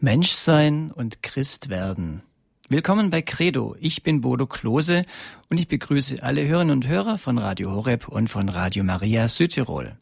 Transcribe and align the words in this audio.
Menschsein 0.00 0.92
und 0.92 1.24
Christ 1.24 1.70
werden. 1.70 2.22
Willkommen 2.68 3.10
bei 3.10 3.20
Credo. 3.20 3.74
Ich 3.80 4.04
bin 4.04 4.20
Bodo 4.20 4.46
Klose 4.46 5.04
und 5.50 5.58
ich 5.58 5.66
begrüße 5.66 6.22
alle 6.22 6.46
Hörerinnen 6.46 6.76
und 6.76 6.86
Hörer 6.86 7.18
von 7.18 7.36
Radio 7.36 7.72
Horeb 7.72 8.06
und 8.06 8.28
von 8.28 8.48
Radio 8.48 8.84
Maria 8.84 9.26
Südtirol. 9.26 9.96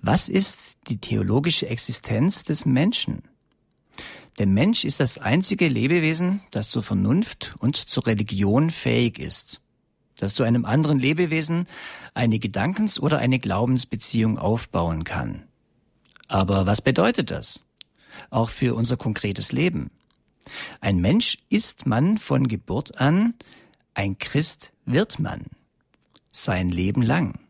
Was 0.00 0.28
ist 0.28 0.76
die 0.86 0.98
theologische 0.98 1.68
Existenz 1.68 2.44
des 2.44 2.64
Menschen? 2.64 3.22
Der 4.38 4.46
Mensch 4.46 4.84
ist 4.84 5.00
das 5.00 5.18
einzige 5.18 5.66
Lebewesen, 5.66 6.42
das 6.52 6.70
zur 6.70 6.84
Vernunft 6.84 7.56
und 7.58 7.74
zur 7.74 8.06
Religion 8.06 8.70
fähig 8.70 9.18
ist, 9.18 9.60
das 10.16 10.34
zu 10.34 10.44
einem 10.44 10.64
anderen 10.64 11.00
Lebewesen 11.00 11.66
eine 12.14 12.38
Gedankens- 12.38 13.00
oder 13.00 13.18
eine 13.18 13.40
Glaubensbeziehung 13.40 14.38
aufbauen 14.38 15.02
kann. 15.02 15.42
Aber 16.28 16.66
was 16.66 16.80
bedeutet 16.80 17.32
das? 17.32 17.64
Auch 18.30 18.50
für 18.50 18.74
unser 18.74 18.96
konkretes 18.96 19.52
Leben. 19.52 19.90
Ein 20.80 21.00
Mensch 21.00 21.38
ist 21.48 21.86
man 21.86 22.18
von 22.18 22.48
Geburt 22.48 22.98
an, 22.98 23.34
ein 23.94 24.18
Christ 24.18 24.72
wird 24.84 25.18
man 25.18 25.46
sein 26.30 26.68
Leben 26.68 27.02
lang. 27.02 27.40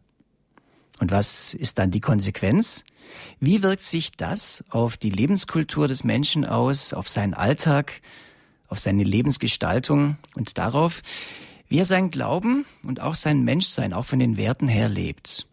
Und 0.98 1.12
was 1.12 1.55
ist 1.55 1.78
dann 1.78 1.91
die 1.91 2.01
Konsequenz? 2.01 2.84
Wie 3.39 3.62
wirkt 3.62 3.83
sich 3.83 4.12
das 4.12 4.65
auf 4.69 4.97
die 4.97 5.11
Lebenskultur 5.11 5.87
des 5.87 6.05
Menschen 6.05 6.45
aus, 6.45 6.92
auf 6.92 7.09
seinen 7.09 7.34
Alltag, 7.34 8.00
auf 8.69 8.78
seine 8.78 9.05
Lebensgestaltung 9.05 10.16
und 10.34 10.59
darauf, 10.59 11.03
wie 11.69 11.78
er 11.78 11.84
sein 11.84 12.11
Glauben 12.11 12.66
und 12.83 13.00
auch 13.00 13.14
sein 13.14 13.42
Menschsein 13.42 13.92
auch 13.92 14.05
von 14.05 14.19
den 14.19 14.37
Werten 14.37 14.69
her 14.69 14.89
lebt? 14.89 15.47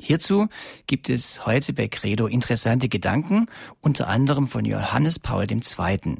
Hierzu 0.00 0.48
gibt 0.86 1.08
es 1.08 1.46
heute 1.46 1.72
bei 1.72 1.88
Credo 1.88 2.26
interessante 2.26 2.88
Gedanken, 2.88 3.46
unter 3.80 4.08
anderem 4.08 4.46
von 4.46 4.64
Johannes 4.64 5.18
Paul 5.18 5.46
II., 5.50 6.16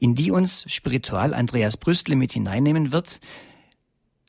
in 0.00 0.14
die 0.14 0.30
uns 0.30 0.64
Spiritual 0.68 1.34
Andreas 1.34 1.76
Brüstle 1.76 2.16
mit 2.16 2.32
hineinnehmen 2.32 2.92
wird. 2.92 3.20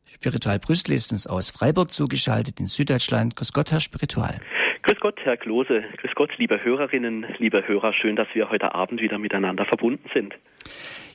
Spiritual 0.06 0.60
Brüstle 0.60 0.96
ist 0.96 1.12
uns 1.12 1.28
aus 1.28 1.50
Freiburg 1.50 1.92
zugeschaltet 1.92 2.60
in 2.60 2.68
Süddeutschland. 2.68 3.36
Grüß 3.36 3.54
Gott, 3.54 3.72
Herr 3.72 3.80
Spiritual. 3.80 4.40
Grüß 4.82 5.00
Gott, 5.00 5.20
Herr 5.24 5.38
Klose. 5.38 5.84
Grüß 5.98 6.16
Gott, 6.16 6.38
liebe 6.38 6.64
Hörerinnen, 6.64 7.26
liebe 7.38 7.68
Hörer. 7.68 7.94
Schön, 7.94 8.16
dass 8.16 8.28
wir 8.34 8.50
heute 8.50 8.76
Abend 8.76 9.02
wieder 9.02 9.18
miteinander 9.18 9.66
verbunden 9.66 10.10
sind. 10.14 10.36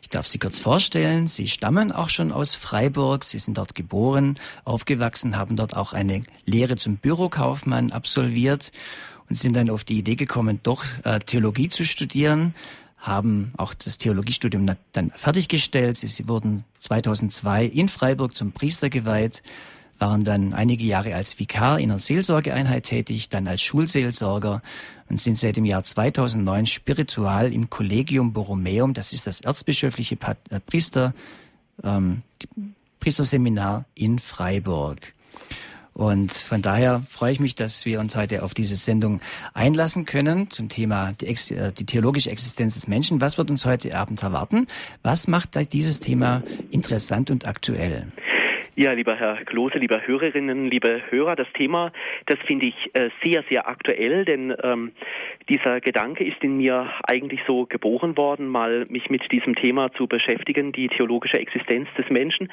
Ich 0.04 0.10
darf 0.10 0.26
Sie 0.26 0.38
kurz 0.38 0.58
vorstellen. 0.58 1.28
Sie 1.28 1.48
stammen 1.48 1.90
auch 1.90 2.10
schon 2.10 2.30
aus 2.30 2.54
Freiburg. 2.54 3.24
Sie 3.24 3.38
sind 3.38 3.56
dort 3.56 3.74
geboren, 3.74 4.38
aufgewachsen, 4.66 5.38
haben 5.38 5.56
dort 5.56 5.74
auch 5.74 5.94
eine 5.94 6.20
Lehre 6.44 6.76
zum 6.76 6.98
Bürokaufmann 6.98 7.90
absolviert 7.90 8.70
und 9.30 9.36
sind 9.36 9.56
dann 9.56 9.70
auf 9.70 9.82
die 9.82 9.96
Idee 9.96 10.16
gekommen, 10.16 10.60
doch 10.62 10.84
äh, 11.04 11.20
Theologie 11.20 11.68
zu 11.68 11.86
studieren 11.86 12.54
haben 12.98 13.52
auch 13.56 13.72
das 13.74 13.98
Theologiestudium 13.98 14.76
dann 14.92 15.10
fertiggestellt. 15.14 15.96
Sie 15.96 16.28
wurden 16.28 16.64
2002 16.78 17.64
in 17.66 17.88
Freiburg 17.88 18.34
zum 18.34 18.52
Priester 18.52 18.88
geweiht, 18.90 19.42
waren 19.98 20.24
dann 20.24 20.52
einige 20.52 20.84
Jahre 20.84 21.14
als 21.14 21.38
Vikar 21.38 21.78
in 21.78 21.90
einer 21.90 21.98
Seelsorgeeinheit 21.98 22.84
tätig, 22.84 23.28
dann 23.28 23.46
als 23.46 23.62
Schulseelsorger 23.62 24.62
und 25.08 25.18
sind 25.18 25.38
seit 25.38 25.56
dem 25.56 25.64
Jahr 25.64 25.82
2009 25.82 26.66
spiritual 26.66 27.52
im 27.52 27.70
Collegium 27.70 28.32
Borromeum, 28.32 28.94
das 28.94 29.12
ist 29.12 29.26
das 29.26 29.40
erzbischöfliche 29.40 30.16
äh, 30.50 30.60
Priester, 30.60 31.14
ähm, 31.82 32.22
Priesterseminar 33.00 33.84
in 33.94 34.18
Freiburg. 34.18 35.14
Und 35.94 36.32
von 36.32 36.60
daher 36.60 37.02
freue 37.08 37.30
ich 37.30 37.38
mich, 37.38 37.54
dass 37.54 37.84
wir 37.84 38.00
uns 38.00 38.16
heute 38.16 38.42
auf 38.42 38.52
diese 38.52 38.74
Sendung 38.74 39.20
einlassen 39.54 40.06
können 40.06 40.50
zum 40.50 40.68
Thema 40.68 41.12
die, 41.12 41.26
äh, 41.26 41.72
die, 41.72 41.86
theologische 41.86 42.30
Existenz 42.30 42.74
des 42.74 42.88
Menschen. 42.88 43.20
Was 43.20 43.38
wird 43.38 43.48
uns 43.48 43.64
heute 43.64 43.94
Abend 43.94 44.22
erwarten? 44.22 44.66
Was 45.02 45.28
macht 45.28 45.50
dieses 45.72 46.00
Thema 46.00 46.42
interessant 46.72 47.30
und 47.30 47.46
aktuell? 47.46 48.08
Ja, 48.76 48.90
lieber 48.90 49.14
Herr 49.14 49.36
Klose, 49.44 49.78
liebe 49.78 50.04
Hörerinnen, 50.04 50.68
liebe 50.68 51.00
Hörer, 51.08 51.36
das 51.36 51.46
Thema, 51.52 51.92
das 52.26 52.40
finde 52.40 52.66
ich 52.66 52.74
äh, 52.94 53.10
sehr, 53.22 53.44
sehr 53.48 53.68
aktuell, 53.68 54.24
denn 54.24 54.52
ähm, 54.64 54.90
dieser 55.48 55.80
Gedanke 55.80 56.24
ist 56.24 56.42
in 56.42 56.56
mir 56.56 56.90
eigentlich 57.04 57.38
so 57.46 57.66
geboren 57.66 58.16
worden, 58.16 58.48
mal 58.48 58.84
mich 58.88 59.10
mit 59.10 59.30
diesem 59.30 59.54
Thema 59.54 59.92
zu 59.92 60.08
beschäftigen, 60.08 60.72
die 60.72 60.88
theologische 60.88 61.38
Existenz 61.38 61.88
des 61.96 62.10
Menschen, 62.10 62.50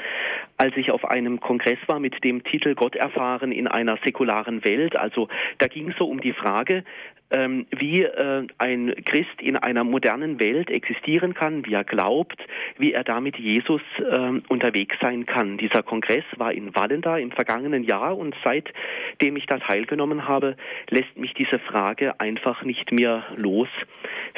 als 0.58 0.78
ich 0.78 0.92
auf 0.92 1.06
einem 1.06 1.40
Kongress 1.40 1.80
war 1.88 2.00
mit 2.00 2.24
dem 2.24 2.44
Titel 2.44 2.76
Gott 2.76 2.96
erfahren 2.96 3.52
in 3.52 3.68
einer 3.68 3.98
säkularen 4.04 4.64
Welt. 4.64 4.96
Also 4.96 5.28
da 5.58 5.66
ging 5.66 5.90
es 5.90 5.98
so 5.98 6.06
um 6.06 6.22
die 6.22 6.34
Frage, 6.34 6.84
ähm, 7.32 7.66
wie 7.72 8.04
äh, 8.04 8.48
ein 8.58 8.94
Christ 9.06 9.42
in 9.42 9.56
einer 9.58 9.84
modernen 9.84 10.40
Welt 10.40 10.70
existieren 10.70 11.34
kann, 11.34 11.66
wie 11.66 11.74
er 11.74 11.84
glaubt, 11.84 12.46
wie 12.78 12.94
er 12.94 13.04
damit 13.04 13.38
Jesus 13.38 13.82
äh, 14.00 14.42
unterwegs 14.50 14.96
sein 15.02 15.26
kann. 15.26 15.58
Dieser 15.58 15.84
Kongress 15.84 16.26
war 16.38 16.52
in 16.52 16.76
Wallenda 16.76 17.18
im 17.18 17.32
vergangenen 17.32 17.84
Jahr 17.84 18.18
und 18.18 18.36
seitdem 18.44 19.36
ich 19.38 19.46
da 19.46 19.58
teilgenommen 19.58 20.28
habe, 20.28 20.56
lässt 20.90 21.18
mich 21.18 21.34
diese 21.34 21.60
Frage 21.60 22.20
einfach 22.20 22.64
nicht 22.64 22.92
mehr 22.92 23.24
los. 23.36 23.70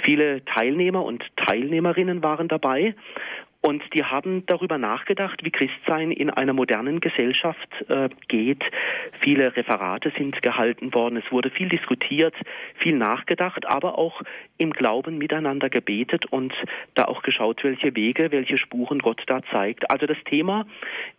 Viele 0.04 0.46
Teilnehmer 0.46 1.04
und 1.04 1.24
Teilnehmerinnen 1.36 2.24
waren 2.24 2.48
dabei 2.48 2.96
und 3.66 3.82
die 3.94 4.04
haben 4.04 4.46
darüber 4.46 4.78
nachgedacht, 4.78 5.42
wie 5.46 5.50
Christsein 5.50 6.12
in 6.12 6.30
einer 6.30 6.52
modernen 6.52 7.00
Gesellschaft 7.00 7.70
äh, 7.88 8.10
geht. 8.28 8.62
Viele 9.22 9.56
Referate 9.56 10.12
sind 10.18 10.42
gehalten 10.42 10.94
worden, 10.94 11.16
es 11.16 11.32
wurde 11.32 11.50
viel 11.50 11.70
diskutiert, 11.70 12.36
viel 12.76 12.98
nachgedacht, 12.98 13.66
aber 13.66 13.98
auch 13.98 14.22
im 14.58 14.72
Glauben 14.72 15.18
miteinander 15.18 15.70
gebetet 15.70 16.26
und 16.26 16.54
da 16.96 17.06
auch 17.06 17.24
geschaut, 17.24 17.64
welche 17.64 17.96
Wege, 17.96 18.34
welche 18.34 18.58
Spuren 18.58 19.00
Gott 19.00 19.24
da 19.28 19.42
zeigt. 19.50 19.90
Also 19.90 20.08
das 20.08 20.18
Thema 20.26 20.66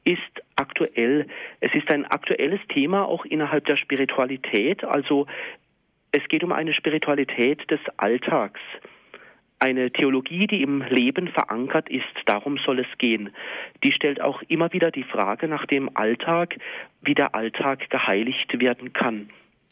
ist 0.04 0.20
aktuell. 0.56 1.26
Es 1.60 1.74
ist 1.74 1.90
ein 1.90 2.04
aktuelles 2.04 2.60
Thema 2.68 3.08
auch 3.08 3.24
innerhalb 3.24 3.64
der 3.64 3.78
Spiritualität. 3.78 4.84
Also 4.84 5.26
es 6.12 6.22
geht 6.28 6.44
um 6.44 6.52
eine 6.52 6.74
Spiritualität 6.74 7.70
des 7.70 7.80
Alltags 7.96 8.60
eine 9.64 9.90
Theologie, 9.90 10.46
die 10.46 10.62
im 10.62 10.82
Leben 10.82 11.28
verankert 11.28 11.88
ist, 11.88 12.04
darum 12.26 12.58
soll 12.58 12.80
es 12.80 12.98
gehen. 12.98 13.30
Die 13.82 13.92
stellt 13.92 14.20
auch 14.20 14.42
immer 14.48 14.70
wieder 14.74 14.90
die 14.90 15.04
Frage 15.04 15.48
nach 15.48 15.64
dem 15.64 15.88
Alltag, 15.96 16.56
wie 17.00 17.14
der 17.14 17.34
Alltag 17.34 17.88
geheiligt 17.88 18.60
werden 18.60 18.92
kann. 18.92 19.30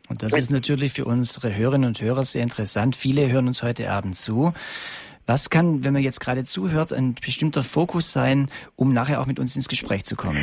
Und 0.09 0.23
das 0.23 0.37
ist 0.37 0.51
natürlich 0.51 0.95
für 0.95 1.05
unsere 1.05 1.55
Hörerinnen 1.55 1.89
und 1.89 2.01
Hörer 2.01 2.25
sehr 2.25 2.43
interessant. 2.43 2.97
Viele 2.97 3.31
hören 3.31 3.47
uns 3.47 3.63
heute 3.63 3.91
Abend 3.91 4.17
zu. 4.17 4.55
Was 5.27 5.51
kann, 5.51 5.85
wenn 5.85 5.93
man 5.93 6.03
jetzt 6.03 6.21
gerade 6.21 6.43
zuhört, 6.43 6.93
ein 6.93 7.15
bestimmter 7.15 7.63
Fokus 7.63 8.13
sein, 8.13 8.49
um 8.75 8.95
nachher 8.95 9.21
auch 9.21 9.27
mit 9.27 9.39
uns 9.39 9.55
ins 9.57 9.69
Gespräch 9.69 10.05
zu 10.05 10.17
kommen? 10.17 10.43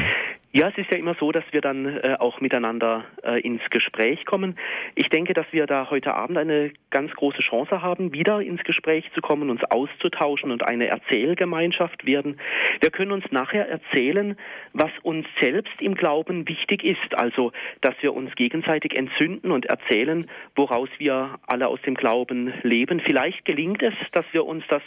Ja, 0.51 0.69
es 0.69 0.77
ist 0.79 0.89
ja 0.89 0.97
immer 0.97 1.15
so, 1.19 1.31
dass 1.31 1.43
wir 1.51 1.61
dann 1.61 1.85
äh, 1.85 2.15
auch 2.17 2.41
miteinander 2.41 3.05
äh, 3.23 3.39
ins 3.41 3.61
Gespräch 3.69 4.25
kommen. 4.25 4.57
Ich 4.95 5.07
denke, 5.09 5.35
dass 5.35 5.45
wir 5.51 5.67
da 5.67 5.91
heute 5.91 6.15
Abend 6.15 6.39
eine 6.39 6.71
ganz 6.89 7.11
große 7.11 7.43
Chance 7.43 7.83
haben, 7.83 8.13
wieder 8.13 8.41
ins 8.41 8.63
Gespräch 8.63 9.05
zu 9.13 9.21
kommen, 9.21 9.51
uns 9.51 9.63
auszutauschen 9.65 10.49
und 10.51 10.67
eine 10.67 10.87
Erzählgemeinschaft 10.87 12.03
werden. 12.07 12.39
Wir 12.81 12.89
können 12.89 13.11
uns 13.11 13.25
nachher 13.29 13.69
erzählen, 13.69 14.35
was 14.73 14.89
uns 15.03 15.27
selbst 15.39 15.79
im 15.81 15.93
Glauben 15.93 16.47
wichtig 16.47 16.83
ist, 16.83 17.13
also 17.13 17.51
dass 17.81 17.93
wir 18.01 18.15
uns 18.15 18.33
gegenseitig 18.33 18.95
entzünden 18.95 19.51
und 19.51 19.67
erzählen, 19.67 20.25
woraus 20.55 20.89
wir 20.97 21.37
alle 21.45 21.67
aus 21.67 21.81
dem 21.83 21.93
Glauben 21.93 22.51
leben. 22.63 23.01
Vielleicht 23.01 23.45
gelingt 23.45 23.83
es, 23.83 23.93
dass 24.13 24.25
wir 24.31 24.47
uns 24.47 24.63
das 24.67 24.81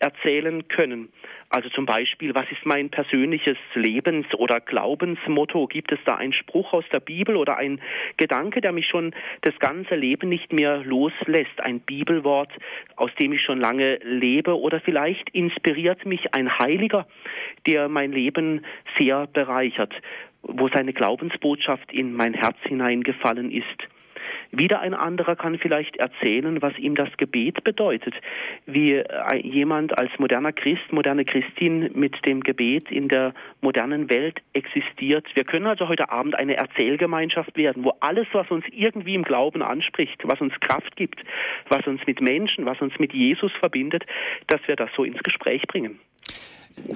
erzählen 0.00 0.68
können. 0.68 1.08
Also 1.50 1.70
zum 1.70 1.86
Beispiel, 1.86 2.34
was 2.34 2.44
ist 2.50 2.66
mein 2.66 2.90
persönliches 2.90 3.56
Lebens- 3.74 4.34
oder 4.34 4.60
Glaubensmotto? 4.60 5.66
Gibt 5.66 5.90
es 5.92 5.98
da 6.04 6.16
einen 6.16 6.34
Spruch 6.34 6.74
aus 6.74 6.84
der 6.92 7.00
Bibel 7.00 7.36
oder 7.36 7.56
ein 7.56 7.80
Gedanke, 8.18 8.60
der 8.60 8.72
mich 8.72 8.86
schon 8.86 9.14
das 9.40 9.58
ganze 9.58 9.94
Leben 9.94 10.28
nicht 10.28 10.52
mehr 10.52 10.84
loslässt? 10.84 11.58
Ein 11.60 11.80
Bibelwort, 11.80 12.52
aus 12.96 13.10
dem 13.18 13.32
ich 13.32 13.40
schon 13.40 13.60
lange 13.60 13.96
lebe? 14.02 14.60
Oder 14.60 14.80
vielleicht 14.80 15.30
inspiriert 15.30 16.04
mich 16.04 16.34
ein 16.34 16.58
Heiliger, 16.58 17.06
der 17.66 17.88
mein 17.88 18.12
Leben 18.12 18.66
sehr 18.98 19.26
bereichert, 19.26 19.94
wo 20.42 20.68
seine 20.68 20.92
Glaubensbotschaft 20.92 21.90
in 21.92 22.12
mein 22.12 22.34
Herz 22.34 22.58
hineingefallen 22.64 23.50
ist? 23.50 23.88
Wieder 24.50 24.80
ein 24.80 24.94
anderer 24.94 25.36
kann 25.36 25.58
vielleicht 25.58 25.96
erzählen, 25.96 26.62
was 26.62 26.76
ihm 26.78 26.94
das 26.94 27.10
Gebet 27.18 27.62
bedeutet, 27.64 28.14
wie 28.66 29.02
jemand 29.42 29.98
als 29.98 30.10
moderner 30.18 30.52
Christ, 30.52 30.90
moderne 30.90 31.24
Christin 31.24 31.90
mit 31.94 32.14
dem 32.26 32.40
Gebet 32.40 32.90
in 32.90 33.08
der 33.08 33.34
modernen 33.60 34.08
Welt 34.08 34.40
existiert. 34.54 35.26
Wir 35.34 35.44
können 35.44 35.66
also 35.66 35.88
heute 35.88 36.10
Abend 36.10 36.34
eine 36.34 36.56
Erzählgemeinschaft 36.56 37.56
werden, 37.56 37.84
wo 37.84 37.92
alles, 38.00 38.26
was 38.32 38.50
uns 38.50 38.64
irgendwie 38.72 39.14
im 39.14 39.22
Glauben 39.22 39.62
anspricht, 39.62 40.22
was 40.24 40.40
uns 40.40 40.54
Kraft 40.60 40.96
gibt, 40.96 41.22
was 41.68 41.86
uns 41.86 42.00
mit 42.06 42.20
Menschen, 42.22 42.64
was 42.64 42.80
uns 42.80 42.98
mit 42.98 43.12
Jesus 43.12 43.52
verbindet, 43.60 44.04
dass 44.46 44.60
wir 44.66 44.76
das 44.76 44.88
so 44.96 45.04
ins 45.04 45.22
Gespräch 45.22 45.62
bringen. 45.66 45.98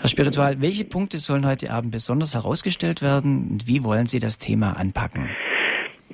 Herr 0.00 0.08
Spiritual, 0.08 0.60
welche 0.60 0.84
Punkte 0.84 1.18
sollen 1.18 1.46
heute 1.46 1.70
Abend 1.70 1.90
besonders 1.90 2.34
herausgestellt 2.34 3.02
werden 3.02 3.48
und 3.50 3.66
wie 3.66 3.84
wollen 3.84 4.06
Sie 4.06 4.20
das 4.20 4.38
Thema 4.38 4.72
anpacken? 4.78 5.28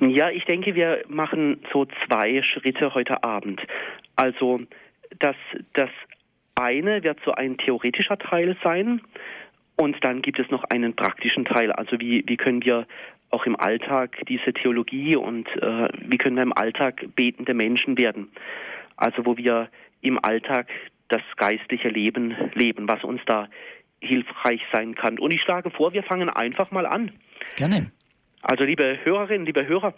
Ja, 0.01 0.29
ich 0.29 0.45
denke, 0.45 0.75
wir 0.75 1.03
machen 1.07 1.61
so 1.73 1.85
zwei 2.05 2.41
Schritte 2.43 2.93
heute 2.93 3.23
Abend. 3.23 3.61
Also 4.15 4.61
das, 5.19 5.35
das 5.73 5.89
eine 6.55 7.03
wird 7.03 7.19
so 7.25 7.31
ein 7.31 7.57
theoretischer 7.57 8.17
Teil 8.17 8.55
sein 8.63 9.01
und 9.75 10.03
dann 10.03 10.21
gibt 10.21 10.39
es 10.39 10.49
noch 10.49 10.63
einen 10.65 10.95
praktischen 10.95 11.45
Teil. 11.45 11.71
Also 11.71 11.99
wie, 11.99 12.23
wie 12.27 12.37
können 12.37 12.63
wir 12.63 12.87
auch 13.29 13.45
im 13.45 13.55
Alltag 13.55 14.17
diese 14.27 14.53
Theologie 14.53 15.15
und 15.15 15.47
äh, 15.61 15.89
wie 15.99 16.17
können 16.17 16.35
wir 16.35 16.43
im 16.43 16.53
Alltag 16.53 17.05
betende 17.15 17.53
Menschen 17.53 17.97
werden? 17.97 18.29
Also 18.97 19.25
wo 19.25 19.37
wir 19.37 19.69
im 20.01 20.23
Alltag 20.23 20.67
das 21.09 21.21
geistliche 21.37 21.89
Leben 21.89 22.35
leben, 22.53 22.87
was 22.87 23.03
uns 23.03 23.21
da 23.25 23.47
hilfreich 24.01 24.61
sein 24.71 24.95
kann. 24.95 25.19
Und 25.19 25.31
ich 25.31 25.41
schlage 25.41 25.71
vor, 25.71 25.93
wir 25.93 26.03
fangen 26.03 26.29
einfach 26.29 26.71
mal 26.71 26.85
an. 26.85 27.11
Gerne. 27.55 27.91
Also 28.41 28.63
liebe 28.63 28.99
Hörerinnen, 29.03 29.45
liebe 29.45 29.67
Hörer, 29.67 29.93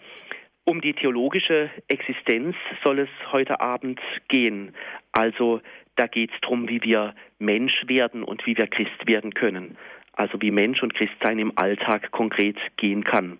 um 0.64 0.80
die 0.80 0.94
theologische 0.94 1.70
Existenz 1.88 2.56
soll 2.82 3.00
es 3.00 3.08
heute 3.30 3.60
Abend 3.60 4.00
gehen. 4.28 4.74
Also 5.12 5.60
da 5.96 6.06
geht 6.06 6.30
es 6.32 6.40
darum, 6.40 6.68
wie 6.68 6.82
wir 6.82 7.14
Mensch 7.38 7.84
werden 7.86 8.22
und 8.22 8.46
wie 8.46 8.56
wir 8.56 8.66
Christ 8.66 9.06
werden 9.06 9.34
können. 9.34 9.76
Also 10.12 10.40
wie 10.40 10.50
Mensch 10.50 10.82
und 10.82 10.94
Christsein 10.94 11.38
im 11.38 11.56
Alltag 11.56 12.10
konkret 12.10 12.56
gehen 12.76 13.04
kann. 13.04 13.38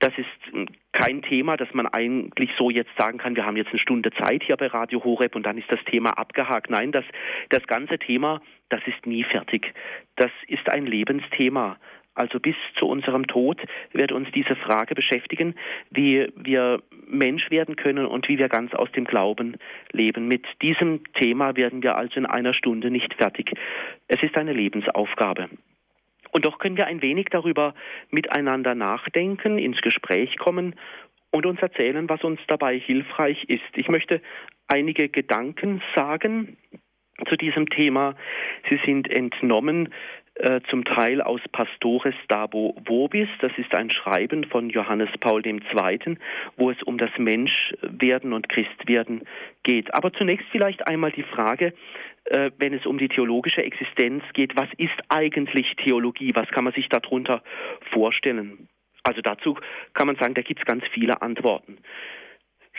Das 0.00 0.12
ist 0.18 0.68
kein 0.92 1.22
Thema, 1.22 1.56
das 1.56 1.72
man 1.72 1.86
eigentlich 1.86 2.50
so 2.58 2.68
jetzt 2.68 2.90
sagen 2.98 3.18
kann, 3.18 3.36
wir 3.36 3.46
haben 3.46 3.56
jetzt 3.56 3.70
eine 3.70 3.78
Stunde 3.78 4.10
Zeit 4.10 4.42
hier 4.44 4.56
bei 4.56 4.66
Radio 4.66 5.02
Horeb 5.02 5.34
und 5.34 5.44
dann 5.44 5.56
ist 5.56 5.70
das 5.70 5.82
Thema 5.84 6.10
abgehakt. 6.10 6.68
Nein, 6.68 6.92
das, 6.92 7.04
das 7.48 7.66
ganze 7.66 7.98
Thema, 7.98 8.42
das 8.68 8.80
ist 8.86 9.06
nie 9.06 9.24
fertig. 9.24 9.72
Das 10.16 10.30
ist 10.46 10.68
ein 10.68 10.86
Lebensthema. 10.86 11.78
Also 12.14 12.38
bis 12.38 12.54
zu 12.78 12.86
unserem 12.86 13.26
Tod 13.26 13.60
wird 13.92 14.12
uns 14.12 14.28
diese 14.32 14.54
Frage 14.54 14.94
beschäftigen, 14.94 15.54
wie 15.90 16.28
wir 16.36 16.80
Mensch 17.06 17.50
werden 17.50 17.76
können 17.76 18.06
und 18.06 18.28
wie 18.28 18.38
wir 18.38 18.48
ganz 18.48 18.72
aus 18.72 18.90
dem 18.92 19.04
Glauben 19.04 19.56
leben. 19.92 20.28
Mit 20.28 20.46
diesem 20.62 21.02
Thema 21.14 21.56
werden 21.56 21.82
wir 21.82 21.96
also 21.96 22.16
in 22.16 22.26
einer 22.26 22.54
Stunde 22.54 22.90
nicht 22.90 23.14
fertig. 23.14 23.52
Es 24.06 24.22
ist 24.22 24.36
eine 24.36 24.52
Lebensaufgabe. 24.52 25.48
Und 26.30 26.44
doch 26.44 26.58
können 26.58 26.76
wir 26.76 26.86
ein 26.86 27.02
wenig 27.02 27.26
darüber 27.30 27.74
miteinander 28.10 28.74
nachdenken, 28.74 29.58
ins 29.58 29.80
Gespräch 29.80 30.36
kommen 30.38 30.74
und 31.30 31.46
uns 31.46 31.60
erzählen, 31.60 32.08
was 32.08 32.22
uns 32.22 32.40
dabei 32.46 32.78
hilfreich 32.78 33.44
ist. 33.44 33.62
Ich 33.76 33.88
möchte 33.88 34.20
einige 34.68 35.08
Gedanken 35.08 35.82
sagen 35.94 36.56
zu 37.28 37.36
diesem 37.36 37.68
Thema. 37.68 38.14
Sie 38.68 38.80
sind 38.84 39.10
entnommen 39.10 39.92
zum 40.68 40.84
Teil 40.84 41.22
aus 41.22 41.40
Pastores 41.52 42.14
Dabo 42.26 42.74
Vobis. 42.84 43.28
Das 43.40 43.52
ist 43.56 43.72
ein 43.74 43.90
Schreiben 43.90 44.44
von 44.44 44.68
Johannes 44.68 45.10
Paul 45.20 45.46
II., 45.46 46.16
wo 46.56 46.70
es 46.70 46.82
um 46.82 46.98
das 46.98 47.10
Menschwerden 47.18 48.32
und 48.32 48.48
Christwerden 48.48 49.22
geht. 49.62 49.94
Aber 49.94 50.12
zunächst 50.12 50.46
vielleicht 50.50 50.88
einmal 50.88 51.12
die 51.12 51.22
Frage, 51.22 51.72
äh, 52.24 52.50
wenn 52.58 52.74
es 52.74 52.84
um 52.86 52.98
die 52.98 53.08
theologische 53.08 53.62
Existenz 53.62 54.24
geht, 54.32 54.56
was 54.56 54.68
ist 54.76 54.98
eigentlich 55.08 55.76
Theologie? 55.76 56.32
Was 56.34 56.48
kann 56.48 56.64
man 56.64 56.72
sich 56.72 56.88
darunter 56.88 57.42
vorstellen? 57.92 58.68
Also 59.02 59.20
dazu 59.20 59.56
kann 59.92 60.06
man 60.06 60.16
sagen, 60.16 60.34
da 60.34 60.42
gibt 60.42 60.60
es 60.60 60.66
ganz 60.66 60.82
viele 60.92 61.22
Antworten. 61.22 61.78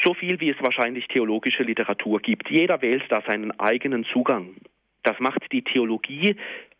So 0.03 0.13
viel, 0.13 0.39
wie 0.41 0.49
es 0.49 0.61
wahrscheinlich 0.61 1.07
theologische 1.07 1.63
Literatur 1.63 2.19
gibt. 2.19 2.49
Jeder 2.49 2.81
wählt 2.81 3.03
da 3.09 3.21
seinen 3.21 3.57
eigenen 3.59 4.03
Zugang. 4.05 4.55
Das 5.03 5.19
macht 5.19 5.51
die 5.51 5.61
Theologie 5.61 6.35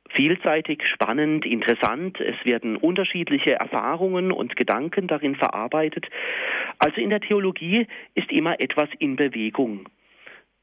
vielseitig, 0.10 0.88
spannend, 0.88 1.46
interessant. 1.46 2.20
Es 2.20 2.36
werden 2.46 2.78
unterschiedliche 2.78 3.54
Erfahrungen 3.54 4.32
und 4.32 4.56
Gedanken 4.56 5.08
darin 5.08 5.36
verarbeitet. 5.36 6.08
Also 6.80 7.02
in 7.02 7.10
der 7.10 7.22
Theologie 7.22 7.88
ist 8.14 8.32
immer 8.32 8.60
etwas 8.60 8.90
in 9.00 9.16
Bewegung. 9.16 9.90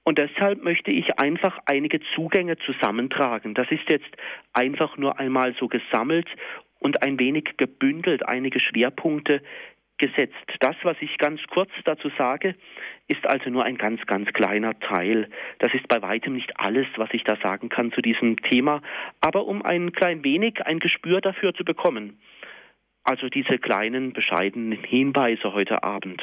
Und 0.04 0.18
deshalb 0.18 0.64
möchte 0.64 0.90
ich 0.90 1.18
einfach 1.20 1.58
einige 1.66 2.00
Zugänge 2.14 2.56
zusammentragen. 2.58 3.54
Das 3.54 3.70
ist 3.70 3.88
jetzt 3.88 4.10
einfach 4.52 4.96
nur 4.96 5.20
einmal 5.20 5.54
so 5.58 5.68
gesammelt 5.68 6.28
und 6.80 7.02
ein 7.02 7.20
wenig 7.20 7.56
gebündelt, 7.56 8.26
einige 8.26 8.58
Schwerpunkte, 8.58 9.40
gesetzt. 10.02 10.34
Das, 10.58 10.74
was 10.82 10.96
ich 11.00 11.16
ganz 11.16 11.40
kurz 11.48 11.70
dazu 11.84 12.10
sage, 12.18 12.56
ist 13.06 13.24
also 13.24 13.50
nur 13.50 13.62
ein 13.62 13.78
ganz, 13.78 14.04
ganz 14.06 14.28
kleiner 14.32 14.78
Teil. 14.80 15.28
Das 15.60 15.72
ist 15.74 15.86
bei 15.86 16.02
weitem 16.02 16.34
nicht 16.34 16.58
alles, 16.58 16.88
was 16.96 17.08
ich 17.12 17.22
da 17.22 17.36
sagen 17.36 17.68
kann 17.68 17.92
zu 17.92 18.02
diesem 18.02 18.36
Thema, 18.42 18.82
aber 19.20 19.46
um 19.46 19.62
ein 19.62 19.92
klein 19.92 20.24
wenig 20.24 20.66
ein 20.66 20.80
Gespür 20.80 21.20
dafür 21.20 21.54
zu 21.54 21.64
bekommen. 21.64 22.18
Also 23.04 23.28
diese 23.28 23.58
kleinen, 23.58 24.12
bescheidenen 24.12 24.72
Hinweise 24.82 25.52
heute 25.52 25.84
Abend. 25.84 26.20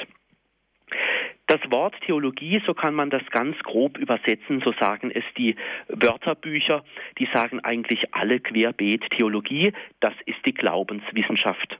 Das 1.47 1.61
Wort 1.71 1.95
Theologie, 2.01 2.61
so 2.65 2.73
kann 2.73 2.93
man 2.93 3.09
das 3.09 3.25
ganz 3.31 3.57
grob 3.59 3.97
übersetzen, 3.97 4.61
so 4.61 4.73
sagen 4.73 5.09
es 5.09 5.23
die 5.37 5.55
Wörterbücher, 5.87 6.83
die 7.17 7.29
sagen 7.33 7.61
eigentlich 7.61 8.13
alle 8.13 8.41
querbeet 8.41 9.09
Theologie, 9.11 9.71
das 10.01 10.13
ist 10.25 10.45
die 10.45 10.53
Glaubenswissenschaft. 10.53 11.79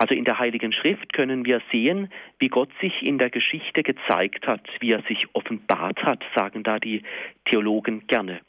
Also 0.00 0.14
in 0.14 0.24
der 0.24 0.38
Heiligen 0.38 0.72
Schrift 0.72 1.12
können 1.12 1.44
wir 1.44 1.60
sehen, 1.70 2.08
wie 2.38 2.48
Gott 2.48 2.70
sich 2.80 3.02
in 3.02 3.18
der 3.18 3.28
Geschichte 3.28 3.82
gezeigt 3.82 4.46
hat, 4.46 4.66
wie 4.80 4.92
er 4.92 5.02
sich 5.02 5.26
offenbart 5.34 6.02
hat, 6.02 6.24
sagen 6.34 6.62
da 6.62 6.78
die 6.78 7.02
Theologen 7.44 8.06
gerne. 8.06 8.40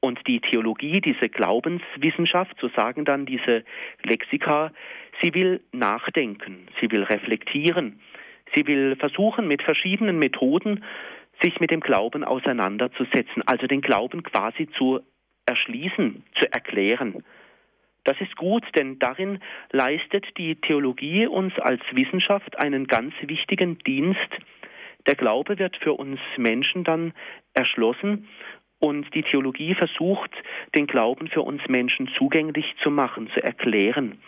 Und 0.00 0.26
die 0.26 0.40
Theologie, 0.40 1.02
diese 1.02 1.28
Glaubenswissenschaft, 1.28 2.56
so 2.58 2.70
sagen 2.74 3.04
dann 3.04 3.26
diese 3.26 3.64
Lexika, 4.02 4.72
sie 5.20 5.34
will 5.34 5.60
nachdenken, 5.72 6.68
sie 6.80 6.90
will 6.90 7.02
reflektieren, 7.02 8.00
sie 8.54 8.66
will 8.66 8.96
versuchen, 8.96 9.46
mit 9.46 9.62
verschiedenen 9.62 10.18
Methoden 10.18 10.82
sich 11.42 11.60
mit 11.60 11.70
dem 11.70 11.80
Glauben 11.80 12.24
auseinanderzusetzen, 12.24 13.42
also 13.44 13.66
den 13.66 13.82
Glauben 13.82 14.22
quasi 14.22 14.70
zu 14.78 15.00
erschließen, 15.44 16.24
zu 16.40 16.50
erklären. 16.50 17.22
Das 18.08 18.18
ist 18.22 18.36
gut, 18.36 18.64
denn 18.74 18.98
darin 18.98 19.38
leistet 19.70 20.24
die 20.38 20.54
Theologie 20.54 21.26
uns 21.26 21.52
als 21.58 21.82
Wissenschaft 21.92 22.58
einen 22.58 22.86
ganz 22.86 23.12
wichtigen 23.20 23.76
Dienst. 23.80 24.30
Der 25.06 25.14
Glaube 25.14 25.58
wird 25.58 25.76
für 25.76 25.92
uns 25.92 26.18
Menschen 26.38 26.84
dann 26.84 27.12
erschlossen 27.52 28.26
und 28.78 29.14
die 29.14 29.24
Theologie 29.24 29.74
versucht, 29.74 30.30
den 30.74 30.86
Glauben 30.86 31.28
für 31.28 31.42
uns 31.42 31.60
Menschen 31.68 32.08
zugänglich 32.16 32.74
zu 32.82 32.90
machen, 32.90 33.28
zu 33.34 33.42
erklären. 33.42 34.18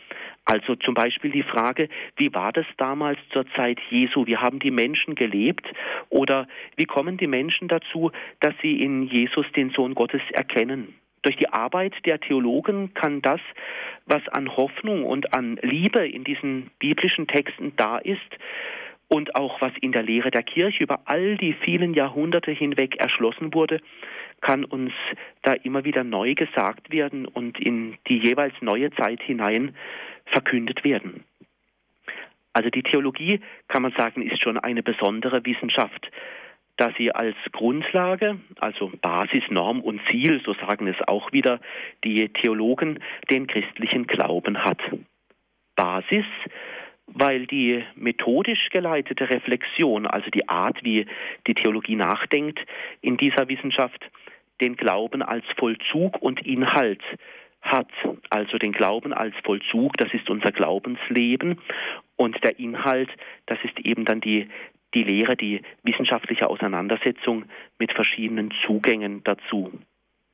Also 0.44 0.76
zum 0.76 0.92
Beispiel 0.92 1.30
die 1.30 1.42
Frage, 1.42 1.88
wie 2.16 2.34
war 2.34 2.52
das 2.52 2.66
damals 2.76 3.18
zur 3.32 3.46
Zeit 3.56 3.80
Jesu? 3.88 4.26
Wie 4.26 4.36
haben 4.36 4.58
die 4.58 4.70
Menschen 4.70 5.14
gelebt? 5.14 5.66
Oder 6.10 6.48
wie 6.76 6.84
kommen 6.84 7.16
die 7.16 7.28
Menschen 7.28 7.66
dazu, 7.68 8.12
dass 8.40 8.52
sie 8.60 8.82
in 8.82 9.04
Jesus 9.04 9.46
den 9.56 9.70
Sohn 9.70 9.94
Gottes 9.94 10.20
erkennen? 10.32 11.00
Durch 11.22 11.36
die 11.36 11.48
Arbeit 11.48 11.94
der 12.06 12.20
Theologen 12.20 12.94
kann 12.94 13.20
das, 13.20 13.40
was 14.06 14.26
an 14.28 14.56
Hoffnung 14.56 15.04
und 15.04 15.34
an 15.34 15.58
Liebe 15.62 16.06
in 16.06 16.24
diesen 16.24 16.70
biblischen 16.78 17.26
Texten 17.26 17.74
da 17.76 17.98
ist, 17.98 18.38
und 19.10 19.34
auch 19.34 19.60
was 19.60 19.72
in 19.80 19.90
der 19.90 20.04
Lehre 20.04 20.30
der 20.30 20.44
Kirche 20.44 20.84
über 20.84 21.00
all 21.06 21.36
die 21.36 21.52
vielen 21.52 21.94
Jahrhunderte 21.94 22.52
hinweg 22.52 22.96
erschlossen 23.00 23.52
wurde, 23.52 23.80
kann 24.40 24.64
uns 24.64 24.92
da 25.42 25.52
immer 25.52 25.84
wieder 25.84 26.04
neu 26.04 26.34
gesagt 26.34 26.92
werden 26.92 27.26
und 27.26 27.58
in 27.58 27.98
die 28.06 28.18
jeweils 28.18 28.54
neue 28.60 28.92
Zeit 28.92 29.20
hinein 29.20 29.74
verkündet 30.26 30.84
werden. 30.84 31.24
Also 32.52 32.70
die 32.70 32.84
Theologie, 32.84 33.40
kann 33.66 33.82
man 33.82 33.92
sagen, 33.96 34.22
ist 34.22 34.40
schon 34.40 34.58
eine 34.58 34.82
besondere 34.82 35.44
Wissenschaft 35.44 36.08
dass 36.76 36.94
sie 36.96 37.12
als 37.12 37.36
Grundlage, 37.52 38.40
also 38.58 38.90
Basis, 39.02 39.44
Norm 39.50 39.80
und 39.80 40.00
Ziel, 40.10 40.40
so 40.44 40.54
sagen 40.54 40.86
es 40.86 40.96
auch 41.06 41.32
wieder 41.32 41.60
die 42.04 42.28
Theologen, 42.30 43.00
den 43.30 43.46
christlichen 43.46 44.06
Glauben 44.06 44.64
hat. 44.64 44.80
Basis, 45.76 46.24
weil 47.06 47.46
die 47.46 47.84
methodisch 47.96 48.68
geleitete 48.70 49.28
Reflexion, 49.28 50.06
also 50.06 50.30
die 50.30 50.48
Art, 50.48 50.82
wie 50.84 51.06
die 51.46 51.54
Theologie 51.54 51.96
nachdenkt, 51.96 52.60
in 53.00 53.16
dieser 53.16 53.48
Wissenschaft 53.48 54.10
den 54.60 54.76
Glauben 54.76 55.22
als 55.22 55.44
Vollzug 55.56 56.20
und 56.22 56.46
Inhalt 56.46 57.02
hat. 57.62 57.90
Also 58.30 58.58
den 58.58 58.72
Glauben 58.72 59.12
als 59.12 59.34
Vollzug, 59.44 59.96
das 59.96 60.12
ist 60.14 60.30
unser 60.30 60.52
Glaubensleben 60.52 61.60
und 62.16 62.42
der 62.44 62.58
Inhalt, 62.58 63.10
das 63.46 63.58
ist 63.64 63.78
eben 63.80 64.04
dann 64.04 64.20
die 64.20 64.48
die 64.94 65.04
Lehre, 65.04 65.36
die 65.36 65.62
wissenschaftliche 65.82 66.48
Auseinandersetzung 66.48 67.44
mit 67.78 67.92
verschiedenen 67.92 68.52
Zugängen 68.64 69.22
dazu. 69.24 69.72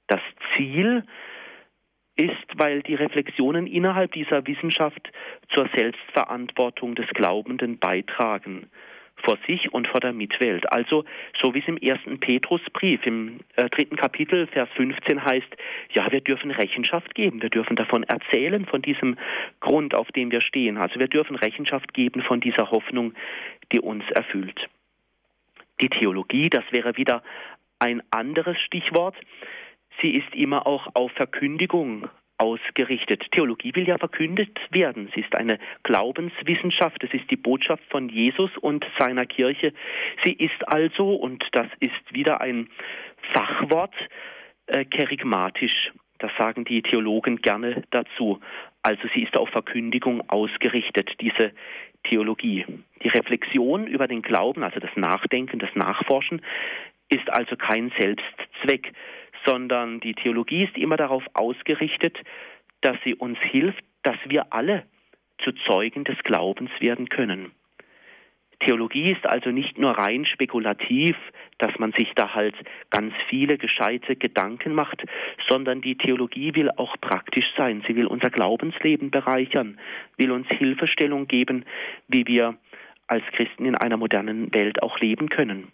Das 0.06 0.20
Ziel 0.56 1.04
ist, 2.16 2.46
weil 2.56 2.82
die 2.82 2.94
Reflexionen 2.94 3.66
innerhalb 3.66 4.12
dieser 4.12 4.46
Wissenschaft 4.46 5.12
zur 5.52 5.68
Selbstverantwortung 5.74 6.94
des 6.94 7.08
Glaubenden 7.08 7.78
beitragen 7.78 8.70
vor 9.16 9.38
sich 9.46 9.72
und 9.72 9.88
vor 9.88 10.00
der 10.00 10.12
Mitwelt. 10.12 10.70
Also 10.72 11.04
so 11.40 11.54
wie 11.54 11.60
es 11.60 11.68
im 11.68 11.76
ersten 11.78 12.20
Petrusbrief 12.20 13.04
im 13.06 13.40
äh, 13.56 13.68
dritten 13.70 13.96
Kapitel 13.96 14.46
Vers 14.46 14.68
15 14.76 15.24
heißt, 15.24 15.56
ja, 15.94 16.10
wir 16.10 16.20
dürfen 16.20 16.50
Rechenschaft 16.50 17.14
geben, 17.14 17.42
wir 17.42 17.50
dürfen 17.50 17.76
davon 17.76 18.02
erzählen, 18.04 18.66
von 18.66 18.82
diesem 18.82 19.16
Grund, 19.60 19.94
auf 19.94 20.10
dem 20.12 20.30
wir 20.30 20.40
stehen. 20.40 20.76
Also 20.76 21.00
wir 21.00 21.08
dürfen 21.08 21.36
Rechenschaft 21.36 21.94
geben 21.94 22.22
von 22.22 22.40
dieser 22.40 22.70
Hoffnung, 22.70 23.14
die 23.72 23.80
uns 23.80 24.04
erfüllt. 24.10 24.68
Die 25.80 25.88
Theologie, 25.88 26.48
das 26.48 26.64
wäre 26.70 26.96
wieder 26.96 27.22
Ein 27.78 28.02
anderes 28.10 28.58
Stichwort, 28.60 29.16
sie 30.00 30.10
ist 30.10 30.34
immer 30.34 30.66
auch 30.66 30.88
auf 30.94 31.12
Verkündigung 31.12 32.08
ausgerichtet. 32.38 33.24
Theologie 33.32 33.74
will 33.74 33.88
ja 33.88 33.98
verkündet 33.98 34.58
werden. 34.70 35.10
Sie 35.14 35.20
ist 35.20 35.34
eine 35.34 35.58
Glaubenswissenschaft. 35.82 37.02
Es 37.02 37.12
ist 37.14 37.30
die 37.30 37.36
Botschaft 37.36 37.82
von 37.90 38.08
Jesus 38.08 38.50
und 38.58 38.84
seiner 38.98 39.26
Kirche. 39.26 39.72
Sie 40.24 40.32
ist 40.32 40.66
also, 40.68 41.14
und 41.14 41.44
das 41.52 41.68
ist 41.80 42.12
wieder 42.12 42.40
ein 42.40 42.68
Fachwort, 43.32 43.94
äh, 44.66 44.84
kerigmatisch. 44.84 45.92
Das 46.18 46.30
sagen 46.38 46.64
die 46.64 46.82
Theologen 46.82 47.36
gerne 47.36 47.84
dazu. 47.90 48.40
Also 48.82 49.08
sie 49.14 49.22
ist 49.22 49.36
auf 49.36 49.48
Verkündigung 49.50 50.28
ausgerichtet, 50.28 51.10
diese 51.20 51.52
Theologie. 52.04 52.64
Die 53.02 53.08
Reflexion 53.08 53.86
über 53.86 54.08
den 54.08 54.22
Glauben, 54.22 54.62
also 54.62 54.80
das 54.80 54.94
Nachdenken, 54.96 55.58
das 55.58 55.74
Nachforschen, 55.74 56.40
ist 57.08 57.30
also 57.32 57.56
kein 57.56 57.92
Selbstzweck, 57.98 58.92
sondern 59.46 60.00
die 60.00 60.14
Theologie 60.14 60.64
ist 60.64 60.76
immer 60.76 60.96
darauf 60.96 61.24
ausgerichtet, 61.34 62.18
dass 62.80 62.96
sie 63.04 63.14
uns 63.14 63.38
hilft, 63.40 63.82
dass 64.02 64.16
wir 64.26 64.52
alle 64.52 64.84
zu 65.42 65.52
Zeugen 65.52 66.04
des 66.04 66.18
Glaubens 66.24 66.70
werden 66.80 67.08
können. 67.08 67.52
Theologie 68.60 69.12
ist 69.12 69.26
also 69.26 69.50
nicht 69.50 69.78
nur 69.78 69.92
rein 69.92 70.24
spekulativ, 70.24 71.14
dass 71.58 71.78
man 71.78 71.92
sich 71.92 72.12
da 72.14 72.34
halt 72.34 72.54
ganz 72.90 73.12
viele 73.28 73.58
gescheite 73.58 74.16
Gedanken 74.16 74.74
macht, 74.74 75.04
sondern 75.46 75.82
die 75.82 75.96
Theologie 75.96 76.54
will 76.54 76.70
auch 76.70 76.96
praktisch 77.00 77.46
sein. 77.56 77.84
Sie 77.86 77.96
will 77.96 78.06
unser 78.06 78.30
Glaubensleben 78.30 79.10
bereichern, 79.10 79.78
will 80.16 80.30
uns 80.30 80.48
Hilfestellung 80.48 81.26
geben, 81.28 81.64
wie 82.08 82.26
wir 82.26 82.56
als 83.08 83.24
Christen 83.32 83.66
in 83.66 83.74
einer 83.74 83.98
modernen 83.98 84.52
Welt 84.54 84.82
auch 84.82 84.98
leben 85.00 85.28
können. 85.28 85.70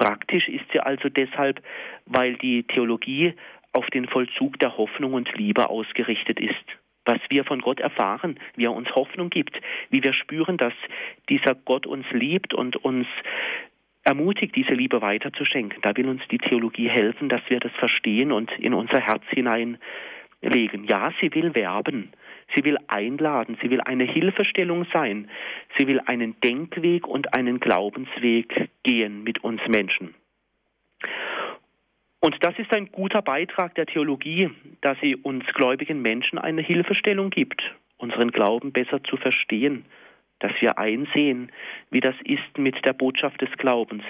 Praktisch 0.00 0.48
ist 0.48 0.64
sie 0.72 0.80
also 0.80 1.10
deshalb, 1.10 1.62
weil 2.06 2.36
die 2.36 2.62
Theologie 2.62 3.34
auf 3.72 3.86
den 3.90 4.08
Vollzug 4.08 4.58
der 4.58 4.78
Hoffnung 4.78 5.12
und 5.12 5.30
Liebe 5.36 5.68
ausgerichtet 5.68 6.40
ist. 6.40 6.64
Was 7.04 7.18
wir 7.28 7.44
von 7.44 7.60
Gott 7.60 7.80
erfahren, 7.80 8.40
wie 8.56 8.64
er 8.64 8.72
uns 8.72 8.88
Hoffnung 8.94 9.28
gibt, 9.28 9.60
wie 9.90 10.02
wir 10.02 10.14
spüren, 10.14 10.56
dass 10.56 10.72
dieser 11.28 11.54
Gott 11.54 11.86
uns 11.86 12.06
liebt 12.12 12.54
und 12.54 12.76
uns 12.76 13.06
ermutigt, 14.02 14.56
diese 14.56 14.72
Liebe 14.72 15.02
weiterzuschenken. 15.02 15.82
Da 15.82 15.94
will 15.94 16.08
uns 16.08 16.22
die 16.30 16.38
Theologie 16.38 16.88
helfen, 16.88 17.28
dass 17.28 17.42
wir 17.48 17.60
das 17.60 17.72
verstehen 17.72 18.32
und 18.32 18.50
in 18.52 18.72
unser 18.72 19.00
Herz 19.00 19.24
hineinlegen. 19.28 20.84
Ja, 20.88 21.12
sie 21.20 21.34
will 21.34 21.54
werben, 21.54 22.10
Sie 22.54 22.64
will 22.64 22.78
einladen, 22.88 23.56
sie 23.62 23.70
will 23.70 23.80
eine 23.80 24.04
Hilfestellung 24.04 24.86
sein, 24.92 25.30
sie 25.78 25.86
will 25.86 26.00
einen 26.06 26.38
Denkweg 26.40 27.06
und 27.06 27.34
einen 27.34 27.60
Glaubensweg 27.60 28.70
gehen 28.82 29.22
mit 29.22 29.44
uns 29.44 29.60
Menschen. 29.68 30.14
Und 32.20 32.36
das 32.44 32.58
ist 32.58 32.72
ein 32.72 32.92
guter 32.92 33.22
Beitrag 33.22 33.74
der 33.74 33.86
Theologie, 33.86 34.50
dass 34.82 34.98
sie 35.00 35.16
uns 35.16 35.44
gläubigen 35.54 36.02
Menschen 36.02 36.38
eine 36.38 36.60
Hilfestellung 36.60 37.30
gibt, 37.30 37.62
unseren 37.96 38.30
Glauben 38.30 38.72
besser 38.72 39.02
zu 39.02 39.16
verstehen, 39.16 39.86
dass 40.38 40.52
wir 40.60 40.78
einsehen, 40.78 41.50
wie 41.90 42.00
das 42.00 42.14
ist 42.24 42.58
mit 42.58 42.84
der 42.86 42.92
Botschaft 42.92 43.40
des 43.40 43.50
Glaubens. 43.56 44.04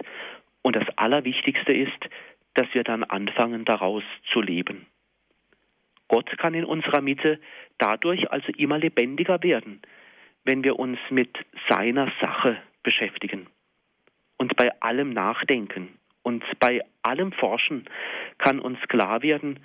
Und 0.62 0.76
das 0.76 0.86
Allerwichtigste 0.96 1.72
ist, 1.72 2.08
dass 2.54 2.66
wir 2.72 2.82
dann 2.82 3.04
anfangen, 3.04 3.64
daraus 3.64 4.02
zu 4.32 4.40
leben. 4.40 4.86
Gott 6.10 6.36
kann 6.38 6.54
in 6.54 6.64
unserer 6.64 7.00
Mitte 7.02 7.38
dadurch 7.78 8.32
also 8.32 8.50
immer 8.56 8.78
lebendiger 8.78 9.40
werden, 9.44 9.80
wenn 10.44 10.64
wir 10.64 10.76
uns 10.76 10.98
mit 11.08 11.38
seiner 11.68 12.10
Sache 12.20 12.56
beschäftigen 12.82 13.46
und 14.36 14.56
bei 14.56 14.72
allem 14.80 15.10
nachdenken 15.10 16.00
und 16.22 16.42
bei 16.58 16.80
allem 17.02 17.30
Forschen 17.30 17.84
kann 18.38 18.58
uns 18.58 18.80
klar 18.88 19.22
werden, 19.22 19.60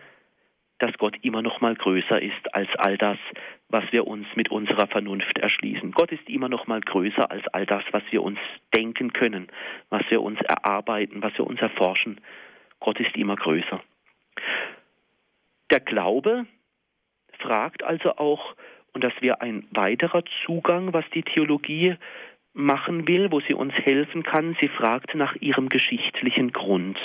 dass 0.78 0.94
Gott 1.00 1.16
immer 1.24 1.42
noch 1.42 1.62
mal 1.62 1.74
größer 1.74 2.22
ist 2.22 2.54
als 2.54 2.70
all 2.78 3.00
das, 3.00 3.18
was 3.70 3.86
wir 3.92 4.06
uns 4.06 4.28
mit 4.36 4.52
unserer 4.52 4.86
Vernunft 4.86 5.40
erschließen. 5.40 5.94
Gott 5.94 6.12
ist 6.12 6.30
immer 6.30 6.48
noch 6.48 6.68
mal 6.68 6.82
größer 6.82 7.32
als 7.32 7.48
all 7.54 7.66
das, 7.66 7.84
was 7.90 8.04
wir 8.12 8.22
uns 8.22 8.38
denken 8.72 9.14
können, 9.14 9.48
was 9.90 10.04
wir 10.10 10.22
uns 10.22 10.40
erarbeiten, 10.42 11.24
was 11.24 11.36
wir 11.40 11.48
uns 11.48 11.60
erforschen. 11.60 12.22
Gott 12.80 13.00
ist 13.00 13.16
immer 13.18 13.36
größer. 13.36 13.82
Der 15.72 15.80
Glaube 15.80 16.46
fragt 17.40 17.84
also 17.84 18.18
auch, 18.18 18.56
und 18.94 19.04
das 19.04 19.14
wäre 19.20 19.42
ein 19.42 19.68
weiterer 19.72 20.24
Zugang, 20.46 20.94
was 20.94 21.06
die 21.14 21.24
Theologie 21.24 21.96
machen 22.54 23.08
will, 23.08 23.32
wo 23.32 23.42
sie 23.42 23.54
uns 23.54 23.74
helfen 23.74 24.24
kann, 24.24 24.56
sie 24.62 24.70
fragt 24.70 25.14
nach 25.16 25.36
ihrem 25.36 25.68
geschichtlichen 25.70 26.54
Grund. 26.54 26.98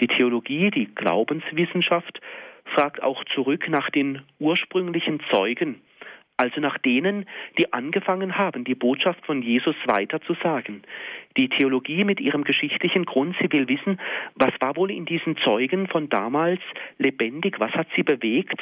Die 0.00 0.06
Theologie, 0.06 0.70
die 0.70 0.94
Glaubenswissenschaft, 0.94 2.20
fragt 2.64 3.02
auch 3.02 3.24
zurück 3.34 3.68
nach 3.68 3.90
den 3.90 4.22
ursprünglichen 4.38 5.20
Zeugen, 5.30 5.82
also 6.36 6.60
nach 6.60 6.78
denen, 6.78 7.26
die 7.58 7.72
angefangen 7.72 8.36
haben, 8.36 8.64
die 8.64 8.74
Botschaft 8.74 9.24
von 9.24 9.42
Jesus 9.42 9.76
weiterzusagen. 9.86 10.82
Die 11.36 11.48
Theologie 11.48 12.04
mit 12.04 12.20
ihrem 12.20 12.44
geschichtlichen 12.44 13.04
Grund, 13.04 13.36
sie 13.40 13.50
will 13.50 13.68
wissen, 13.68 14.00
was 14.34 14.52
war 14.60 14.76
wohl 14.76 14.90
in 14.90 15.06
diesen 15.06 15.36
Zeugen 15.38 15.88
von 15.88 16.08
damals 16.08 16.60
lebendig, 16.98 17.58
was 17.58 17.72
hat 17.72 17.88
sie 17.96 18.02
bewegt, 18.02 18.60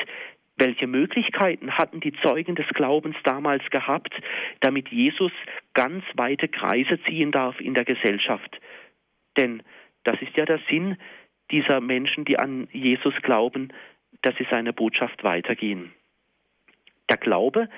welche 0.57 0.87
Möglichkeiten 0.87 1.73
hatten 1.73 1.99
die 1.99 2.13
Zeugen 2.13 2.55
des 2.55 2.69
Glaubens 2.69 3.17
damals 3.25 3.69
gehabt, 3.71 4.15
damit 4.61 4.89
Jesus 4.89 5.33
ganz 5.73 6.05
weite 6.15 6.47
Kreise 6.47 7.01
ziehen 7.03 7.33
darf 7.33 7.61
in 7.61 7.75
der 7.75 7.85
Gesellschaft? 7.85 8.61
Denn 9.37 9.63
das 10.05 10.21
ist 10.23 10.37
ja 10.37 10.45
der 10.45 10.61
Sinn 10.71 10.97
dieser 11.51 11.81
Menschen, 11.81 12.25
die 12.25 12.39
an 12.39 12.69
Jesus 12.71 13.15
glauben, 13.23 13.73
dass 14.23 14.37
sie 14.37 14.47
seine 14.49 14.73
Botschaft 14.73 15.25
weitergehen. 15.25 15.93
Der 17.11 17.17
Glaube, 17.17 17.69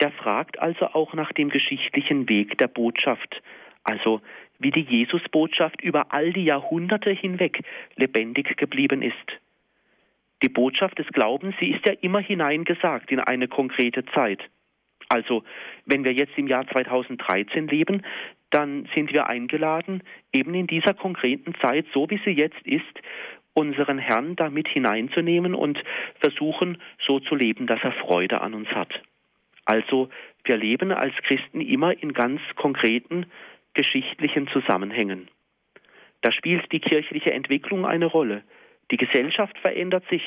der 0.00 0.10
fragt 0.12 0.58
also 0.58 0.86
auch 0.86 1.14
nach 1.14 1.32
dem 1.32 1.50
geschichtlichen 1.50 2.28
Weg 2.28 2.58
der 2.58 2.68
Botschaft, 2.68 3.42
also 3.84 4.20
wie 4.58 4.70
die 4.70 4.82
Jesusbotschaft 4.82 5.80
über 5.82 6.12
all 6.12 6.32
die 6.32 6.44
Jahrhunderte 6.44 7.10
hinweg 7.10 7.62
lebendig 7.96 8.56
geblieben 8.56 9.02
ist. 9.02 9.14
Die 10.42 10.48
Botschaft 10.48 10.98
des 10.98 11.06
Glaubens, 11.08 11.54
sie 11.58 11.70
ist 11.70 11.84
ja 11.84 11.92
immer 12.00 12.20
hineingesagt 12.20 13.10
in 13.10 13.20
eine 13.20 13.48
konkrete 13.48 14.04
Zeit. 14.06 14.40
Also, 15.08 15.42
wenn 15.86 16.04
wir 16.04 16.12
jetzt 16.12 16.36
im 16.36 16.46
Jahr 16.46 16.66
2013 16.68 17.66
leben, 17.66 18.02
dann 18.50 18.88
sind 18.94 19.12
wir 19.12 19.26
eingeladen, 19.26 20.02
eben 20.32 20.54
in 20.54 20.66
dieser 20.66 20.94
konkreten 20.94 21.54
Zeit, 21.60 21.86
so 21.92 22.08
wie 22.10 22.20
sie 22.24 22.30
jetzt 22.30 22.60
ist, 22.64 22.84
unseren 23.58 23.98
Herrn 23.98 24.36
damit 24.36 24.68
hineinzunehmen 24.68 25.52
und 25.52 25.82
versuchen, 26.20 26.78
so 27.04 27.18
zu 27.18 27.34
leben, 27.34 27.66
dass 27.66 27.82
er 27.82 27.90
Freude 27.90 28.40
an 28.40 28.54
uns 28.54 28.68
hat. 28.68 29.02
Also 29.64 30.08
wir 30.44 30.56
leben 30.56 30.92
als 30.92 31.14
Christen 31.26 31.60
immer 31.60 32.00
in 32.00 32.12
ganz 32.12 32.40
konkreten 32.54 33.26
geschichtlichen 33.74 34.46
Zusammenhängen. 34.48 35.28
Da 36.20 36.30
spielt 36.30 36.70
die 36.70 36.78
kirchliche 36.78 37.32
Entwicklung 37.32 37.84
eine 37.84 38.06
Rolle. 38.06 38.44
Die 38.92 38.96
Gesellschaft 38.96 39.58
verändert 39.58 40.04
sich 40.08 40.22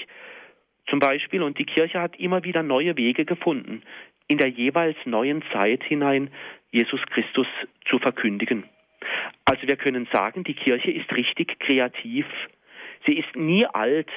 zum 0.87 0.99
Beispiel 0.99 1.41
und 1.41 1.57
die 1.57 1.65
Kirche 1.65 2.01
hat 2.01 2.19
immer 2.19 2.43
wieder 2.43 2.63
neue 2.63 2.97
Wege 2.97 3.23
gefunden, 3.23 3.81
in 4.27 4.39
der 4.39 4.49
jeweils 4.49 4.97
neuen 5.05 5.41
Zeit 5.53 5.83
hinein 5.83 6.29
Jesus 6.71 7.01
Christus 7.11 7.47
zu 7.89 7.97
verkündigen. 7.97 8.65
Also 9.45 9.67
wir 9.67 9.77
können 9.77 10.07
sagen, 10.11 10.43
die 10.43 10.53
Kirche 10.53 10.91
ist 10.91 11.11
richtig 11.13 11.59
kreativ 11.59 12.25
Sie 13.05 13.17
ist 13.17 13.35
nie 13.35 13.65
alt, 13.65 14.09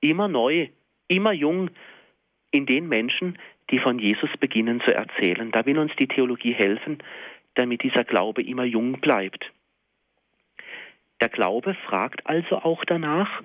immer 0.00 0.28
neu, 0.28 0.68
immer 1.08 1.32
jung 1.32 1.70
in 2.50 2.66
den 2.66 2.88
Menschen, 2.88 3.38
die 3.70 3.78
von 3.78 3.98
Jesus 3.98 4.30
beginnen 4.38 4.80
zu 4.86 4.94
erzählen. 4.94 5.50
Da 5.50 5.66
will 5.66 5.78
uns 5.78 5.92
die 5.98 6.06
Theologie 6.06 6.52
helfen, 6.52 6.98
damit 7.54 7.82
dieser 7.82 8.04
Glaube 8.04 8.42
immer 8.42 8.64
jung 8.64 9.00
bleibt. 9.00 9.50
Der 11.20 11.28
Glaube 11.28 11.74
fragt 11.86 12.26
also 12.26 12.58
auch 12.58 12.84
danach, 12.84 13.42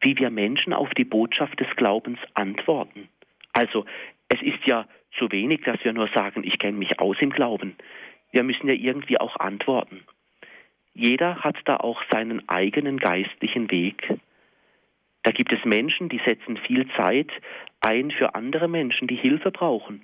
wie 0.00 0.16
wir 0.18 0.30
Menschen 0.30 0.72
auf 0.72 0.90
die 0.90 1.04
Botschaft 1.04 1.60
des 1.60 1.68
Glaubens 1.76 2.18
antworten. 2.34 3.08
Also 3.52 3.84
es 4.28 4.40
ist 4.40 4.64
ja 4.64 4.86
zu 5.18 5.30
wenig, 5.30 5.62
dass 5.62 5.82
wir 5.84 5.92
nur 5.92 6.08
sagen, 6.14 6.44
ich 6.44 6.58
kenne 6.58 6.78
mich 6.78 6.98
aus 6.98 7.16
im 7.20 7.30
Glauben. 7.30 7.76
Wir 8.32 8.44
müssen 8.44 8.68
ja 8.68 8.74
irgendwie 8.74 9.18
auch 9.18 9.36
antworten. 9.36 10.02
Jeder 10.94 11.36
hat 11.36 11.56
da 11.64 11.76
auch 11.76 12.02
seinen 12.10 12.48
eigenen 12.48 12.98
geistlichen 12.98 13.70
Weg. 13.70 14.14
Da 15.22 15.32
gibt 15.32 15.52
es 15.52 15.64
Menschen, 15.64 16.08
die 16.08 16.20
setzen 16.24 16.56
viel 16.56 16.88
Zeit 16.96 17.30
ein 17.80 18.10
für 18.10 18.34
andere 18.34 18.68
Menschen, 18.68 19.08
die 19.08 19.16
Hilfe 19.16 19.50
brauchen. 19.50 20.02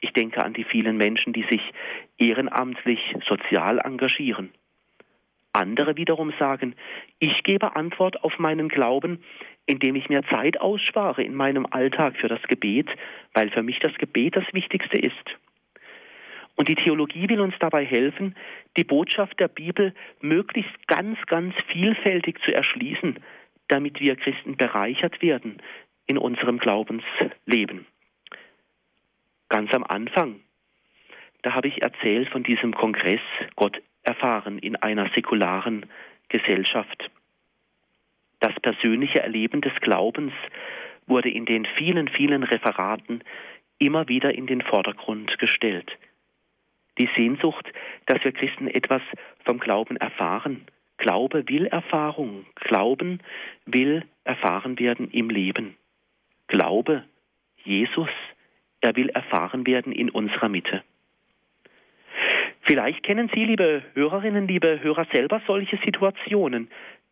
Ich 0.00 0.12
denke 0.12 0.44
an 0.44 0.52
die 0.52 0.64
vielen 0.64 0.96
Menschen, 0.96 1.32
die 1.32 1.44
sich 1.50 1.62
ehrenamtlich 2.18 3.00
sozial 3.26 3.78
engagieren. 3.78 4.50
Andere 5.52 5.96
wiederum 5.96 6.32
sagen, 6.38 6.74
ich 7.18 7.42
gebe 7.42 7.76
Antwort 7.76 8.22
auf 8.22 8.38
meinen 8.38 8.68
Glauben, 8.68 9.24
indem 9.64 9.96
ich 9.96 10.08
mir 10.08 10.22
Zeit 10.24 10.60
ausspare 10.60 11.22
in 11.22 11.34
meinem 11.34 11.66
Alltag 11.70 12.16
für 12.16 12.28
das 12.28 12.42
Gebet, 12.42 12.88
weil 13.32 13.50
für 13.50 13.62
mich 13.62 13.78
das 13.78 13.94
Gebet 13.94 14.36
das 14.36 14.44
Wichtigste 14.52 14.98
ist. 14.98 15.36
Und 16.56 16.68
die 16.68 16.74
Theologie 16.74 17.28
will 17.28 17.40
uns 17.40 17.54
dabei 17.60 17.84
helfen, 17.84 18.34
die 18.76 18.84
Botschaft 18.84 19.38
der 19.38 19.48
Bibel 19.48 19.94
möglichst 20.20 20.88
ganz, 20.88 21.18
ganz 21.26 21.54
vielfältig 21.68 22.40
zu 22.44 22.52
erschließen, 22.52 23.18
damit 23.68 24.00
wir 24.00 24.16
Christen 24.16 24.56
bereichert 24.56 25.20
werden 25.20 25.60
in 26.06 26.18
unserem 26.18 26.58
Glaubensleben. 26.58 27.86
Ganz 29.48 29.72
am 29.74 29.84
Anfang, 29.84 30.40
da 31.42 31.52
habe 31.52 31.68
ich 31.68 31.82
erzählt 31.82 32.28
von 32.30 32.42
diesem 32.42 32.74
Kongress 32.74 33.20
Gott 33.54 33.80
erfahren 34.02 34.58
in 34.58 34.76
einer 34.76 35.10
säkularen 35.14 35.86
Gesellschaft. 36.28 37.10
Das 38.40 38.54
persönliche 38.60 39.20
Erleben 39.20 39.60
des 39.60 39.74
Glaubens 39.80 40.32
wurde 41.06 41.30
in 41.30 41.44
den 41.44 41.66
vielen, 41.76 42.08
vielen 42.08 42.42
Referaten 42.42 43.22
immer 43.78 44.08
wieder 44.08 44.34
in 44.34 44.46
den 44.46 44.62
Vordergrund 44.62 45.38
gestellt. 45.38 45.96
Die 46.98 47.08
Sehnsucht, 47.16 47.70
dass 48.06 48.22
wir 48.24 48.32
Christen 48.32 48.68
etwas 48.68 49.02
vom 49.44 49.58
Glauben 49.58 49.96
erfahren. 49.96 50.66
Glaube 50.96 51.48
will 51.48 51.66
Erfahrung. 51.66 52.46
Glauben 52.54 53.20
will 53.66 54.04
erfahren 54.24 54.78
werden 54.78 55.10
im 55.10 55.28
Leben. 55.28 55.76
Glaube, 56.48 57.04
Jesus, 57.64 58.08
er 58.80 58.96
will 58.96 59.10
erfahren 59.10 59.66
werden 59.66 59.92
in 59.92 60.10
unserer 60.10 60.48
Mitte. 60.48 60.82
Vielleicht 62.62 63.02
kennen 63.04 63.30
Sie, 63.32 63.44
liebe 63.44 63.82
Hörerinnen, 63.94 64.48
liebe 64.48 64.82
Hörer, 64.82 65.06
selber 65.12 65.40
solche 65.46 65.76
Situationen, 65.84 66.68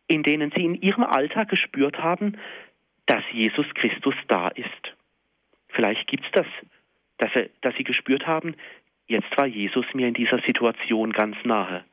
in 0.07 0.23
denen 0.23 0.51
Sie 0.51 0.65
in 0.65 0.75
Ihrem 0.75 1.03
Alltag 1.03 1.49
gespürt 1.49 1.99
haben, 1.99 2.37
dass 3.05 3.23
Jesus 3.31 3.65
Christus 3.75 4.15
da 4.27 4.49
ist. 4.49 4.93
Vielleicht 5.69 6.07
gibt 6.07 6.25
es 6.25 6.31
das, 6.31 6.47
dass, 7.17 7.31
er, 7.35 7.49
dass 7.61 7.75
Sie 7.75 7.83
gespürt 7.83 8.27
haben, 8.27 8.55
jetzt 9.07 9.35
war 9.37 9.45
Jesus 9.45 9.85
mir 9.93 10.07
in 10.07 10.13
dieser 10.13 10.39
Situation 10.39 11.11
ganz 11.11 11.35
nahe. 11.43 11.83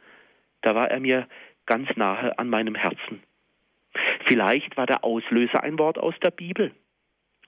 Da 0.63 0.75
war 0.75 0.91
er 0.91 1.01
mir 1.01 1.29
ganz 1.67 1.89
nahe 1.97 2.39
an 2.39 2.49
meinem 2.49 2.75
Herzen. 2.75 3.23
Vielleicht 4.25 4.77
war 4.77 4.87
der 4.87 5.05
Auslöser 5.05 5.63
ein 5.63 5.79
Wort 5.79 5.99
aus 5.99 6.15
der 6.23 6.31
Bibel. 6.31 6.73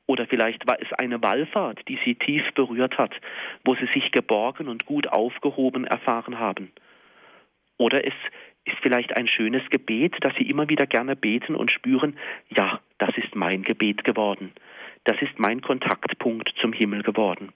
Oder 0.06 0.26
vielleicht 0.26 0.66
war 0.66 0.76
es 0.80 0.92
eine 0.92 1.22
Wallfahrt, 1.22 1.88
die 1.88 1.98
sie 2.04 2.14
tief 2.14 2.42
berührt 2.54 2.98
hat, 2.98 3.14
wo 3.64 3.74
sie 3.74 3.88
sich 3.94 4.10
geborgen 4.12 4.68
und 4.68 4.84
gut 4.84 5.08
aufgehoben 5.08 5.86
erfahren 5.86 6.38
haben. 6.38 6.72
Oder 7.78 8.06
es 8.06 8.12
ist 8.66 8.76
vielleicht 8.82 9.16
ein 9.16 9.28
schönes 9.28 9.62
Gebet, 9.70 10.16
das 10.20 10.34
sie 10.36 10.48
immer 10.48 10.68
wieder 10.68 10.86
gerne 10.86 11.16
beten 11.16 11.54
und 11.54 11.70
spüren, 11.70 12.18
ja, 12.50 12.80
das 12.98 13.16
ist 13.16 13.34
mein 13.34 13.62
Gebet 13.62 14.04
geworden. 14.04 14.52
Das 15.04 15.20
ist 15.20 15.38
mein 15.38 15.60
Kontaktpunkt 15.60 16.52
zum 16.60 16.72
Himmel 16.72 17.02
geworden. 17.02 17.52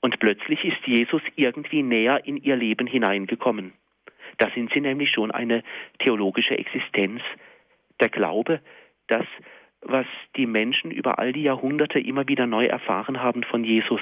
Und 0.00 0.18
plötzlich 0.20 0.64
ist 0.64 0.86
Jesus 0.86 1.22
irgendwie 1.36 1.82
näher 1.82 2.24
in 2.26 2.36
ihr 2.36 2.56
Leben 2.56 2.86
hineingekommen. 2.86 3.72
Da 4.38 4.50
sind 4.54 4.72
sie 4.72 4.80
nämlich 4.80 5.10
schon 5.10 5.30
eine 5.30 5.62
theologische 5.98 6.58
Existenz. 6.58 7.22
Der 8.00 8.08
Glaube, 8.08 8.60
dass 9.08 9.26
was 9.82 10.06
die 10.36 10.46
Menschen 10.46 10.90
über 10.90 11.18
all 11.18 11.32
die 11.32 11.42
Jahrhunderte 11.42 12.00
immer 12.00 12.26
wieder 12.28 12.46
neu 12.46 12.66
erfahren 12.66 13.22
haben 13.22 13.44
von 13.44 13.62
Jesus, 13.62 14.00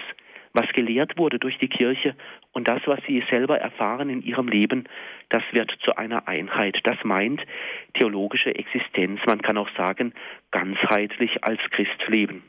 was 0.54 0.66
gelehrt 0.72 1.18
wurde 1.18 1.38
durch 1.38 1.58
die 1.58 1.68
Kirche 1.68 2.14
und 2.52 2.68
das, 2.68 2.80
was 2.86 3.00
sie 3.06 3.22
selber 3.28 3.58
erfahren 3.58 4.08
in 4.08 4.22
ihrem 4.22 4.48
Leben, 4.48 4.84
das 5.28 5.42
wird 5.52 5.72
zu 5.82 5.96
einer 5.96 6.28
Einheit. 6.28 6.78
Das 6.84 6.96
meint 7.02 7.42
theologische 7.94 8.54
Existenz. 8.54 9.20
Man 9.26 9.42
kann 9.42 9.58
auch 9.58 9.68
sagen, 9.76 10.14
ganzheitlich 10.52 11.44
als 11.44 11.60
Christ 11.70 12.06
leben. 12.06 12.44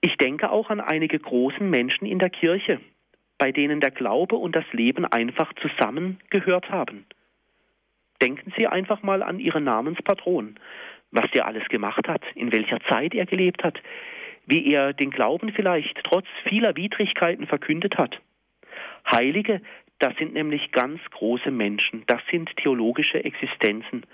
Ich 0.00 0.16
denke 0.16 0.50
auch 0.50 0.70
an 0.70 0.80
einige 0.80 1.18
großen 1.18 1.68
Menschen 1.68 2.06
in 2.06 2.18
der 2.18 2.30
Kirche, 2.30 2.80
bei 3.38 3.52
denen 3.52 3.80
der 3.80 3.90
Glaube 3.90 4.36
und 4.36 4.56
das 4.56 4.64
Leben 4.72 5.04
einfach 5.04 5.52
zusammengehört 5.54 6.70
haben. 6.70 7.06
Denken 8.22 8.52
Sie 8.56 8.66
einfach 8.66 9.02
mal 9.02 9.22
an 9.22 9.38
Ihren 9.40 9.64
Namenspatron, 9.64 10.58
was 11.10 11.30
der 11.32 11.46
alles 11.46 11.68
gemacht 11.68 12.06
hat, 12.08 12.22
in 12.34 12.52
welcher 12.52 12.80
Zeit 12.88 13.14
er 13.14 13.26
gelebt 13.26 13.64
hat, 13.64 13.80
wie 14.46 14.72
er 14.72 14.92
den 14.92 15.10
Glauben 15.10 15.52
vielleicht 15.52 16.02
trotz 16.04 16.26
vieler 16.44 16.76
Widrigkeiten 16.76 17.46
verkündet 17.46 17.98
hat. 17.98 18.20
Heilige, 19.10 19.60
das 19.98 20.16
sind 20.16 20.32
nämlich 20.32 20.72
ganz 20.72 21.00
große 21.10 21.50
Menschen, 21.50 22.04
das 22.06 22.20
sind 22.30 22.54
theologische 22.56 23.22
Existenzen, 23.22 24.04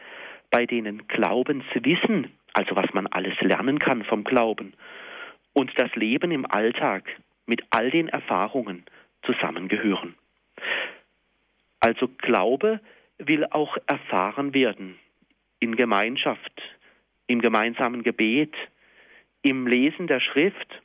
bei 0.50 0.66
denen 0.66 1.06
Glaubenswissen, 1.08 2.32
also 2.54 2.74
was 2.76 2.92
man 2.92 3.06
alles 3.06 3.40
lernen 3.40 3.78
kann 3.78 4.04
vom 4.04 4.24
Glauben, 4.24 4.74
und 5.56 5.72
das 5.76 5.90
Leben 5.94 6.32
im 6.32 6.44
Alltag 6.44 7.04
mit 7.46 7.62
all 7.70 7.90
den 7.90 8.08
Erfahrungen 8.08 8.84
zusammengehören. 9.22 10.14
Also 11.80 12.08
Glaube 12.18 12.78
will 13.16 13.46
auch 13.46 13.78
erfahren 13.86 14.52
werden 14.52 14.98
in 15.58 15.74
Gemeinschaft, 15.74 16.60
im 17.26 17.40
gemeinsamen 17.40 18.02
Gebet, 18.02 18.52
im 19.40 19.66
Lesen 19.66 20.06
der 20.06 20.20
Schrift 20.20 20.82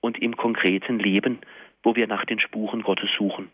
und 0.00 0.20
im 0.20 0.36
konkreten 0.36 0.98
Leben, 0.98 1.38
wo 1.84 1.94
wir 1.94 2.08
nach 2.08 2.24
den 2.24 2.40
Spuren 2.40 2.82
Gottes 2.82 3.10
suchen. 3.16 3.48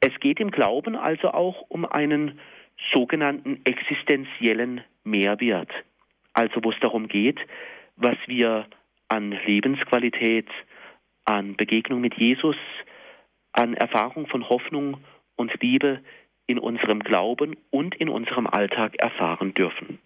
Es 0.00 0.12
geht 0.20 0.38
im 0.38 0.50
Glauben 0.50 0.96
also 0.96 1.30
auch 1.30 1.62
um 1.70 1.86
einen 1.86 2.38
sogenannten 2.92 3.62
existenziellen 3.64 4.82
Mehrwert, 5.02 5.70
also 6.34 6.62
wo 6.62 6.72
es 6.72 6.80
darum 6.80 7.08
geht, 7.08 7.40
was 7.96 8.18
wir 8.26 8.66
an 9.08 9.32
Lebensqualität, 9.32 10.48
an 11.24 11.56
Begegnung 11.56 12.00
mit 12.00 12.14
Jesus, 12.14 12.56
an 13.52 13.74
Erfahrung 13.74 14.26
von 14.26 14.48
Hoffnung 14.48 14.98
und 15.36 15.52
Liebe 15.60 16.02
in 16.46 16.58
unserem 16.58 17.00
Glauben 17.00 17.56
und 17.70 17.94
in 17.94 18.08
unserem 18.08 18.46
Alltag 18.46 18.96
erfahren 18.98 19.54
dürfen. 19.54 19.98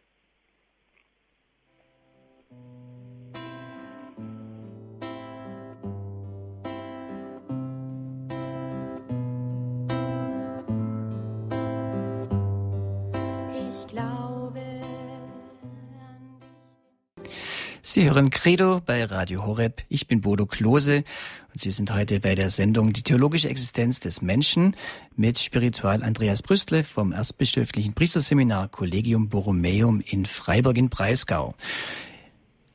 Sie 17.93 18.07
hören 18.07 18.31
Credo 18.31 18.81
bei 18.81 19.05
Radio 19.05 19.45
Horeb. 19.45 19.83
Ich 19.91 20.07
bin 20.07 20.23
Bodo 20.23 20.47
Klose 20.47 21.05
und 21.53 21.61
Sie 21.61 21.71
sind 21.71 21.93
heute 21.93 22.21
bei 22.21 22.35
der 22.35 22.49
Sendung 22.49 22.95
Die 22.95 23.03
theologische 23.03 23.51
Existenz 23.51 24.01
des 24.01 24.23
Menschen 24.23 24.77
mit 25.15 25.39
Spiritual 25.39 26.03
Andreas 26.03 26.41
Brüstle 26.41 26.85
vom 26.85 27.13
Erzbischöflichen 27.13 27.93
Priesterseminar 27.93 28.69
Collegium 28.69 29.29
Borromeum 29.29 30.01
in 30.01 30.25
Freiburg 30.25 30.79
in 30.79 30.89
Breisgau. 30.89 31.55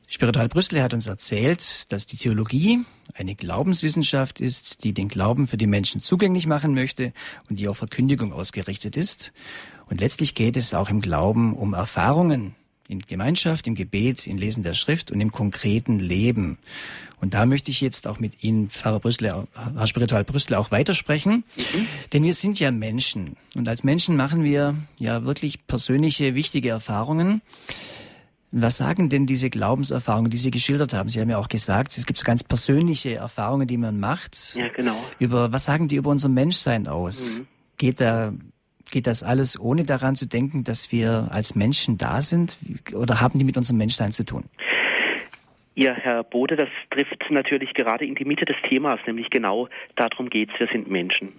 Spiritual 0.06 0.48
Brüstle 0.48 0.84
hat 0.84 0.94
uns 0.94 1.08
erzählt, 1.08 1.90
dass 1.90 2.06
die 2.06 2.16
Theologie 2.16 2.84
eine 3.12 3.34
Glaubenswissenschaft 3.34 4.40
ist, 4.40 4.84
die 4.84 4.92
den 4.92 5.08
Glauben 5.08 5.48
für 5.48 5.56
die 5.56 5.66
Menschen 5.66 6.00
zugänglich 6.00 6.46
machen 6.46 6.74
möchte 6.74 7.12
und 7.50 7.58
die 7.58 7.66
auf 7.66 7.78
Verkündigung 7.78 8.32
ausgerichtet 8.32 8.96
ist. 8.96 9.32
Und 9.86 10.00
letztlich 10.00 10.36
geht 10.36 10.56
es 10.56 10.74
auch 10.74 10.88
im 10.88 11.00
Glauben 11.00 11.54
um 11.54 11.74
Erfahrungen 11.74 12.54
in 12.88 13.00
Gemeinschaft, 13.00 13.66
im 13.66 13.74
Gebet, 13.74 14.26
in 14.26 14.38
Lesen 14.38 14.62
der 14.62 14.74
Schrift 14.74 15.12
und 15.12 15.20
im 15.20 15.30
konkreten 15.30 15.98
Leben. 15.98 16.58
Und 17.20 17.34
da 17.34 17.44
möchte 17.46 17.70
ich 17.70 17.80
jetzt 17.80 18.08
auch 18.08 18.18
mit 18.18 18.42
Ihnen, 18.42 18.70
Pfarrer 18.70 19.00
Brüssel, 19.00 19.46
Herr 19.52 19.86
Spiritual 19.86 20.24
Brüssel, 20.24 20.54
auch 20.54 20.70
weitersprechen. 20.70 21.44
Mhm. 21.56 21.86
Denn 22.12 22.24
wir 22.24 22.32
sind 22.32 22.58
ja 22.58 22.70
Menschen. 22.70 23.36
Und 23.54 23.68
als 23.68 23.84
Menschen 23.84 24.16
machen 24.16 24.42
wir 24.42 24.74
ja 24.98 25.24
wirklich 25.24 25.66
persönliche, 25.66 26.34
wichtige 26.34 26.70
Erfahrungen. 26.70 27.42
Was 28.50 28.78
sagen 28.78 29.10
denn 29.10 29.26
diese 29.26 29.50
Glaubenserfahrungen, 29.50 30.30
die 30.30 30.38
Sie 30.38 30.50
geschildert 30.50 30.94
haben? 30.94 31.10
Sie 31.10 31.20
haben 31.20 31.28
ja 31.28 31.36
auch 31.36 31.48
gesagt, 31.48 31.98
es 31.98 32.06
gibt 32.06 32.18
so 32.18 32.24
ganz 32.24 32.42
persönliche 32.42 33.16
Erfahrungen, 33.16 33.68
die 33.68 33.76
man 33.76 34.00
macht. 34.00 34.54
Ja, 34.54 34.68
genau. 34.68 34.96
Über, 35.18 35.52
was 35.52 35.64
sagen 35.64 35.88
die 35.88 35.96
über 35.96 36.10
unser 36.10 36.30
Menschsein 36.30 36.88
aus? 36.88 37.40
Mhm. 37.40 37.46
Geht 37.76 38.00
da 38.00 38.32
Geht 38.90 39.06
das 39.06 39.22
alles 39.22 39.58
ohne 39.60 39.82
daran 39.82 40.14
zu 40.14 40.26
denken, 40.26 40.64
dass 40.64 40.92
wir 40.92 41.28
als 41.30 41.54
Menschen 41.54 41.98
da 41.98 42.22
sind? 42.22 42.58
Oder 42.94 43.20
haben 43.20 43.38
die 43.38 43.44
mit 43.44 43.56
unserem 43.56 43.78
Menschsein 43.78 44.12
zu 44.12 44.24
tun? 44.24 44.44
Ja, 45.74 45.92
Herr 45.92 46.24
Bode, 46.24 46.56
das 46.56 46.68
trifft 46.90 47.30
natürlich 47.30 47.72
gerade 47.74 48.04
in 48.04 48.16
die 48.16 48.24
Mitte 48.24 48.44
des 48.44 48.56
Themas, 48.68 48.98
nämlich 49.06 49.30
genau 49.30 49.68
darum 49.94 50.28
geht 50.28 50.50
es, 50.52 50.58
wir 50.58 50.66
sind 50.66 50.90
Menschen. 50.90 51.32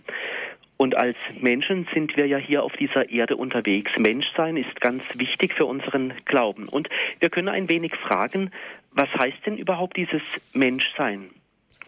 Und 0.78 0.96
als 0.96 1.18
Menschen 1.42 1.90
sind 1.94 2.16
wir 2.16 2.26
ja 2.26 2.38
hier 2.38 2.64
auf 2.64 2.72
dieser 2.78 3.10
Erde 3.10 3.36
unterwegs. 3.36 3.92
Menschsein 3.98 4.56
ist 4.56 4.80
ganz 4.80 5.04
wichtig 5.16 5.54
für 5.54 5.66
unseren 5.66 6.14
Glauben. 6.24 6.70
Und 6.70 6.88
wir 7.20 7.30
können 7.30 7.50
ein 7.50 7.68
wenig 7.68 7.94
fragen, 7.96 8.52
was 8.94 9.10
heißt 9.14 9.46
denn 9.46 9.58
überhaupt 9.58 9.98
dieses 9.98 10.22
Menschsein? 10.54 11.32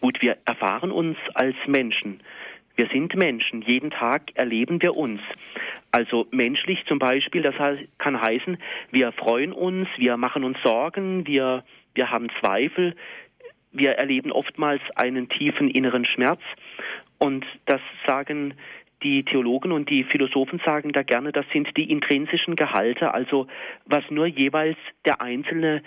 Gut, 0.02 0.20
wir 0.20 0.36
erfahren 0.44 0.90
uns 0.90 1.16
als 1.32 1.56
Menschen. 1.66 2.20
Wir 2.76 2.88
sind 2.92 3.14
Menschen. 3.16 3.62
Jeden 3.62 3.90
Tag 3.90 4.30
erleben 4.34 4.80
wir 4.80 4.96
uns. 4.96 5.20
Also 5.90 6.26
menschlich 6.30 6.84
zum 6.86 6.98
Beispiel, 6.98 7.42
das 7.42 7.54
kann 7.98 8.20
heißen, 8.20 8.56
wir 8.90 9.12
freuen 9.12 9.52
uns, 9.52 9.88
wir 9.96 10.16
machen 10.16 10.42
uns 10.42 10.56
Sorgen, 10.62 11.26
wir, 11.26 11.64
wir 11.94 12.10
haben 12.10 12.28
Zweifel, 12.40 12.96
wir 13.72 13.92
erleben 13.92 14.32
oftmals 14.32 14.82
einen 14.96 15.28
tiefen 15.28 15.68
inneren 15.68 16.04
Schmerz 16.06 16.40
und 17.18 17.44
das 17.66 17.80
sagen 18.06 18.54
die 19.02 19.24
Theologen 19.24 19.72
und 19.72 19.90
die 19.90 20.04
Philosophen 20.04 20.60
sagen 20.64 20.92
da 20.92 21.02
gerne, 21.02 21.32
das 21.32 21.46
sind 21.52 21.76
die 21.76 21.90
intrinsischen 21.90 22.56
Gehalte, 22.56 23.12
also 23.12 23.46
was 23.84 24.04
nur 24.10 24.26
jeweils 24.26 24.78
der 25.04 25.20
Einzelne 25.20 25.82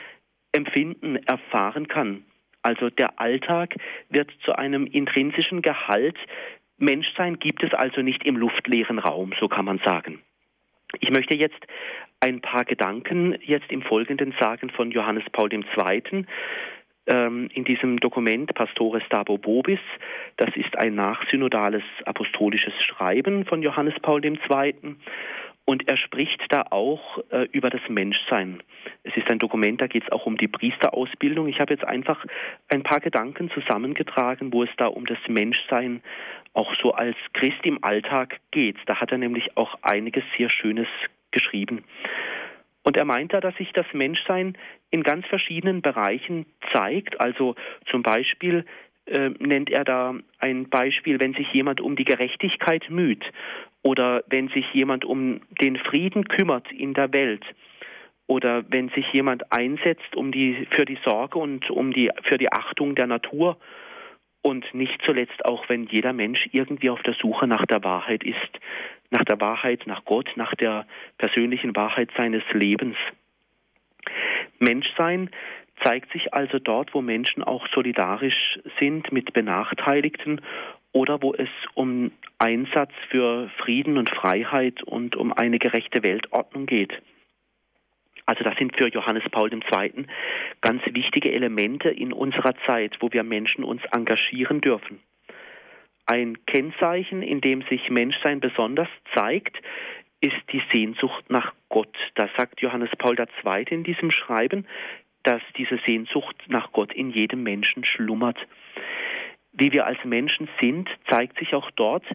empfinden, 0.52 1.16
erfahren 1.16 1.88
kann. 1.88 2.24
Also 2.62 2.90
der 2.90 3.20
Alltag 3.20 3.76
wird 4.10 4.32
zu 4.44 4.58
einem 4.58 4.88
intrinsischen 4.88 5.62
Gehalt. 5.62 6.18
Menschsein 6.78 7.40
gibt 7.40 7.64
es 7.64 7.74
also 7.74 8.02
nicht 8.02 8.24
im 8.26 8.38
luftleeren 8.38 9.00
Raum, 9.00 9.34
so 9.40 9.48
kann 9.48 9.66
man 9.66 9.80
sagen. 9.80 10.22
Ich 11.00 11.10
möchte 11.10 11.36
jetzt 11.36 11.60
ein 12.20 12.42
paar 12.42 12.66
Gedanken 12.66 13.38
jetzt 13.42 13.72
im 13.72 13.82
Folgenden 13.82 14.34
sagen 14.40 14.70
von 14.70 14.92
Johannes 14.92 15.24
Paul 15.32 15.52
II. 15.54 16.26
Ähm, 17.08 17.50
in 17.54 17.64
diesem 17.66 18.00
Dokument 18.00 18.52
Pastores 18.56 19.04
Dabo 19.10 19.38
Bobis. 19.38 19.80
Das 20.38 20.50
ist 20.56 20.76
ein 20.78 20.96
nachsynodales 20.96 21.84
apostolisches 22.06 22.74
Schreiben 22.84 23.46
von 23.46 23.62
Johannes 23.62 23.94
Paul 24.02 24.26
II. 24.26 24.36
Und 25.66 25.90
er 25.90 25.98
spricht 25.98 26.42
da 26.50 26.66
auch 26.70 27.20
äh, 27.32 27.48
über 27.52 27.72
das 27.72 27.82
Menschsein. 27.90 28.62
Es 29.04 29.18
ist 29.18 29.30
ein 29.32 29.40
Dokument, 29.40 29.82
da 29.82 29.88
geht 29.88 30.04
es 30.04 30.12
auch 30.12 30.28
um 30.28 30.38
die 30.38 30.48
Priesterausbildung. 30.48 31.48
Ich 31.48 31.60
habe 31.60 31.74
jetzt 31.74 31.84
einfach 31.84 32.24
ein 32.70 32.84
paar 32.84 33.00
Gedanken 33.00 33.50
zusammengetragen, 33.50 34.54
wo 34.54 34.64
es 34.64 34.70
da 34.78 34.86
um 34.86 35.08
das 35.08 35.18
Menschsein 35.28 36.02
auch 36.54 36.74
so 36.82 36.94
als 36.94 37.18
Christ 37.34 37.64
im 37.64 37.84
Alltag 37.84 38.40
geht. 38.52 38.78
Da 38.86 39.02
hat 39.02 39.12
er 39.12 39.18
nämlich 39.18 39.58
auch 39.58 39.76
einiges 39.82 40.24
sehr 40.38 40.50
Schönes 40.50 40.88
geschrieben. 41.32 41.84
Und 42.84 42.96
er 42.96 43.06
meint 43.06 43.34
da, 43.34 43.42
dass 43.42 43.56
sich 43.56 43.74
das 43.74 43.88
Menschsein 43.94 44.56
in 44.92 45.02
ganz 45.02 45.26
verschiedenen 45.26 45.82
Bereichen 45.82 46.46
zeigt. 46.72 47.20
Also 47.20 47.56
zum 47.90 48.04
Beispiel 48.04 48.66
äh, 49.06 49.30
nennt 49.40 49.70
er 49.70 49.84
da 49.84 50.16
ein 50.40 50.70
Beispiel, 50.70 51.20
wenn 51.20 51.34
sich 51.34 51.52
jemand 51.54 51.82
um 51.82 51.96
die 51.96 52.06
Gerechtigkeit 52.06 52.90
müht 52.90 53.24
oder 53.84 54.24
wenn 54.28 54.50
sich 54.50 54.66
jemand 54.74 55.06
um 55.06 55.42
den 55.62 55.78
Frieden 55.78 56.28
kümmert 56.28 56.72
in 56.72 56.94
der 56.94 57.14
Welt 57.14 57.44
oder 58.28 58.64
wenn 58.70 58.90
sich 58.90 59.06
jemand 59.14 59.52
einsetzt 59.52 60.16
um 60.16 60.32
die, 60.32 60.68
für 60.72 60.86
die 60.86 60.98
Sorge 61.04 61.38
und 61.38 61.70
um 61.70 61.94
die, 61.94 62.10
für 62.24 62.38
die 62.38 62.52
Achtung 62.52 62.96
der 62.96 63.08
Natur 63.08 63.58
und 64.42 64.74
nicht 64.74 65.02
zuletzt 65.04 65.46
auch, 65.46 65.70
wenn 65.70 65.86
jeder 65.86 66.14
Mensch 66.14 66.48
irgendwie 66.52 66.90
auf 66.90 67.02
der 67.04 67.14
Suche 67.14 67.48
nach 67.48 67.66
der 67.66 67.84
Wahrheit 67.84 68.24
ist, 68.24 68.60
nach 69.12 69.24
der 69.24 69.40
Wahrheit, 69.42 69.86
nach 69.86 70.06
Gott, 70.06 70.30
nach 70.36 70.56
der 70.56 70.86
persönlichen 71.18 71.76
Wahrheit 71.76 72.10
seines 72.18 72.44
Lebens. 72.54 72.98
Menschsein 74.60 75.30
zeigt 75.84 76.12
sich 76.12 76.34
also 76.34 76.60
dort, 76.60 76.94
wo 76.94 77.02
Menschen 77.02 77.44
auch 77.44 77.68
solidarisch 77.74 78.60
sind 78.80 79.12
mit 79.12 79.34
Benachteiligten 79.34 80.42
oder 80.92 81.22
wo 81.22 81.34
es 81.34 81.50
um 81.74 82.12
Einsatz 82.40 82.92
für 83.10 83.50
Frieden 83.58 83.98
und 83.98 84.10
Freiheit 84.10 84.84
und 84.84 85.16
um 85.16 85.34
eine 85.34 85.60
gerechte 85.60 86.04
Weltordnung 86.04 86.66
geht. 86.66 87.02
Also 88.26 88.44
das 88.44 88.58
sind 88.58 88.76
für 88.76 88.88
Johannes 88.88 89.24
Paul 89.30 89.52
II. 89.54 90.06
ganz 90.62 90.82
wichtige 90.86 91.32
Elemente 91.32 91.90
in 91.90 92.12
unserer 92.12 92.56
Zeit, 92.66 92.98
wo 93.00 93.12
wir 93.12 93.24
Menschen 93.24 93.64
uns 93.64 93.84
engagieren 93.92 94.62
dürfen. 94.62 95.00
Ein 96.08 96.46
Kennzeichen, 96.46 97.22
in 97.22 97.42
dem 97.42 97.62
sich 97.64 97.90
Menschsein 97.90 98.40
besonders 98.40 98.88
zeigt, 99.14 99.58
ist 100.22 100.36
die 100.52 100.62
Sehnsucht 100.74 101.30
nach 101.30 101.54
Gott. 101.70 101.96
Da 102.16 102.30
sagt 102.38 102.62
Johannes 102.62 102.90
Paul 102.98 103.18
II. 103.20 103.66
in 103.70 103.84
diesem 103.84 104.12
Schreiben, 104.12 104.66
dass 105.26 105.42
diese 105.58 105.80
Sehnsucht 105.86 106.36
nach 106.48 106.72
Gott 106.72 106.94
in 106.94 107.10
jedem 107.10 107.44
Menschen 107.44 107.84
schlummert. 107.84 108.38
Wie 109.52 109.72
wir 109.72 109.86
als 109.86 110.04
Menschen 110.06 110.48
sind, 110.62 110.90
zeigt 111.10 111.40
sich 111.40 111.54
auch 111.54 111.72
dort, 111.72 112.06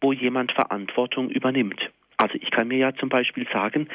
wo 0.00 0.12
jemand 0.12 0.52
Verantwortung 0.52 1.30
übernimmt. 1.30 1.90
Also 2.16 2.34
ich 2.40 2.50
kann 2.50 2.68
mir 2.68 2.78
ja 2.78 2.94
zum 2.94 3.08
Beispiel 3.08 3.46
sagen, 3.52 3.88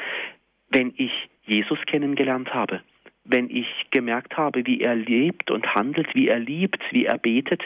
wenn 0.68 0.94
ich 0.96 1.12
Jesus 1.42 1.78
kennengelernt 1.86 2.54
habe, 2.54 2.80
wenn 3.24 3.50
ich 3.50 3.66
gemerkt 3.90 4.36
habe, 4.36 4.66
wie 4.66 4.80
er 4.80 4.94
lebt 4.94 5.50
und 5.50 5.74
handelt, 5.74 6.14
wie 6.14 6.28
er 6.28 6.38
liebt, 6.38 6.80
wie 6.90 7.06
er 7.06 7.18
betet, 7.18 7.62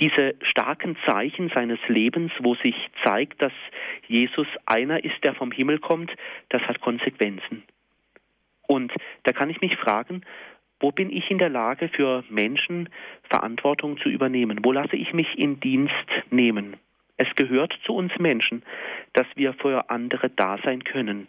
diese 0.00 0.34
starken 0.42 0.96
Zeichen 1.06 1.50
seines 1.54 1.78
Lebens, 1.88 2.32
wo 2.40 2.54
sich 2.56 2.74
zeigt, 3.04 3.40
dass 3.40 3.52
Jesus 4.08 4.46
einer 4.66 5.04
ist, 5.04 5.22
der 5.22 5.34
vom 5.34 5.52
Himmel 5.52 5.78
kommt, 5.78 6.12
das 6.48 6.62
hat 6.62 6.80
Konsequenzen. 6.80 7.62
Und 8.66 8.92
da 9.24 9.32
kann 9.32 9.50
ich 9.50 9.60
mich 9.60 9.76
fragen, 9.76 10.22
wo 10.80 10.90
bin 10.90 11.10
ich 11.10 11.30
in 11.30 11.38
der 11.38 11.48
Lage, 11.48 11.88
für 11.88 12.24
Menschen 12.28 12.88
Verantwortung 13.30 13.98
zu 13.98 14.08
übernehmen? 14.08 14.60
Wo 14.62 14.72
lasse 14.72 14.96
ich 14.96 15.12
mich 15.12 15.38
in 15.38 15.60
Dienst 15.60 15.94
nehmen? 16.30 16.76
Es 17.16 17.28
gehört 17.36 17.78
zu 17.84 17.94
uns 17.94 18.12
Menschen, 18.18 18.64
dass 19.12 19.26
wir 19.36 19.52
für 19.54 19.90
andere 19.90 20.28
da 20.30 20.58
sein 20.64 20.82
können, 20.82 21.28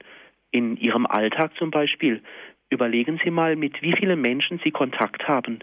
in 0.50 0.76
Ihrem 0.78 1.06
Alltag 1.06 1.56
zum 1.56 1.70
Beispiel. 1.70 2.24
Überlegen 2.70 3.20
Sie 3.24 3.30
mal, 3.30 3.56
mit 3.56 3.80
wie 3.84 3.94
vielen 3.94 4.20
Menschen 4.20 4.60
Sie 4.64 4.72
Kontakt 4.72 5.28
haben, 5.28 5.60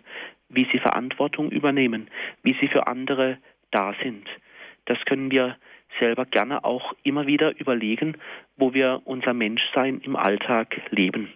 wie 0.49 0.69
Sie 0.71 0.79
Verantwortung 0.79 1.51
übernehmen, 1.51 2.09
wie 2.45 2.57
Sie 2.61 2.69
für 2.69 2.87
andere 2.87 3.39
da 3.73 3.95
sind. 4.03 4.29
Das 4.85 4.99
können 5.05 5.33
wir 5.33 5.57
selber 5.99 6.27
gerne 6.27 6.65
auch 6.65 6.95
immer 7.03 7.27
wieder 7.27 7.59
überlegen, 7.59 8.17
wo 8.57 8.73
wir 8.73 9.03
unser 9.05 9.35
Menschsein 9.35 10.01
im 10.01 10.15
Alltag 10.15 10.81
leben. 10.91 11.33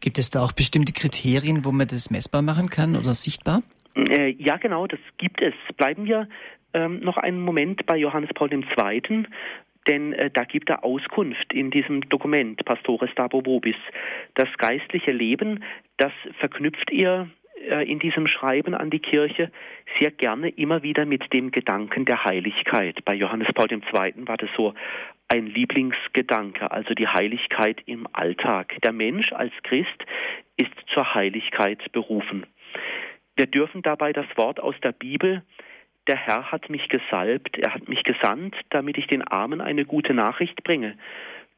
Gibt 0.00 0.18
es 0.18 0.30
da 0.30 0.42
auch 0.42 0.52
bestimmte 0.52 0.92
Kriterien, 0.92 1.64
wo 1.64 1.72
man 1.72 1.86
das 1.86 2.10
messbar 2.10 2.42
machen 2.42 2.68
kann 2.68 2.96
oder 2.96 3.14
sichtbar? 3.14 3.62
Äh, 3.94 4.30
ja, 4.38 4.56
genau, 4.56 4.86
das 4.86 5.00
gibt 5.18 5.40
es. 5.42 5.54
Bleiben 5.76 6.06
wir 6.06 6.28
ähm, 6.74 7.00
noch 7.00 7.16
einen 7.18 7.40
Moment 7.40 7.86
bei 7.86 7.96
Johannes 7.96 8.30
Paul 8.34 8.50
II 8.52 9.26
denn 9.88 10.12
äh, 10.12 10.30
da 10.30 10.44
gibt 10.44 10.70
er 10.70 10.84
Auskunft 10.84 11.52
in 11.52 11.70
diesem 11.70 12.02
Dokument 12.08 12.64
Pastores 12.64 13.10
Dabo 13.16 13.44
Vobis. 13.44 13.76
Das 14.34 14.48
geistliche 14.58 15.12
Leben, 15.12 15.64
das 15.96 16.12
verknüpft 16.38 16.90
ihr 16.90 17.22
äh, 17.22 17.41
in 17.86 17.98
diesem 17.98 18.26
Schreiben 18.26 18.74
an 18.74 18.90
die 18.90 18.98
Kirche 18.98 19.50
sehr 19.98 20.10
gerne 20.10 20.48
immer 20.48 20.82
wieder 20.82 21.04
mit 21.06 21.32
dem 21.32 21.50
Gedanken 21.50 22.04
der 22.04 22.24
Heiligkeit. 22.24 23.04
Bei 23.04 23.14
Johannes 23.14 23.48
Paul 23.54 23.70
II. 23.70 23.80
war 24.26 24.36
das 24.36 24.50
so 24.56 24.74
ein 25.28 25.46
Lieblingsgedanke, 25.46 26.70
also 26.70 26.94
die 26.94 27.08
Heiligkeit 27.08 27.80
im 27.86 28.06
Alltag. 28.12 28.76
Der 28.84 28.92
Mensch 28.92 29.32
als 29.32 29.52
Christ 29.62 30.04
ist 30.56 30.72
zur 30.92 31.14
Heiligkeit 31.14 31.92
berufen. 31.92 32.46
Wir 33.36 33.46
dürfen 33.46 33.82
dabei 33.82 34.12
das 34.12 34.26
Wort 34.36 34.60
aus 34.60 34.74
der 34.82 34.92
Bibel 34.92 35.42
der 36.08 36.16
Herr 36.16 36.50
hat 36.50 36.68
mich 36.68 36.88
gesalbt, 36.88 37.58
er 37.58 37.74
hat 37.74 37.88
mich 37.88 38.02
gesandt, 38.02 38.56
damit 38.70 38.98
ich 38.98 39.06
den 39.06 39.22
Armen 39.22 39.60
eine 39.60 39.84
gute 39.84 40.14
Nachricht 40.14 40.64
bringe. 40.64 40.96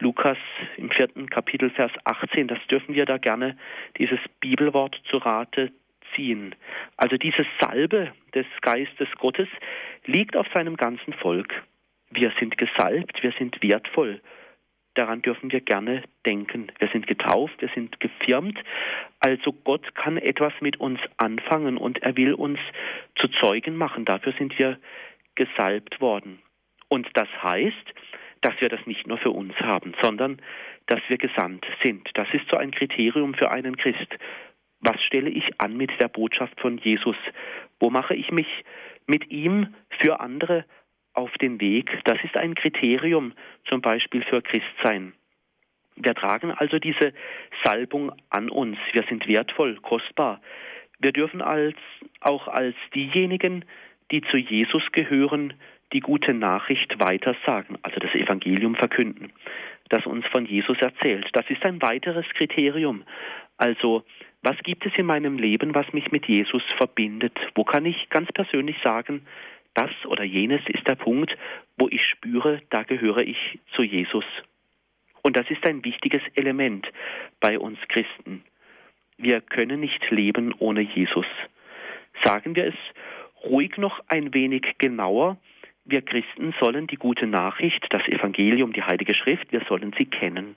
Lukas 0.01 0.37
im 0.77 0.91
vierten 0.91 1.31
Kapitel, 1.31 1.71
Vers 1.71 1.93
18, 2.05 2.49
das 2.49 2.59
dürfen 2.69 2.95
wir 2.95 3.07
da 3.07 3.17
gerne, 3.17 3.57
dieses 3.97 4.19
Bibelwort 4.41 5.01
zu 5.09 5.19
Rate 5.19 5.73
ziehen. 6.15 6.55
Also 6.97 7.17
diese 7.17 7.47
Salbe 7.61 8.13
des 8.35 8.47
Geistes 8.61 9.09
Gottes 9.19 9.49
liegt 10.05 10.37
auf 10.37 10.47
seinem 10.53 10.77
ganzen 10.77 11.13
Volk. 11.15 11.55
Wir 12.11 12.33
sind 12.39 12.59
gesalbt, 12.59 13.23
wir 13.23 13.33
sind 13.39 13.63
wertvoll 13.63 14.21
daran 14.95 15.23
dürfen 15.23 15.53
wir 15.53 15.61
gerne 15.61 16.03
denken. 16.25 16.69
Wir 16.79 16.89
sind 16.89 17.07
getauft, 17.07 17.61
wir 17.61 17.69
sind 17.75 18.01
gefirmt. 18.01 18.59
Also 19.21 19.53
Gott 19.53 19.95
kann 19.95 20.17
etwas 20.17 20.53
mit 20.61 20.81
uns 20.81 21.01
anfangen 21.19 21.77
und 21.77 22.03
er 22.03 22.17
will 22.17 22.35
uns 22.35 22.59
zu 23.17 23.29
Zeugen 23.29 23.77
machen. 23.77 24.05
Dafür 24.05 24.33
sind 24.39 24.59
wir 24.59 24.79
gesalbt 25.35 26.01
worden. 26.01 26.41
Und 26.89 27.09
das 27.15 27.29
heißt, 27.43 27.95
dass 28.41 28.55
wir 28.61 28.69
das 28.69 28.87
nicht 28.87 29.07
nur 29.07 29.19
für 29.19 29.31
uns 29.31 29.55
haben, 29.61 29.95
sondern 30.01 30.41
dass 30.87 31.01
wir 31.09 31.19
gesandt 31.19 31.67
sind. 31.83 32.09
Das 32.15 32.29
ist 32.33 32.49
so 32.51 32.57
ein 32.57 32.71
Kriterium 32.71 33.35
für 33.35 33.51
einen 33.51 33.77
Christ. 33.77 34.15
Was 34.87 35.03
stelle 35.03 35.31
ich 35.31 35.61
an 35.61 35.77
mit 35.77 35.91
der 36.01 36.09
Botschaft 36.09 36.61
von 36.61 36.79
Jesus? 36.79 37.17
Wo 37.81 37.91
mache 37.91 38.15
ich 38.15 38.31
mich 38.31 38.47
mit 39.07 39.31
ihm 39.31 39.75
für 40.01 40.21
andere 40.21 40.65
auf 41.15 41.33
den 41.41 41.61
Weg. 41.61 41.91
Das 42.05 42.19
ist 42.23 42.37
ein 42.37 42.55
Kriterium 42.55 43.33
zum 43.69 43.81
Beispiel 43.81 44.23
für 44.23 44.43
Christsein. 44.43 45.15
Wir 45.97 46.15
tragen 46.15 46.51
also 46.51 46.79
diese 46.79 47.13
Salbung 47.63 48.13
an 48.31 48.51
uns. 48.51 48.77
Wir 48.93 49.05
sind 49.05 49.27
wertvoll, 49.29 49.77
kostbar. 49.77 50.41
Wir 50.99 51.13
dürfen 51.13 51.41
als, 51.41 51.77
auch 52.21 52.49
als 52.49 52.75
diejenigen, 52.95 53.65
die 54.11 54.23
zu 54.23 54.37
Jesus 54.37 54.83
gehören, 54.93 55.55
die 55.93 56.01
gute 56.01 56.35
Nachricht 56.35 56.99
weitersagen, 56.99 57.79
also 57.83 58.01
das 58.01 58.13
Evangelium 58.15 58.75
verkünden, 58.75 59.33
das 59.91 60.05
uns 60.07 60.27
von 60.27 60.47
Jesus 60.47 60.79
erzählt. 60.81 61.29
Das 61.33 61.49
ist 61.49 61.65
ein 61.65 61.81
weiteres 61.81 62.27
Kriterium. 62.31 63.05
Also, 63.57 64.05
was 64.43 64.57
gibt 64.59 64.85
es 64.85 64.93
in 64.97 65.07
meinem 65.07 65.39
Leben, 65.39 65.75
was 65.75 65.93
mich 65.93 66.11
mit 66.13 66.27
Jesus 66.27 66.63
verbindet? 66.77 67.39
Wo 67.55 67.65
kann 67.65 67.87
ich 67.87 68.09
ganz 68.11 68.31
persönlich 68.33 68.77
sagen, 68.83 69.27
das 69.75 69.91
oder 70.07 70.23
jenes 70.23 70.61
ist 70.69 70.87
der 70.89 70.95
Punkt, 70.95 71.37
wo 71.77 71.89
ich 71.89 72.05
spüre, 72.05 72.63
da 72.71 72.85
gehöre 72.85 73.23
ich 73.23 73.59
zu 73.75 73.83
Jesus. 73.83 74.25
Und 75.23 75.37
das 75.37 75.51
ist 75.51 75.67
ein 75.67 75.85
wichtiges 75.85 76.23
Element 76.35 76.87
bei 77.41 77.59
uns 77.59 77.79
Christen. 77.89 78.45
Wir 79.17 79.41
können 79.41 79.81
nicht 79.81 80.11
leben 80.11 80.55
ohne 80.59 80.83
Jesus. 80.83 81.27
Sagen 82.23 82.55
wir 82.55 82.67
es 82.67 82.75
ruhig 83.45 83.77
noch 83.79 84.01
ein 84.09 84.33
wenig 84.35 84.79
genauer. 84.79 85.39
Wir 85.85 86.03
Christen 86.03 86.55
sollen 86.61 86.87
die 86.87 86.97
gute 86.97 87.27
Nachricht, 87.27 87.87
das 87.91 88.07
Evangelium, 88.07 88.73
die 88.73 88.83
Heilige 88.83 89.15
Schrift, 89.15 89.53
wir 89.53 89.63
sollen 89.69 89.95
sie 89.99 90.07
kennen. 90.07 90.57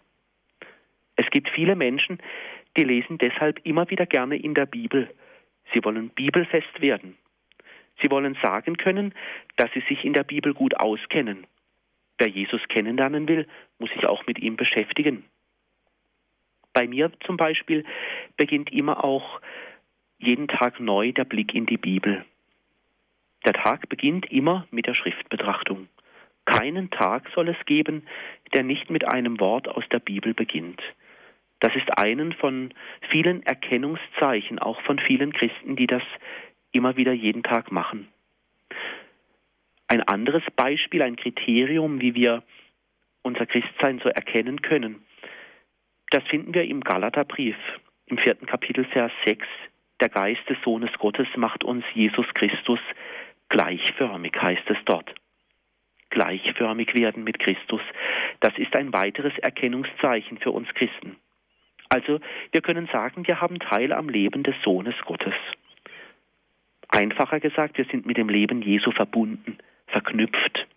Es 1.16 1.30
gibt 1.32 1.50
viele 1.50 1.76
Menschen, 1.76 2.20
die 2.78 2.84
lesen 2.84 3.18
deshalb 3.18 3.60
immer 3.66 3.90
wieder 3.90 4.06
gerne 4.06 4.38
in 4.38 4.54
der 4.54 4.68
Bibel. 4.68 5.14
Sie 5.74 5.84
wollen 5.84 6.10
bibelfest 6.10 6.80
werden. 6.80 7.18
Sie 8.02 8.12
wollen 8.12 8.38
sagen 8.42 8.78
können, 8.78 9.14
dass 9.56 9.72
sie 9.74 9.84
sich 9.90 10.06
in 10.06 10.14
der 10.14 10.24
Bibel 10.24 10.54
gut 10.54 10.80
auskennen. 10.80 11.48
Wer 12.20 12.28
Jesus 12.28 12.62
kennenlernen 12.70 13.28
will, 13.28 13.48
muss 13.80 13.90
sich 13.92 14.06
auch 14.06 14.26
mit 14.28 14.40
ihm 14.40 14.56
beschäftigen. 14.56 15.26
Bei 16.74 16.88
mir 16.88 17.12
zum 17.26 17.38
Beispiel 17.38 17.84
beginnt 18.38 18.72
immer 18.72 19.04
auch 19.04 19.42
jeden 20.20 20.48
Tag 20.48 20.80
neu 20.80 21.12
der 21.12 21.26
Blick 21.26 21.54
in 21.54 21.66
die 21.66 21.78
Bibel. 21.78 22.24
Der 23.46 23.54
Tag 23.54 23.90
beginnt 23.90 24.32
immer 24.32 24.68
mit 24.72 24.88
der 24.88 24.94
Schriftbetrachtung. 24.94 25.88
Keinen 26.46 26.90
Tag 26.92 27.30
soll 27.34 27.50
es 27.50 27.66
geben, 27.66 28.08
der 28.54 28.64
nicht 28.64 28.90
mit 28.90 29.06
einem 29.06 29.40
Wort 29.40 29.68
aus 29.68 29.84
der 29.92 30.00
Bibel 30.00 30.34
beginnt. 30.34 30.82
Das 31.60 31.76
ist 31.76 31.98
einen 31.98 32.34
von 32.34 32.74
vielen 33.10 33.44
Erkennungszeichen, 33.44 34.60
auch 34.60 34.82
von 34.82 35.00
vielen 35.00 35.34
Christen, 35.34 35.76
die 35.76 35.88
das 35.88 36.04
immer 36.72 36.98
wieder 36.98 37.14
jeden 37.14 37.44
Tag 37.44 37.72
machen. 37.72 38.08
Ein 39.88 40.04
anderes 40.04 40.44
Beispiel, 40.56 41.02
ein 41.02 41.16
Kriterium, 41.16 42.02
wie 42.02 42.14
wir 42.14 42.44
unser 43.24 43.46
Christsein 43.46 44.00
so 44.00 44.10
erkennen 44.10 44.62
können, 44.62 45.04
das 46.12 46.24
finden 46.26 46.54
wir 46.54 46.64
im 46.64 46.82
Galaterbrief, 46.82 47.58
im 48.06 48.18
vierten 48.18 48.46
Kapitel, 48.46 48.86
Vers 48.86 49.12
6. 49.26 49.46
Der 50.00 50.10
Geist 50.10 50.48
des 50.50 50.58
Sohnes 50.64 50.92
Gottes 51.00 51.28
macht 51.36 51.64
uns 51.64 51.84
Jesus 51.94 52.26
Christus 52.34 52.80
gleichförmig, 53.50 54.34
heißt 54.40 54.70
es 54.70 54.78
dort. 54.86 55.14
Gleichförmig 56.10 56.94
werden 56.94 57.24
mit 57.24 57.40
Christus. 57.40 57.82
Das 58.40 58.58
ist 58.58 58.76
ein 58.76 58.94
weiteres 58.94 59.38
Erkennungszeichen 59.40 60.38
für 60.38 60.52
uns 60.52 60.70
Christen. 60.74 61.18
Also 61.90 62.20
wir 62.52 62.62
können 62.62 62.88
sagen, 62.92 63.28
wir 63.28 63.42
haben 63.42 63.60
Teil 63.60 63.94
am 63.94 64.10
Leben 64.10 64.44
des 64.44 64.56
Sohnes 64.64 64.96
Gottes. 65.06 65.34
Einfacher 66.90 67.40
gesagt, 67.40 67.78
wir 67.78 67.86
sind 67.86 68.06
mit 68.06 68.18
dem 68.18 68.30
Leben 68.30 68.62
Jesu 68.62 68.92
verbunden, 68.92 69.58
verknüpft. 69.88 70.68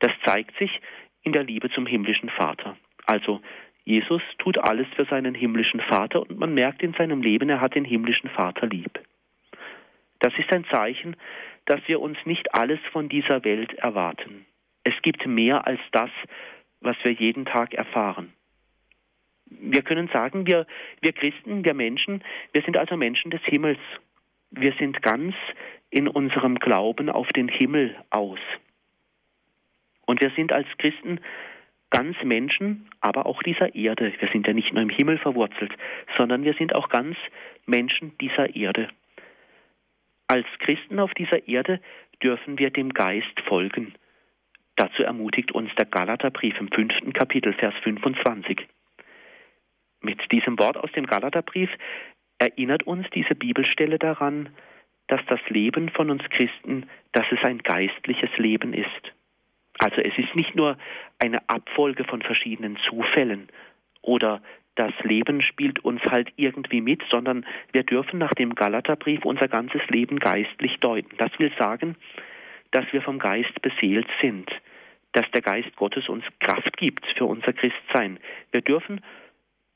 Das 0.00 0.12
zeigt 0.24 0.56
sich 0.58 0.80
in 1.22 1.32
der 1.32 1.44
Liebe 1.44 1.70
zum 1.70 1.86
himmlischen 1.86 2.30
Vater. 2.30 2.76
Also 3.06 3.40
Jesus 3.84 4.22
tut 4.38 4.58
alles 4.58 4.86
für 4.94 5.04
seinen 5.04 5.34
himmlischen 5.34 5.80
Vater 5.80 6.20
und 6.22 6.38
man 6.38 6.54
merkt 6.54 6.82
in 6.82 6.94
seinem 6.94 7.22
Leben, 7.22 7.48
er 7.48 7.60
hat 7.60 7.74
den 7.74 7.84
himmlischen 7.84 8.30
Vater 8.30 8.66
lieb. 8.66 9.00
Das 10.20 10.32
ist 10.38 10.52
ein 10.52 10.64
Zeichen, 10.66 11.16
dass 11.64 11.80
wir 11.86 12.00
uns 12.00 12.18
nicht 12.24 12.54
alles 12.54 12.78
von 12.92 13.08
dieser 13.08 13.44
Welt 13.44 13.72
erwarten. 13.74 14.46
Es 14.84 14.94
gibt 15.02 15.26
mehr 15.26 15.66
als 15.66 15.80
das, 15.92 16.10
was 16.80 16.96
wir 17.02 17.12
jeden 17.12 17.44
Tag 17.44 17.74
erfahren 17.74 18.32
wir 19.60 19.82
können 19.82 20.08
sagen, 20.12 20.46
wir, 20.46 20.66
wir 21.00 21.12
Christen, 21.12 21.64
wir 21.64 21.74
Menschen, 21.74 22.22
wir 22.52 22.62
sind 22.62 22.76
also 22.76 22.96
Menschen 22.96 23.30
des 23.30 23.42
Himmels. 23.44 23.80
Wir 24.50 24.74
sind 24.78 25.02
ganz 25.02 25.34
in 25.90 26.08
unserem 26.08 26.56
Glauben 26.56 27.08
auf 27.08 27.28
den 27.28 27.48
Himmel 27.48 27.96
aus. 28.10 28.38
Und 30.06 30.20
wir 30.20 30.30
sind 30.36 30.52
als 30.52 30.66
Christen 30.78 31.20
ganz 31.90 32.16
Menschen, 32.24 32.88
aber 33.00 33.26
auch 33.26 33.42
dieser 33.42 33.74
Erde. 33.74 34.12
Wir 34.18 34.28
sind 34.32 34.46
ja 34.46 34.52
nicht 34.54 34.72
nur 34.72 34.82
im 34.82 34.88
Himmel 34.88 35.18
verwurzelt, 35.18 35.72
sondern 36.16 36.44
wir 36.44 36.54
sind 36.54 36.74
auch 36.74 36.88
ganz 36.88 37.16
Menschen 37.66 38.16
dieser 38.18 38.56
Erde. 38.56 38.88
Als 40.26 40.46
Christen 40.60 40.98
auf 40.98 41.12
dieser 41.14 41.46
Erde 41.46 41.80
dürfen 42.22 42.58
wir 42.58 42.70
dem 42.70 42.94
Geist 42.94 43.38
folgen. 43.46 43.94
Dazu 44.76 45.02
ermutigt 45.02 45.52
uns 45.52 45.70
der 45.76 45.84
Galaterbrief 45.84 46.58
im 46.58 46.68
fünften 46.68 47.12
Kapitel, 47.12 47.52
Vers 47.52 47.74
25. 47.82 48.66
Mit 50.02 50.20
diesem 50.32 50.58
Wort 50.58 50.76
aus 50.76 50.90
dem 50.92 51.06
Galaterbrief 51.06 51.70
erinnert 52.38 52.82
uns 52.82 53.06
diese 53.14 53.34
Bibelstelle 53.34 53.98
daran, 53.98 54.50
dass 55.06 55.20
das 55.28 55.40
Leben 55.48 55.88
von 55.90 56.10
uns 56.10 56.22
Christen, 56.30 56.88
dass 57.12 57.26
es 57.30 57.42
ein 57.44 57.58
geistliches 57.58 58.30
Leben 58.36 58.74
ist. 58.74 59.12
Also 59.78 60.00
es 60.00 60.16
ist 60.16 60.34
nicht 60.34 60.54
nur 60.54 60.76
eine 61.18 61.48
Abfolge 61.48 62.04
von 62.04 62.22
verschiedenen 62.22 62.76
Zufällen 62.88 63.48
oder 64.00 64.42
das 64.74 64.92
Leben 65.02 65.42
spielt 65.42 65.84
uns 65.84 66.02
halt 66.02 66.32
irgendwie 66.36 66.80
mit, 66.80 67.02
sondern 67.10 67.44
wir 67.72 67.82
dürfen 67.82 68.18
nach 68.18 68.32
dem 68.34 68.54
Galaterbrief 68.54 69.24
unser 69.24 69.48
ganzes 69.48 69.82
Leben 69.88 70.18
geistlich 70.18 70.78
deuten. 70.80 71.16
Das 71.18 71.30
will 71.38 71.52
sagen, 71.58 71.96
dass 72.70 72.90
wir 72.92 73.02
vom 73.02 73.18
Geist 73.18 73.60
beseelt 73.60 74.08
sind, 74.20 74.50
dass 75.12 75.30
der 75.32 75.42
Geist 75.42 75.76
Gottes 75.76 76.08
uns 76.08 76.24
Kraft 76.40 76.76
gibt 76.78 77.04
für 77.18 77.26
unser 77.26 77.52
Christsein. 77.52 78.18
Wir 78.50 78.62
dürfen 78.62 79.02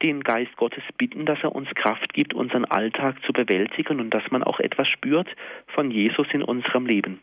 den 0.02 0.22
Geist 0.22 0.56
Gottes 0.56 0.82
bitten, 0.98 1.26
dass 1.26 1.38
er 1.42 1.54
uns 1.54 1.68
Kraft 1.74 2.12
gibt, 2.12 2.34
unseren 2.34 2.64
Alltag 2.64 3.16
zu 3.24 3.32
bewältigen 3.32 4.00
und 4.00 4.10
dass 4.10 4.30
man 4.30 4.42
auch 4.42 4.60
etwas 4.60 4.88
spürt 4.88 5.28
von 5.68 5.90
Jesus 5.90 6.26
in 6.32 6.42
unserem 6.42 6.86
Leben. 6.86 7.20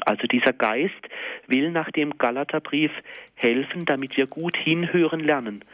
Also 0.00 0.26
dieser 0.26 0.52
Geist 0.52 1.08
will 1.46 1.70
nach 1.70 1.90
dem 1.90 2.18
Galaterbrief 2.18 2.90
helfen, 3.34 3.84
damit 3.84 4.16
wir 4.16 4.26
gut 4.26 4.56
hinhören 4.56 5.20
lernen, 5.20 5.64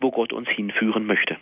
wo 0.00 0.10
Gott 0.10 0.32
uns 0.32 0.48
hinführen 0.48 1.06
möchte. 1.06 1.36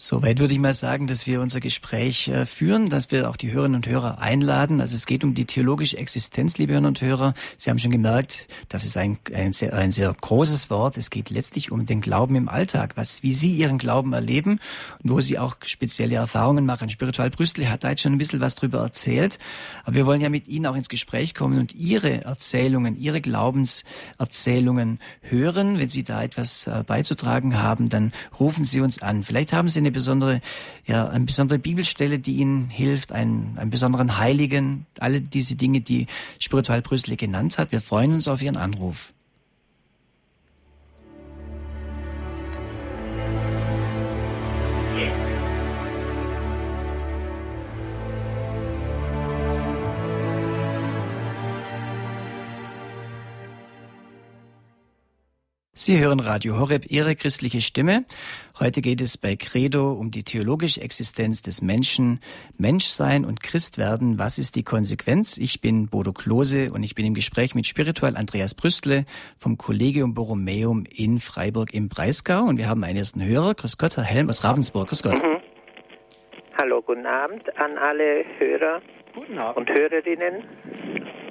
Soweit 0.00 0.38
würde 0.38 0.54
ich 0.54 0.60
mal 0.60 0.74
sagen, 0.74 1.08
dass 1.08 1.26
wir 1.26 1.40
unser 1.40 1.58
Gespräch 1.58 2.28
äh, 2.28 2.46
führen, 2.46 2.88
dass 2.88 3.10
wir 3.10 3.28
auch 3.28 3.34
die 3.36 3.50
Hörerinnen 3.50 3.74
und 3.74 3.88
Hörer 3.88 4.20
einladen. 4.20 4.80
Also 4.80 4.94
es 4.94 5.06
geht 5.06 5.24
um 5.24 5.34
die 5.34 5.44
theologische 5.44 5.98
Existenz, 5.98 6.56
liebe 6.56 6.72
Hörerinnen 6.72 6.90
und 6.90 7.00
Hörer. 7.00 7.34
Sie 7.56 7.68
haben 7.68 7.80
schon 7.80 7.90
gemerkt, 7.90 8.46
das 8.68 8.84
ist 8.84 8.96
ein, 8.96 9.18
ein, 9.34 9.52
sehr, 9.52 9.72
ein 9.72 9.90
sehr 9.90 10.14
großes 10.14 10.70
Wort. 10.70 10.98
Es 10.98 11.10
geht 11.10 11.30
letztlich 11.30 11.72
um 11.72 11.84
den 11.84 12.00
Glauben 12.00 12.36
im 12.36 12.48
Alltag, 12.48 12.96
was, 12.96 13.24
wie 13.24 13.32
Sie 13.32 13.50
Ihren 13.56 13.76
Glauben 13.76 14.12
erleben 14.12 14.60
und 15.02 15.10
wo 15.10 15.20
Sie 15.20 15.36
auch 15.36 15.56
spezielle 15.64 16.14
Erfahrungen 16.14 16.64
machen. 16.64 16.88
Spiritual 16.90 17.30
Brüssel 17.30 17.68
hat 17.68 17.82
da 17.82 17.90
jetzt 17.90 18.02
schon 18.02 18.12
ein 18.12 18.18
bisschen 18.18 18.38
was 18.38 18.54
drüber 18.54 18.78
erzählt. 18.78 19.40
Aber 19.82 19.96
wir 19.96 20.06
wollen 20.06 20.20
ja 20.20 20.28
mit 20.28 20.46
Ihnen 20.46 20.66
auch 20.66 20.76
ins 20.76 20.88
Gespräch 20.88 21.34
kommen 21.34 21.58
und 21.58 21.74
Ihre 21.74 22.22
Erzählungen, 22.22 22.96
Ihre 22.96 23.20
Glaubenserzählungen 23.20 25.00
hören. 25.22 25.80
Wenn 25.80 25.88
Sie 25.88 26.04
da 26.04 26.22
etwas 26.22 26.68
äh, 26.68 26.84
beizutragen 26.86 27.60
haben, 27.60 27.88
dann 27.88 28.12
rufen 28.38 28.62
Sie 28.62 28.80
uns 28.80 29.02
an. 29.02 29.24
Vielleicht 29.24 29.52
haben 29.52 29.68
Sie 29.68 29.80
eine 29.80 29.87
eine 29.88 29.94
besondere, 29.94 30.40
ja, 30.86 31.08
eine 31.08 31.24
besondere 31.24 31.58
Bibelstelle, 31.58 32.18
die 32.18 32.36
Ihnen 32.36 32.68
hilft, 32.68 33.12
einen, 33.12 33.56
einen 33.58 33.70
besonderen 33.70 34.18
Heiligen, 34.18 34.86
alle 35.00 35.20
diese 35.20 35.56
Dinge, 35.56 35.80
die 35.80 36.06
Spiritual 36.38 36.82
Brüssel 36.82 37.16
genannt 37.16 37.58
hat. 37.58 37.72
Wir 37.72 37.80
freuen 37.80 38.12
uns 38.12 38.28
auf 38.28 38.42
Ihren 38.42 38.56
Anruf. 38.56 39.12
Sie 55.88 56.00
hören 56.00 56.20
Radio 56.20 56.58
Horeb, 56.58 56.90
Ihre 56.90 57.16
christliche 57.16 57.62
Stimme. 57.62 58.04
Heute 58.60 58.82
geht 58.82 59.00
es 59.00 59.16
bei 59.16 59.36
Credo 59.36 59.92
um 59.92 60.10
die 60.10 60.22
theologische 60.22 60.82
Existenz 60.82 61.40
des 61.40 61.62
Menschen, 61.62 62.20
Menschsein 62.58 63.24
und 63.24 63.42
Christwerden. 63.42 64.18
Was 64.18 64.38
ist 64.38 64.56
die 64.56 64.64
Konsequenz? 64.64 65.38
Ich 65.38 65.62
bin 65.62 65.88
Bodo 65.88 66.12
Klose 66.12 66.70
und 66.74 66.82
ich 66.82 66.94
bin 66.94 67.06
im 67.06 67.14
Gespräch 67.14 67.54
mit 67.54 67.66
Spiritual 67.66 68.18
Andreas 68.18 68.54
Brüstle 68.54 69.06
vom 69.38 69.56
Collegium 69.56 70.12
Borromeum 70.12 70.84
in 70.84 71.20
Freiburg 71.20 71.72
im 71.72 71.88
Breisgau. 71.88 72.42
Und 72.42 72.58
wir 72.58 72.68
haben 72.68 72.84
einen 72.84 72.98
ersten 72.98 73.24
Hörer. 73.24 73.54
Grüß 73.54 73.78
Gott, 73.78 73.96
Herr 73.96 74.04
Helm 74.04 74.28
aus 74.28 74.44
Ravensburg. 74.44 74.88
Grüß 74.88 75.02
Gott. 75.02 75.22
Mhm. 75.22 75.40
Hallo, 76.58 76.82
guten 76.82 77.06
Abend 77.06 77.44
an 77.58 77.78
alle 77.78 78.26
Hörer 78.38 78.82
und 79.54 79.70
Hörerinnen. 79.70 80.44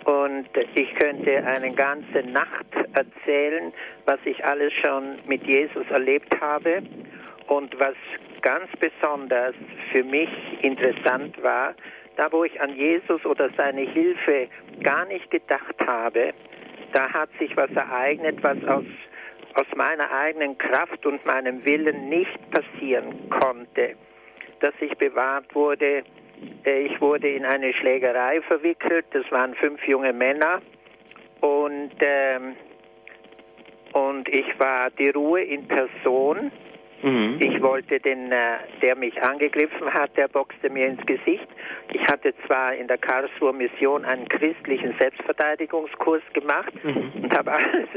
Und 0.06 0.48
ich 0.76 0.94
könnte 0.96 1.46
eine 1.46 1.74
ganze 1.74 2.24
Nacht 2.24 2.66
erzählen, 2.94 3.74
was 4.06 4.20
ich 4.26 4.44
alles 4.46 4.72
schon 4.74 5.20
mit 5.28 5.44
Jesus 5.46 5.86
erlebt 5.90 6.40
habe. 6.40 6.82
Und 7.48 7.78
was 7.80 7.96
ganz 8.42 8.70
besonders 8.80 9.56
für 9.92 10.04
mich 10.04 10.30
interessant 10.62 11.42
war, 11.42 11.76
da 12.16 12.32
wo 12.32 12.44
ich 12.44 12.60
an 12.62 12.76
Jesus 12.76 13.26
oder 13.26 13.50
seine 13.56 13.82
Hilfe 13.82 14.48
gar 14.82 15.06
nicht 15.06 15.30
gedacht 15.30 15.76
habe, 15.86 16.34
da 16.94 17.12
hat 17.12 17.30
sich 17.40 17.56
was 17.56 17.72
ereignet, 17.72 18.38
was 18.42 18.58
aus, 18.66 18.86
aus 19.56 19.68
meiner 19.76 20.10
eigenen 20.12 20.58
Kraft 20.58 21.06
und 21.06 21.26
meinem 21.26 21.64
Willen 21.66 22.10
nicht 22.10 22.40
passieren 22.52 23.30
konnte. 23.30 23.96
Dass 24.62 24.74
ich 24.80 24.98
bewahrt 24.98 25.54
wurde, 25.54 26.04
ich 26.64 27.00
wurde 27.02 27.30
in 27.30 27.46
eine 27.46 27.74
Schlägerei 27.74 28.42
verwickelt. 28.42 29.06
Das 29.12 29.30
waren 29.32 29.54
fünf 29.56 29.82
junge 29.88 30.14
Männer. 30.14 30.62
Und, 31.42 31.92
ähm, 32.00 32.56
und 33.94 34.28
ich 34.30 34.60
war 34.60 34.90
die 34.92 35.10
Ruhe 35.10 35.42
in 35.42 35.68
Person. 35.68 36.52
Mhm. 37.02 37.38
Ich 37.40 37.62
wollte 37.62 38.00
den, 38.00 38.32
äh, 38.32 38.58
der 38.82 38.96
mich 38.96 39.22
angegriffen 39.22 39.94
hat, 39.94 40.18
der 40.18 40.28
boxte 40.28 40.70
mir 40.70 40.88
ins 40.88 41.06
Gesicht. 41.06 41.48
Ich 41.94 42.02
hatte 42.08 42.34
zwar 42.46 42.74
in 42.74 42.88
der 42.88 42.98
Karlsruher 42.98 43.54
Mission 43.54 44.04
einen 44.04 44.28
christlichen 44.28 44.96
Selbstverteidigungskurs 45.00 46.24
gemacht 46.34 46.74
mhm. 46.84 47.12
und 47.24 47.38
habe 47.38 47.52
alles 47.54 47.88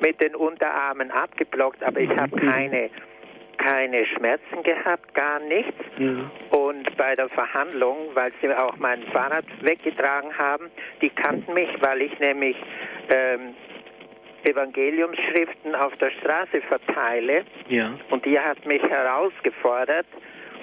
mit 0.00 0.22
den 0.22 0.34
Unterarmen 0.34 1.10
abgeblockt, 1.10 1.82
aber 1.82 2.00
ich 2.00 2.16
habe 2.16 2.34
keine 2.40 2.90
keine 3.58 4.06
Schmerzen 4.06 4.62
gehabt, 4.62 5.14
gar 5.14 5.40
nichts. 5.40 5.74
Mhm. 5.98 6.30
Und 6.50 6.96
bei 6.96 7.14
der 7.16 7.28
Verhandlung, 7.28 7.96
weil 8.14 8.32
sie 8.42 8.52
auch 8.52 8.76
mein 8.78 9.02
Fahrrad 9.12 9.44
weggetragen 9.62 10.36
haben, 10.36 10.70
die 11.00 11.10
kannten 11.10 11.52
mich, 11.54 11.68
weil 11.80 12.02
ich 12.02 12.18
nämlich 12.18 12.56
ähm, 13.10 13.54
Evangeliumsschriften 14.44 15.74
auf 15.74 15.96
der 15.96 16.10
Straße 16.10 16.60
verteile. 16.62 17.44
Ja. 17.68 17.92
Und 18.10 18.24
die 18.24 18.38
hat 18.38 18.64
mich 18.66 18.82
herausgefordert. 18.82 20.06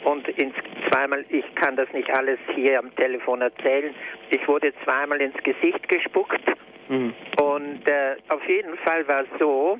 Und 0.03 0.27
ins, 0.27 0.55
zweimal, 0.89 1.23
ich 1.29 1.45
kann 1.55 1.75
das 1.77 1.87
nicht 1.93 2.09
alles 2.09 2.37
hier 2.55 2.79
am 2.79 2.93
Telefon 2.95 3.41
erzählen, 3.41 3.95
ich 4.31 4.45
wurde 4.49 4.73
zweimal 4.83 5.21
ins 5.21 5.37
Gesicht 5.43 5.87
gespuckt. 5.87 6.41
Mhm. 6.89 7.13
Und 7.41 7.87
äh, 7.87 8.15
auf 8.27 8.45
jeden 8.47 8.77
Fall 8.79 9.07
war 9.07 9.21
es 9.21 9.39
so, 9.39 9.79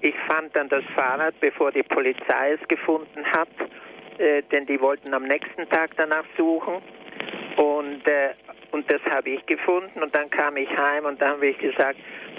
ich 0.00 0.14
fand 0.28 0.54
dann 0.54 0.68
das 0.68 0.84
Fahrrad, 0.94 1.38
bevor 1.40 1.72
die 1.72 1.82
Polizei 1.82 2.52
es 2.52 2.68
gefunden 2.68 3.24
hat, 3.32 3.48
äh, 4.18 4.42
denn 4.52 4.66
die 4.66 4.80
wollten 4.80 5.12
am 5.14 5.24
nächsten 5.24 5.68
Tag 5.68 5.90
danach 5.96 6.24
suchen. 6.36 6.82
Und, 7.56 8.06
äh, 8.06 8.30
und 8.72 8.90
das 8.90 9.00
habe 9.10 9.30
ich 9.30 9.46
gefunden 9.46 10.02
und 10.02 10.14
dann 10.14 10.28
kam 10.30 10.56
ich 10.56 10.68
heim 10.76 11.06
und 11.06 11.20
dann 11.20 11.32
habe 11.32 11.46
ich 11.46 11.58
gesagt, 11.58 11.98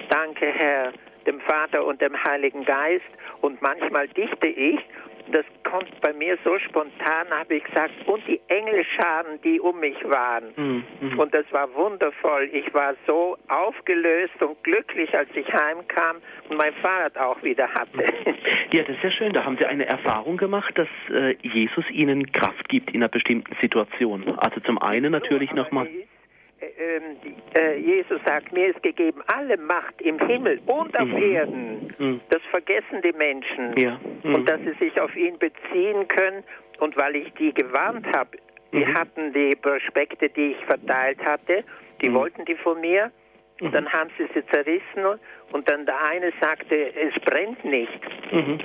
danke 0.10 0.46
Herr, 0.46 0.94
dem 1.26 1.40
Vater 1.42 1.86
und 1.86 2.02
dem 2.02 2.16
Heiligen 2.24 2.64
Geist. 2.64 3.06
Und 3.42 3.62
manchmal 3.62 4.08
dichte 4.08 4.48
ich, 4.48 4.80
das 5.32 5.46
kommt 5.64 6.00
bei 6.02 6.14
mir 6.14 6.38
so 6.44 6.58
spontan, 6.58 7.28
habe 7.30 7.56
ich 7.56 7.64
gesagt, 7.64 7.92
und 8.06 8.26
die 8.28 8.40
Engelscharen, 8.48 9.40
die 9.44 9.60
um 9.60 9.80
mich 9.80 9.98
waren. 10.06 10.54
Mhm. 10.56 11.20
Und 11.20 11.34
das 11.34 11.46
war 11.52 11.74
wundervoll. 11.74 12.50
Ich 12.54 12.74
war 12.74 12.96
so 13.06 13.38
aufgelöst 13.48 14.42
und 14.42 14.62
glücklich, 14.64 15.14
als 15.16 15.30
ich 15.36 15.48
heimkam 15.52 16.18
und 16.50 16.58
mein 16.58 16.74
Fahrrad 16.76 17.18
auch 17.18 17.42
wieder 17.44 17.68
hatte. 17.74 18.06
Ja, 18.74 18.84
das 18.84 18.98
ist 18.98 19.04
ja 19.04 19.12
schön. 19.12 19.32
Da 19.32 19.46
haben 19.46 19.56
Sie 19.58 19.66
eine 19.66 19.86
Erfahrung 19.86 20.36
gemacht, 20.36 20.78
dass 20.78 20.90
äh, 21.10 21.38
Jesus 21.42 21.90
Ihnen 21.90 22.30
Kraft 22.34 22.68
gibt 22.68 22.90
in 22.90 22.98
einer 22.98 23.08
bestimmten 23.08 23.56
Situation. 23.62 24.38
Also 24.40 24.60
zum 24.60 24.78
einen 24.78 25.12
natürlich 25.12 25.54
nochmal. 25.54 25.88
Ähm, 25.88 26.02
äh, 26.02 26.17
Jesus 27.78 28.20
sagt, 28.26 28.52
mir 28.52 28.68
ist 28.70 28.82
gegeben 28.82 29.22
alle 29.28 29.58
Macht 29.58 30.02
im 30.02 30.20
Himmel 30.20 30.60
und 30.66 30.98
auf 31.00 31.08
mhm. 31.08 31.18
Erden. 31.18 31.96
Mhm. 31.98 32.22
Das 32.30 32.42
vergessen 32.50 33.02
die 33.04 33.14
Menschen. 33.14 33.78
Ja. 33.78 34.00
Mhm. 34.24 34.36
Und 34.36 34.50
dass 34.50 34.60
sie 34.62 34.74
sich 34.84 35.00
auf 35.00 35.16
ihn 35.16 35.38
beziehen 35.38 36.08
können. 36.08 36.44
Und 36.80 36.96
weil 36.98 37.16
ich 37.16 37.34
die 37.34 37.54
gewarnt 37.54 38.06
habe, 38.16 38.38
die 38.72 38.86
hatten 38.86 39.34
die 39.34 39.56
Prospekte, 39.56 40.30
die 40.30 40.52
ich 40.52 40.66
verteilt 40.66 41.24
hatte, 41.24 41.64
die 42.02 42.14
wollten 42.14 42.46
die 42.46 42.56
von 42.56 42.80
mir. 42.82 43.12
Dann 43.60 43.92
haben 43.92 44.12
sie 44.18 44.28
sie 44.36 44.46
zerrissen 44.48 45.20
und 45.52 45.68
dann 45.68 45.88
der 45.88 46.00
eine 46.04 46.32
sagte, 46.40 46.94
es 46.96 47.14
brennt 47.24 47.66
nicht. 47.66 48.00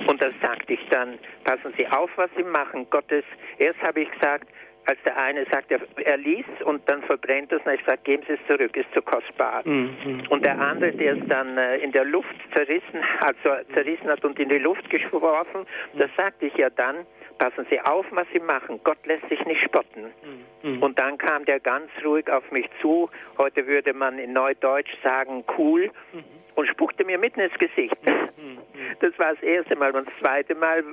Und 0.07 0.21
das 0.21 0.33
sagte 0.39 0.73
ich 0.73 0.87
dann, 0.91 1.17
passen 1.45 1.73
Sie 1.75 1.87
auf, 1.87 2.11
was 2.15 2.29
Sie 2.37 2.43
machen. 2.43 2.85
Gottes, 2.91 3.23
erst 3.57 3.81
habe 3.81 4.01
ich 4.01 4.11
gesagt, 4.11 4.47
als 4.85 4.99
der 5.05 5.17
eine 5.17 5.45
sagt, 5.45 5.71
er, 5.71 5.79
er 6.03 6.17
ließ 6.17 6.45
und 6.65 6.87
dann 6.89 7.01
verbrennt 7.03 7.51
es, 7.51 7.61
und 7.65 7.73
ich 7.73 7.85
sage, 7.85 7.99
geben 8.03 8.23
Sie 8.27 8.33
es 8.33 8.39
zurück, 8.47 8.75
ist 8.75 8.91
zu 8.93 9.01
kostbar. 9.01 9.61
Mhm. 9.65 10.23
Und 10.29 10.45
der 10.45 10.59
andere, 10.59 10.91
der 10.91 11.13
es 11.13 11.27
dann 11.27 11.57
äh, 11.57 11.77
in 11.77 11.91
der 11.91 12.05
Luft 12.05 12.35
zerrissen, 12.53 13.01
also 13.19 13.63
zerrissen 13.73 14.09
hat 14.09 14.23
und 14.25 14.39
in 14.39 14.49
die 14.49 14.57
Luft 14.57 14.89
geworfen, 14.89 15.65
das 15.93 16.09
sagte 16.17 16.47
ich 16.47 16.55
ja 16.55 16.69
dann, 16.69 17.05
passen 17.37 17.65
Sie 17.69 17.79
auf, 17.81 18.05
was 18.11 18.27
Sie 18.33 18.39
machen, 18.39 18.79
Gott 18.83 19.05
lässt 19.05 19.27
sich 19.29 19.43
nicht 19.45 19.63
spotten. 19.63 20.11
Mhm. 20.63 20.83
Und 20.83 20.99
dann 20.99 21.17
kam 21.17 21.45
der 21.45 21.59
ganz 21.59 21.89
ruhig 22.03 22.29
auf 22.29 22.49
mich 22.51 22.69
zu, 22.81 23.09
heute 23.37 23.67
würde 23.67 23.93
man 23.93 24.19
in 24.19 24.33
Neudeutsch 24.33 24.93
sagen, 25.01 25.43
cool, 25.57 25.91
mhm. 26.13 26.23
und 26.55 26.67
spuckte 26.67 27.03
mir 27.05 27.17
mitten 27.17 27.39
ins 27.39 27.57
Gesicht. 27.57 27.97
Mhm. 28.73 28.95
Das 28.99 29.17
war 29.19 29.33
das 29.33 29.43
erste 29.43 29.75
Mal. 29.75 29.95
Und 29.95 30.07
das 30.07 30.13
zweite 30.21 30.55
Mal 30.55 30.83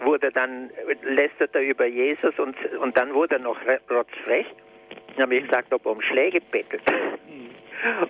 wurde 0.00 0.30
dann, 0.30 0.70
lästert 1.02 1.54
er 1.54 1.62
über 1.62 1.86
Jesus 1.86 2.38
und, 2.38 2.56
und 2.80 2.96
dann 2.96 3.14
wurde 3.14 3.36
er 3.36 3.40
noch 3.40 3.58
rotzfrech. 3.90 4.46
Dann 5.16 5.22
habe 5.24 5.36
ich 5.36 5.44
gesagt, 5.44 5.72
ob 5.72 5.86
er 5.86 5.92
um 5.92 6.02
Schläge 6.02 6.40
bettelt. 6.40 6.82
Mhm. 7.28 7.50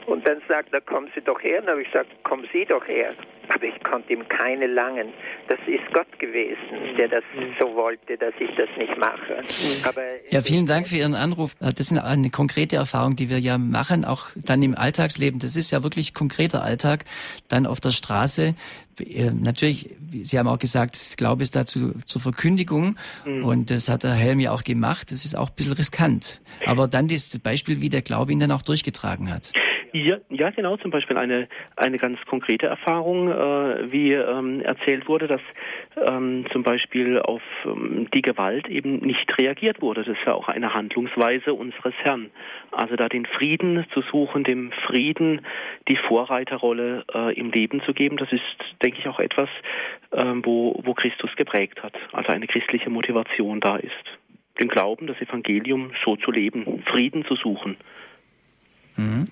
Und 0.07 0.27
dann 0.27 0.41
sagt 0.49 0.73
er, 0.73 0.81
kommen 0.81 1.11
Sie 1.15 1.21
doch 1.21 1.43
her. 1.43 1.59
Und 1.59 1.67
dann 1.67 1.73
habe 1.73 1.83
ich 1.83 1.91
gesagt, 1.91 2.11
kommen 2.23 2.47
Sie 2.53 2.65
doch 2.65 2.87
her. 2.87 3.15
Aber 3.49 3.65
ich 3.65 3.83
konnte 3.83 4.13
ihm 4.13 4.27
keine 4.29 4.67
langen. 4.67 5.13
Das 5.49 5.59
ist 5.67 5.83
Gott 5.93 6.19
gewesen, 6.19 6.97
der 6.99 7.09
das 7.09 7.25
so 7.59 7.75
wollte, 7.75 8.17
dass 8.17 8.33
ich 8.39 8.51
das 8.57 8.69
nicht 8.79 8.97
mache. 8.97 9.43
Aber 9.85 10.03
ja, 10.31 10.41
vielen 10.41 10.67
Dank 10.67 10.87
für 10.87 10.97
Ihren 10.97 11.15
Anruf. 11.15 11.55
Das 11.61 11.81
ist 11.81 11.99
eine 11.99 12.31
konkrete 12.31 12.77
Erfahrung, 12.77 13.17
die 13.17 13.29
wir 13.29 13.39
ja 13.39 13.59
machen, 13.59 14.05
auch 14.05 14.29
dann 14.37 14.63
im 14.63 14.77
Alltagsleben. 14.77 15.41
Das 15.41 15.57
ist 15.57 15.71
ja 15.73 15.83
wirklich 15.83 16.15
konkreter 16.15 16.63
Alltag. 16.63 17.05
Dann 17.49 17.67
auf 17.67 17.81
der 17.81 17.91
Straße. 17.91 18.55
Äh, 18.99 19.31
natürlich, 19.31 19.91
Sie 20.23 20.39
haben 20.39 20.49
auch 20.49 20.59
gesagt, 20.59 21.17
Glaube 21.17 21.43
ist 21.43 21.57
dazu 21.57 21.93
zur 22.05 22.21
Verkündigung. 22.21 22.97
Mhm. 23.25 23.45
Und 23.45 23.71
das 23.71 23.89
hat 23.89 24.03
der 24.03 24.15
Helm 24.15 24.41
ja 24.41 24.53
auch 24.53 24.65
gemacht. 24.65 25.11
Das 25.11 25.25
ist 25.25 25.37
auch 25.37 25.51
ein 25.51 25.55
bisschen 25.57 25.73
riskant. 25.73 26.41
Aber 26.67 26.89
dann 26.89 27.09
das 27.09 27.39
Beispiel, 27.39 27.81
wie 27.81 27.89
der 27.89 28.03
Glaube 28.03 28.33
ihn 28.33 28.41
dann 28.41 28.51
auch 28.51 28.63
durchgetragen 28.63 29.31
hat. 29.31 29.53
Ja, 29.97 30.17
ja, 30.29 30.51
genau. 30.51 30.77
Zum 30.77 30.91
Beispiel 30.91 31.17
eine 31.17 31.47
eine 31.77 31.99
ganz 31.99 32.19
konkrete 32.27 32.67
Erfahrung, 32.67 33.31
äh, 33.31 33.93
wie 33.93 34.13
ähm, 34.13 34.61
erzählt 34.61 35.07
wurde, 35.07 35.29
dass 35.29 35.41
ähm, 36.05 36.47
zum 36.51 36.65
Beispiel 36.65 37.21
auf 37.21 37.43
ähm, 37.65 38.09
die 38.13 38.21
Gewalt 38.21 38.67
eben 38.67 38.97
nicht 38.99 39.39
reagiert 39.39 39.81
wurde. 39.81 40.03
Das 40.03 40.17
ist 40.17 40.27
ja 40.27 40.35
auch 40.35 40.49
eine 40.49 40.75
Handlungsweise 40.75 41.55
unseres 41.55 41.95
Herrn. 42.03 42.31
Also 42.73 42.97
da 42.97 43.09
den 43.09 43.25
Frieden 43.25 43.87
zu 43.95 44.01
suchen, 44.01 44.43
dem 44.43 44.73
Frieden 44.85 45.43
die 45.87 45.97
Vorreiterrolle 46.09 47.05
äh, 47.15 47.33
im 47.39 47.53
Leben 47.53 47.81
zu 47.83 47.95
geben, 47.95 48.17
das 48.17 48.33
ist, 48.33 48.43
denke 48.83 48.99
ich, 48.99 49.07
auch 49.07 49.21
etwas, 49.21 49.49
äh, 50.11 50.25
wo 50.43 50.75
wo 50.83 50.95
Christus 50.95 51.31
geprägt 51.37 51.85
hat. 51.85 51.95
Also 52.13 52.33
eine 52.33 52.49
christliche 52.49 52.91
Motivation 52.91 53.61
da 53.61 53.77
ist, 53.77 53.93
den 54.59 54.67
Glauben, 54.67 55.07
das 55.07 55.21
Evangelium 55.21 55.93
so 56.05 56.17
zu 56.17 56.33
leben, 56.33 56.83
Frieden 56.91 57.25
zu 57.27 57.37
suchen. 57.37 57.77
Mhm. 58.97 59.29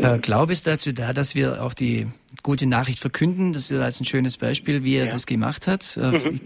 Äh, 0.00 0.18
Glaube 0.18 0.52
ist 0.52 0.66
dazu 0.66 0.92
da, 0.92 1.12
dass 1.12 1.34
wir 1.34 1.62
auch 1.62 1.74
die 1.74 2.06
gute 2.42 2.68
Nachricht 2.68 2.98
verkünden. 2.98 3.52
Das 3.52 3.70
ist 3.70 3.78
jetzt 3.78 4.00
ein 4.00 4.04
schönes 4.04 4.38
Beispiel, 4.38 4.82
wie 4.84 4.96
er 4.96 5.04
ja. 5.04 5.10
das 5.10 5.26
gemacht 5.26 5.66
hat. 5.66 5.96
Äh, 5.96 6.18
mhm. 6.18 6.40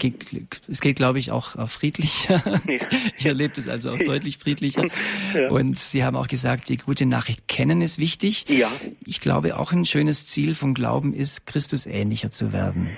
Es 0.68 0.81
geht, 0.81 0.96
glaube 0.96 1.18
ich, 1.18 1.31
auch 1.31 1.68
friedlicher. 1.68 2.42
Ja. 2.66 2.79
ich 3.16 3.27
erlebe 3.27 3.53
das 3.55 3.68
also 3.68 3.92
auch 3.92 3.99
deutlich 3.99 4.38
friedlicher. 4.38 4.87
Ja. 5.35 5.51
Und 5.51 5.77
Sie 5.77 6.05
haben 6.05 6.16
auch 6.16 6.27
gesagt, 6.27 6.68
die 6.68 6.79
gute 6.79 7.07
Nachricht 7.07 7.49
kennen 7.49 7.81
ist 7.81 7.99
wichtig. 7.99 8.46
Ja. 8.49 8.70
Ich 9.05 9.20
glaube, 9.20 9.57
auch 9.57 9.72
ein 9.72 9.85
schönes 9.85 10.27
Ziel 10.27 10.55
vom 10.55 10.75
Glauben 10.75 11.14
ist, 11.14 11.46
Christus 11.46 11.87
ähnlicher 11.87 12.31
zu 12.31 12.53
werden. 12.53 12.96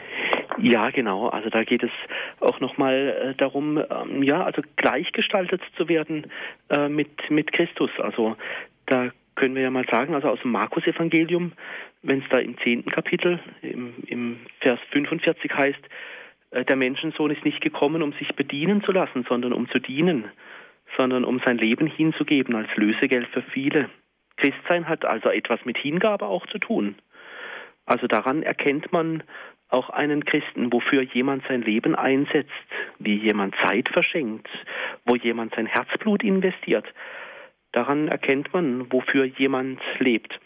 Ja, 0.60 0.90
genau. 0.90 1.28
Also 1.28 1.50
da 1.50 1.64
geht 1.64 1.82
es 1.82 1.90
auch 2.40 2.60
nochmal 2.60 2.94
äh, 3.30 3.34
darum, 3.36 3.78
ähm, 3.78 4.22
ja, 4.22 4.42
also 4.44 4.62
gleichgestaltet 4.76 5.60
zu 5.76 5.88
werden 5.88 6.26
äh, 6.70 6.88
mit, 6.88 7.30
mit 7.30 7.52
Christus. 7.52 7.90
Also 7.98 8.36
da 8.88 9.10
können 9.36 9.54
wir 9.54 9.62
ja 9.62 9.70
mal 9.70 9.86
sagen, 9.88 10.14
also 10.14 10.28
aus 10.28 10.40
dem 10.40 10.50
Markus-Evangelium, 10.50 11.52
wenn 12.02 12.20
es 12.20 12.28
da 12.30 12.38
im 12.38 12.58
zehnten 12.58 12.90
Kapitel, 12.90 13.38
im, 13.62 13.94
im 14.06 14.40
Vers 14.60 14.80
45 14.90 15.52
heißt, 15.54 15.80
äh, 16.50 16.64
der 16.64 16.76
Menschensohn 16.76 17.30
ist 17.30 17.44
nicht 17.44 17.60
gekommen, 17.60 18.02
um 18.02 18.12
sich 18.14 18.34
bedienen 18.34 18.82
zu 18.82 18.92
lassen, 18.92 19.24
sondern 19.28 19.52
um 19.52 19.68
zu 19.68 19.78
dienen, 19.78 20.24
sondern 20.96 21.24
um 21.24 21.40
sein 21.44 21.58
Leben 21.58 21.86
hinzugeben 21.86 22.56
als 22.56 22.74
Lösegeld 22.76 23.28
für 23.28 23.42
viele. 23.42 23.88
Christsein 24.36 24.88
hat 24.88 25.04
also 25.04 25.30
etwas 25.30 25.64
mit 25.64 25.78
Hingabe 25.78 26.26
auch 26.26 26.46
zu 26.46 26.58
tun. 26.58 26.96
Also 27.86 28.06
daran 28.06 28.42
erkennt 28.42 28.92
man 28.92 29.22
auch 29.68 29.90
einen 29.90 30.24
Christen, 30.24 30.72
wofür 30.72 31.02
jemand 31.02 31.44
sein 31.46 31.62
Leben 31.62 31.94
einsetzt, 31.94 32.50
wie 32.98 33.16
jemand 33.16 33.54
Zeit 33.66 33.88
verschenkt, 33.88 34.48
wo 35.04 35.14
jemand 35.16 35.54
sein 35.54 35.66
Herzblut 35.66 36.22
investiert. 36.22 36.86
Daran 37.78 38.08
erkennt 38.08 38.52
man, 38.52 38.92
wofür 38.92 39.24
jemand 39.24 39.80
lebt. 40.00 40.40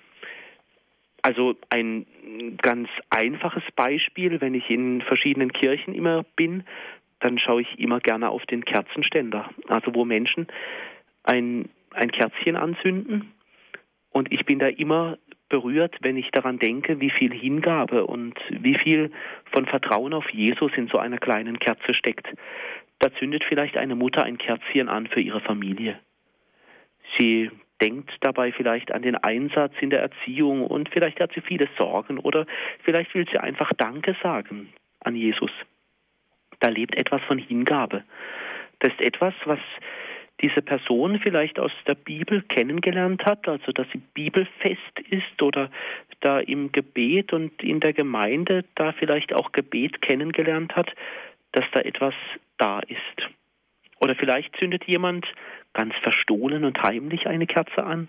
Also 1.22 1.56
ein 1.70 2.04
ganz 2.60 2.90
einfaches 3.08 3.62
Beispiel, 3.74 4.42
wenn 4.42 4.52
ich 4.52 4.68
in 4.68 5.00
verschiedenen 5.00 5.50
Kirchen 5.50 5.94
immer 5.94 6.26
bin, 6.36 6.64
dann 7.20 7.38
schaue 7.38 7.62
ich 7.62 7.78
immer 7.78 8.00
gerne 8.00 8.28
auf 8.28 8.44
den 8.44 8.66
Kerzenständer. 8.66 9.48
Also 9.68 9.94
wo 9.94 10.04
Menschen 10.04 10.46
ein, 11.22 11.70
ein 11.92 12.12
Kerzchen 12.12 12.54
anzünden 12.54 13.32
und 14.10 14.30
ich 14.30 14.44
bin 14.44 14.58
da 14.58 14.66
immer 14.66 15.16
berührt, 15.48 15.96
wenn 16.02 16.18
ich 16.18 16.30
daran 16.32 16.58
denke, 16.58 17.00
wie 17.00 17.08
viel 17.08 17.32
Hingabe 17.32 18.04
und 18.04 18.38
wie 18.50 18.76
viel 18.76 19.10
von 19.52 19.64
Vertrauen 19.64 20.12
auf 20.12 20.28
Jesus 20.28 20.72
in 20.76 20.88
so 20.88 20.98
einer 20.98 21.16
kleinen 21.16 21.58
Kerze 21.58 21.94
steckt. 21.94 22.28
Da 22.98 23.10
zündet 23.14 23.42
vielleicht 23.48 23.78
eine 23.78 23.94
Mutter 23.94 24.22
ein 24.22 24.36
Kerzchen 24.36 24.90
an 24.90 25.06
für 25.06 25.22
ihre 25.22 25.40
Familie. 25.40 25.98
Sie 27.18 27.50
denkt 27.80 28.12
dabei 28.20 28.52
vielleicht 28.52 28.92
an 28.92 29.02
den 29.02 29.16
Einsatz 29.16 29.72
in 29.80 29.90
der 29.90 30.00
Erziehung 30.00 30.66
und 30.66 30.88
vielleicht 30.88 31.20
hat 31.20 31.32
sie 31.34 31.40
viele 31.40 31.68
Sorgen 31.76 32.18
oder 32.18 32.46
vielleicht 32.84 33.14
will 33.14 33.26
sie 33.30 33.38
einfach 33.38 33.72
Danke 33.76 34.16
sagen 34.22 34.72
an 35.00 35.16
Jesus. 35.16 35.50
Da 36.60 36.68
lebt 36.68 36.94
etwas 36.94 37.20
von 37.22 37.38
Hingabe. 37.38 38.04
Das 38.78 38.92
ist 38.92 39.00
etwas, 39.00 39.34
was 39.44 39.58
diese 40.40 40.62
Person 40.62 41.18
vielleicht 41.20 41.58
aus 41.58 41.72
der 41.86 41.94
Bibel 41.94 42.42
kennengelernt 42.42 43.24
hat, 43.24 43.48
also 43.48 43.72
dass 43.72 43.86
sie 43.92 44.00
bibelfest 44.14 45.00
ist 45.10 45.42
oder 45.42 45.70
da 46.20 46.40
im 46.40 46.72
Gebet 46.72 47.32
und 47.32 47.62
in 47.62 47.80
der 47.80 47.92
Gemeinde 47.92 48.64
da 48.74 48.92
vielleicht 48.92 49.32
auch 49.32 49.52
Gebet 49.52 50.02
kennengelernt 50.02 50.74
hat, 50.74 50.92
dass 51.52 51.64
da 51.72 51.80
etwas 51.80 52.14
da 52.58 52.80
ist. 52.80 53.28
Oder 54.02 54.16
vielleicht 54.16 54.56
zündet 54.56 54.84
jemand 54.84 55.26
ganz 55.74 55.94
verstohlen 56.02 56.64
und 56.64 56.82
heimlich 56.82 57.28
eine 57.28 57.46
Kerze 57.46 57.84
an, 57.84 58.08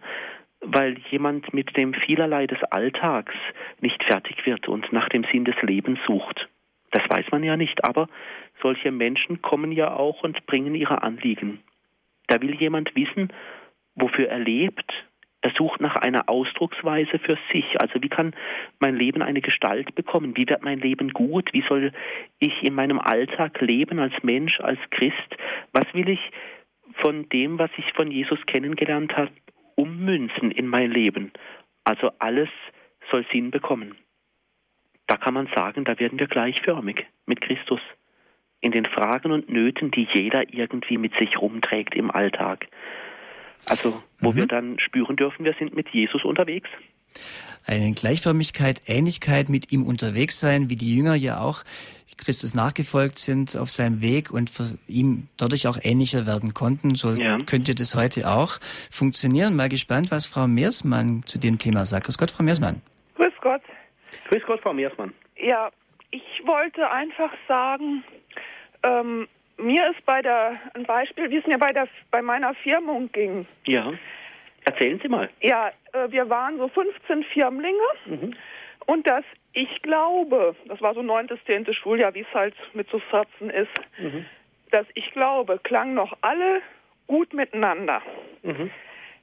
weil 0.59 0.97
jemand 1.11 1.53
mit 1.53 1.77
dem 1.77 1.93
vielerlei 1.93 2.47
des 2.47 2.63
Alltags 2.63 3.35
nicht 3.79 4.03
fertig 4.03 4.43
wird 4.47 4.67
und 4.67 4.91
nach 4.91 5.07
dem 5.09 5.23
Sinn 5.31 5.45
des 5.45 5.55
Lebens 5.61 5.99
sucht. 6.07 6.49
Das 6.89 7.03
weiß 7.07 7.25
man 7.31 7.43
ja 7.43 7.57
nicht, 7.57 7.83
aber 7.83 8.07
solche 8.59 8.91
Menschen 8.91 9.43
kommen 9.43 9.71
ja 9.71 9.93
auch 9.93 10.23
und 10.23 10.47
bringen 10.47 10.73
ihre 10.73 11.03
Anliegen. 11.03 11.59
Da 12.25 12.41
will 12.41 12.55
jemand 12.55 12.95
wissen, 12.95 13.31
wofür 13.93 14.29
er 14.29 14.39
lebt. 14.39 14.91
Er 15.43 15.51
sucht 15.57 15.81
nach 15.81 15.97
einer 15.97 16.29
Ausdrucksweise 16.29 17.19
für 17.19 17.37
sich. 17.51 17.65
Also 17.81 18.01
wie 18.01 18.07
kann 18.07 18.33
mein 18.79 18.95
Leben 18.95 19.21
eine 19.21 19.41
Gestalt 19.41 19.93
bekommen? 19.93 20.37
Wie 20.37 20.47
wird 20.47 20.63
mein 20.63 20.79
Leben 20.79 21.09
gut? 21.09 21.49
Wie 21.51 21.65
soll 21.67 21.91
ich 22.39 22.63
in 22.63 22.73
meinem 22.73 22.97
Alltag 22.97 23.59
leben 23.59 23.99
als 23.99 24.13
Mensch, 24.23 24.61
als 24.61 24.79
Christ? 24.89 25.35
Was 25.73 25.83
will 25.93 26.07
ich 26.07 26.31
von 26.93 27.27
dem, 27.27 27.59
was 27.59 27.71
ich 27.75 27.91
von 27.91 28.09
Jesus 28.09 28.39
kennengelernt 28.45 29.17
habe, 29.17 29.31
ummünzen 29.75 30.49
in 30.49 30.65
mein 30.65 30.91
Leben? 30.91 31.33
Also 31.83 32.11
alles 32.19 32.49
soll 33.11 33.25
Sinn 33.33 33.51
bekommen. 33.51 33.95
Da 35.07 35.17
kann 35.17 35.33
man 35.33 35.49
sagen, 35.53 35.83
da 35.83 35.99
werden 35.99 36.19
wir 36.19 36.27
gleichförmig 36.27 37.05
mit 37.25 37.41
Christus 37.41 37.81
in 38.61 38.71
den 38.71 38.85
Fragen 38.85 39.33
und 39.33 39.49
Nöten, 39.49 39.91
die 39.91 40.07
jeder 40.13 40.53
irgendwie 40.53 40.97
mit 40.97 41.13
sich 41.17 41.37
rumträgt 41.37 41.95
im 41.95 42.11
Alltag. 42.11 42.67
Also, 43.67 44.01
wo 44.19 44.31
mhm. 44.31 44.35
wir 44.35 44.47
dann 44.47 44.79
spüren 44.79 45.15
dürfen, 45.15 45.45
wir 45.45 45.53
sind 45.57 45.75
mit 45.75 45.89
Jesus 45.89 46.23
unterwegs. 46.23 46.69
Eine 47.65 47.93
Gleichförmigkeit, 47.93 48.81
Ähnlichkeit 48.87 49.47
mit 49.47 49.71
ihm 49.71 49.85
unterwegs 49.85 50.39
sein, 50.39 50.69
wie 50.69 50.75
die 50.75 50.95
Jünger 50.95 51.15
ja 51.15 51.39
auch 51.39 51.63
Christus 52.17 52.53
nachgefolgt 52.53 53.17
sind 53.17 53.57
auf 53.57 53.69
seinem 53.69 54.01
Weg 54.01 54.31
und 54.31 54.49
für 54.49 54.77
ihm 54.87 55.27
dadurch 55.37 55.67
auch 55.67 55.77
ähnlicher 55.81 56.25
werden 56.25 56.53
konnten. 56.53 56.95
So 56.95 57.13
ja. 57.13 57.37
könnte 57.45 57.73
das 57.73 57.95
heute 57.95 58.29
auch 58.29 58.59
funktionieren. 58.91 59.55
Mal 59.55 59.69
gespannt, 59.69 60.11
was 60.11 60.25
Frau 60.25 60.47
Meersmann 60.47 61.23
zu 61.25 61.39
dem 61.39 61.57
Thema 61.57 61.85
sagt. 61.85 62.05
Grüß 62.05 62.17
Gott, 62.17 62.31
Frau 62.31 62.43
Meersmann. 62.43 62.81
Grüß 63.15 63.33
Gott. 63.41 63.61
Grüß 64.29 64.43
Gott, 64.45 64.61
Frau 64.61 64.73
Meersmann. 64.73 65.13
Ja, 65.37 65.71
ich 66.11 66.41
wollte 66.45 66.89
einfach 66.91 67.31
sagen, 67.47 68.03
ähm, 68.83 69.27
mir 69.63 69.89
ist 69.89 70.05
bei 70.05 70.21
der, 70.21 70.59
ein 70.73 70.83
Beispiel, 70.83 71.29
wie 71.29 71.37
es 71.37 71.47
mir 71.47 71.57
bei, 71.57 71.71
der, 71.71 71.87
bei 72.11 72.21
meiner 72.21 72.53
Firmung 72.55 73.11
ging. 73.11 73.47
Ja. 73.65 73.93
Erzählen 74.65 74.99
Sie 75.01 75.09
mal. 75.09 75.29
Ja, 75.41 75.71
äh, 75.93 76.09
wir 76.09 76.29
waren 76.29 76.57
so 76.57 76.67
15 76.67 77.23
Firmlinge 77.33 77.77
mhm. 78.05 78.35
und 78.85 79.09
das 79.09 79.23
Ich 79.53 79.81
glaube, 79.81 80.55
das 80.65 80.81
war 80.81 80.93
so 80.93 81.01
9. 81.01 81.27
10. 81.45 81.73
Schuljahr, 81.73 82.13
wie 82.13 82.21
es 82.21 82.33
halt 82.33 82.55
mit 82.73 82.89
so 82.89 82.99
14 82.99 83.49
ist, 83.49 83.71
mhm. 83.97 84.25
das 84.71 84.85
Ich 84.93 85.11
glaube 85.11 85.59
klang 85.63 85.93
noch 85.93 86.17
alle 86.21 86.61
gut 87.07 87.33
miteinander. 87.33 88.01
Mhm. 88.43 88.71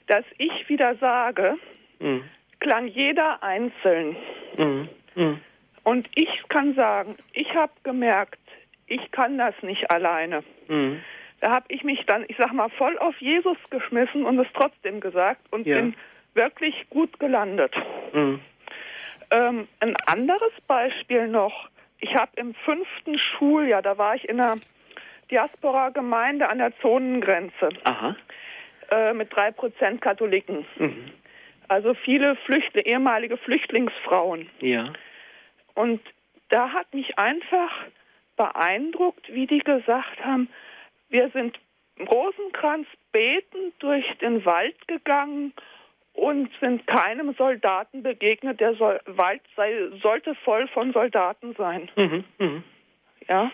Das 0.09 0.25
Ich 0.39 0.69
wieder 0.69 0.97
sage, 0.97 1.57
mhm. 2.01 2.25
klang 2.59 2.87
jeder 2.89 3.43
einzeln. 3.43 4.17
Mhm. 4.57 4.89
Mhm. 5.15 5.41
Und 5.85 6.09
ich 6.15 6.43
kann 6.49 6.75
sagen, 6.75 7.17
ich 7.33 7.55
habe 7.55 7.73
gemerkt, 7.83 8.39
ich 8.91 9.11
kann 9.13 9.39
das 9.39 9.55
nicht 9.63 9.91
alleine. 9.91 10.43
Mhm. 10.69 11.01
Da 11.41 11.53
habe 11.53 11.67
ich 11.69 11.85
mich 11.85 12.05
dann, 12.07 12.25
ich 12.29 12.37
sag 12.37 12.53
mal, 12.53 12.69
voll 12.71 12.99
auf 12.99 13.19
Jesus 13.21 13.57
geschmissen 13.71 14.27
und 14.27 14.39
es 14.39 14.49
trotzdem 14.53 15.01
gesagt 15.01 15.41
und 15.51 15.67
ja. 15.67 15.77
bin 15.77 15.95
wirklich 16.35 16.75
gut 16.91 17.19
gelandet. 17.19 17.75
Mhm. 18.13 18.41
Ähm, 19.31 19.69
ein 19.79 19.97
anderes 20.07 20.53
Beispiel 20.67 21.29
noch. 21.29 21.71
Ich 22.01 22.15
habe 22.15 22.33
im 22.37 22.55
fünften 22.55 23.19
Schuljahr, 23.19 23.81
da 23.81 23.97
war 23.97 24.17
ich 24.17 24.29
in 24.29 24.41
einer 24.41 24.57
Diaspora-Gemeinde 25.31 26.49
an 26.49 26.59
der 26.59 26.77
Zonengrenze 26.81 27.69
äh, 28.91 29.13
mit 29.13 29.35
drei 29.35 29.53
Prozent 29.53 30.01
Katholiken. 30.01 30.67
Mhm. 30.79 31.13
Also 31.69 31.95
viele 31.95 32.35
Flüchtlinge, 32.47 32.87
ehemalige 32.87 33.37
Flüchtlingsfrauen. 33.37 34.51
Ja. 34.61 34.93
Und 35.75 36.01
da 36.49 36.73
hat 36.73 36.93
mich 36.93 37.17
einfach 37.19 37.71
beeindruckt, 38.41 39.31
wie 39.35 39.47
die 39.47 39.59
gesagt 39.59 40.25
haben, 40.25 40.49
wir 41.11 41.29
sind 41.29 41.59
Rosenkranz 41.99 42.87
betend 43.13 43.75
durch 43.81 44.07
den 44.23 44.47
Wald 44.47 44.89
gegangen 44.89 45.53
und 46.15 46.49
sind 46.59 46.87
keinem 46.87 47.35
Soldaten 47.35 48.03
begegnet. 48.03 48.59
Der 48.61 48.75
Sol 48.77 48.99
Wald 49.05 49.43
sei, 49.57 49.91
sollte 50.03 50.35
voll 50.37 50.69
von 50.69 50.95
Soldaten 50.95 51.55
sein. 51.59 51.91
Mhm, 51.97 52.25
mh. 52.39 52.63
Ja. 53.29 53.53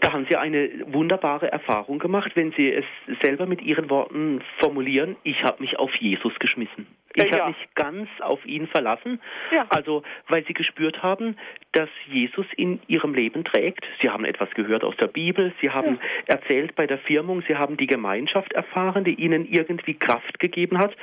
Da 0.00 0.12
haben 0.14 0.26
Sie 0.30 0.36
eine 0.36 0.70
wunderbare 0.86 1.52
Erfahrung 1.52 1.98
gemacht, 1.98 2.32
wenn 2.34 2.52
Sie 2.52 2.72
es 2.72 2.86
selber 3.20 3.44
mit 3.44 3.60
Ihren 3.60 3.90
Worten 3.90 4.42
formulieren. 4.58 5.16
Ich 5.22 5.44
habe 5.44 5.62
mich 5.62 5.78
auf 5.78 5.94
Jesus 5.96 6.32
geschmissen. 6.38 6.86
Ich 7.14 7.30
ja. 7.30 7.38
habe 7.38 7.48
mich 7.50 7.68
ganz 7.74 8.08
auf 8.20 8.44
ihn 8.44 8.66
verlassen. 8.66 9.20
Ja. 9.52 9.66
Also, 9.70 10.02
weil 10.28 10.44
sie 10.46 10.54
gespürt 10.54 11.02
haben, 11.02 11.36
dass 11.72 11.88
Jesus 12.06 12.46
in 12.56 12.80
ihrem 12.88 13.14
Leben 13.14 13.44
trägt. 13.44 13.84
Sie 14.02 14.10
haben 14.10 14.24
etwas 14.24 14.50
gehört 14.50 14.84
aus 14.84 14.96
der 14.96 15.06
Bibel. 15.06 15.52
Sie 15.60 15.70
haben 15.70 15.98
ja. 16.28 16.34
erzählt 16.34 16.74
bei 16.74 16.86
der 16.86 16.98
Firmung. 16.98 17.42
Sie 17.46 17.56
haben 17.56 17.76
die 17.76 17.86
Gemeinschaft 17.86 18.52
erfahren, 18.52 19.04
die 19.04 19.14
ihnen 19.14 19.46
irgendwie 19.46 19.94
Kraft 19.94 20.40
gegeben 20.40 20.78
hat. 20.78 20.96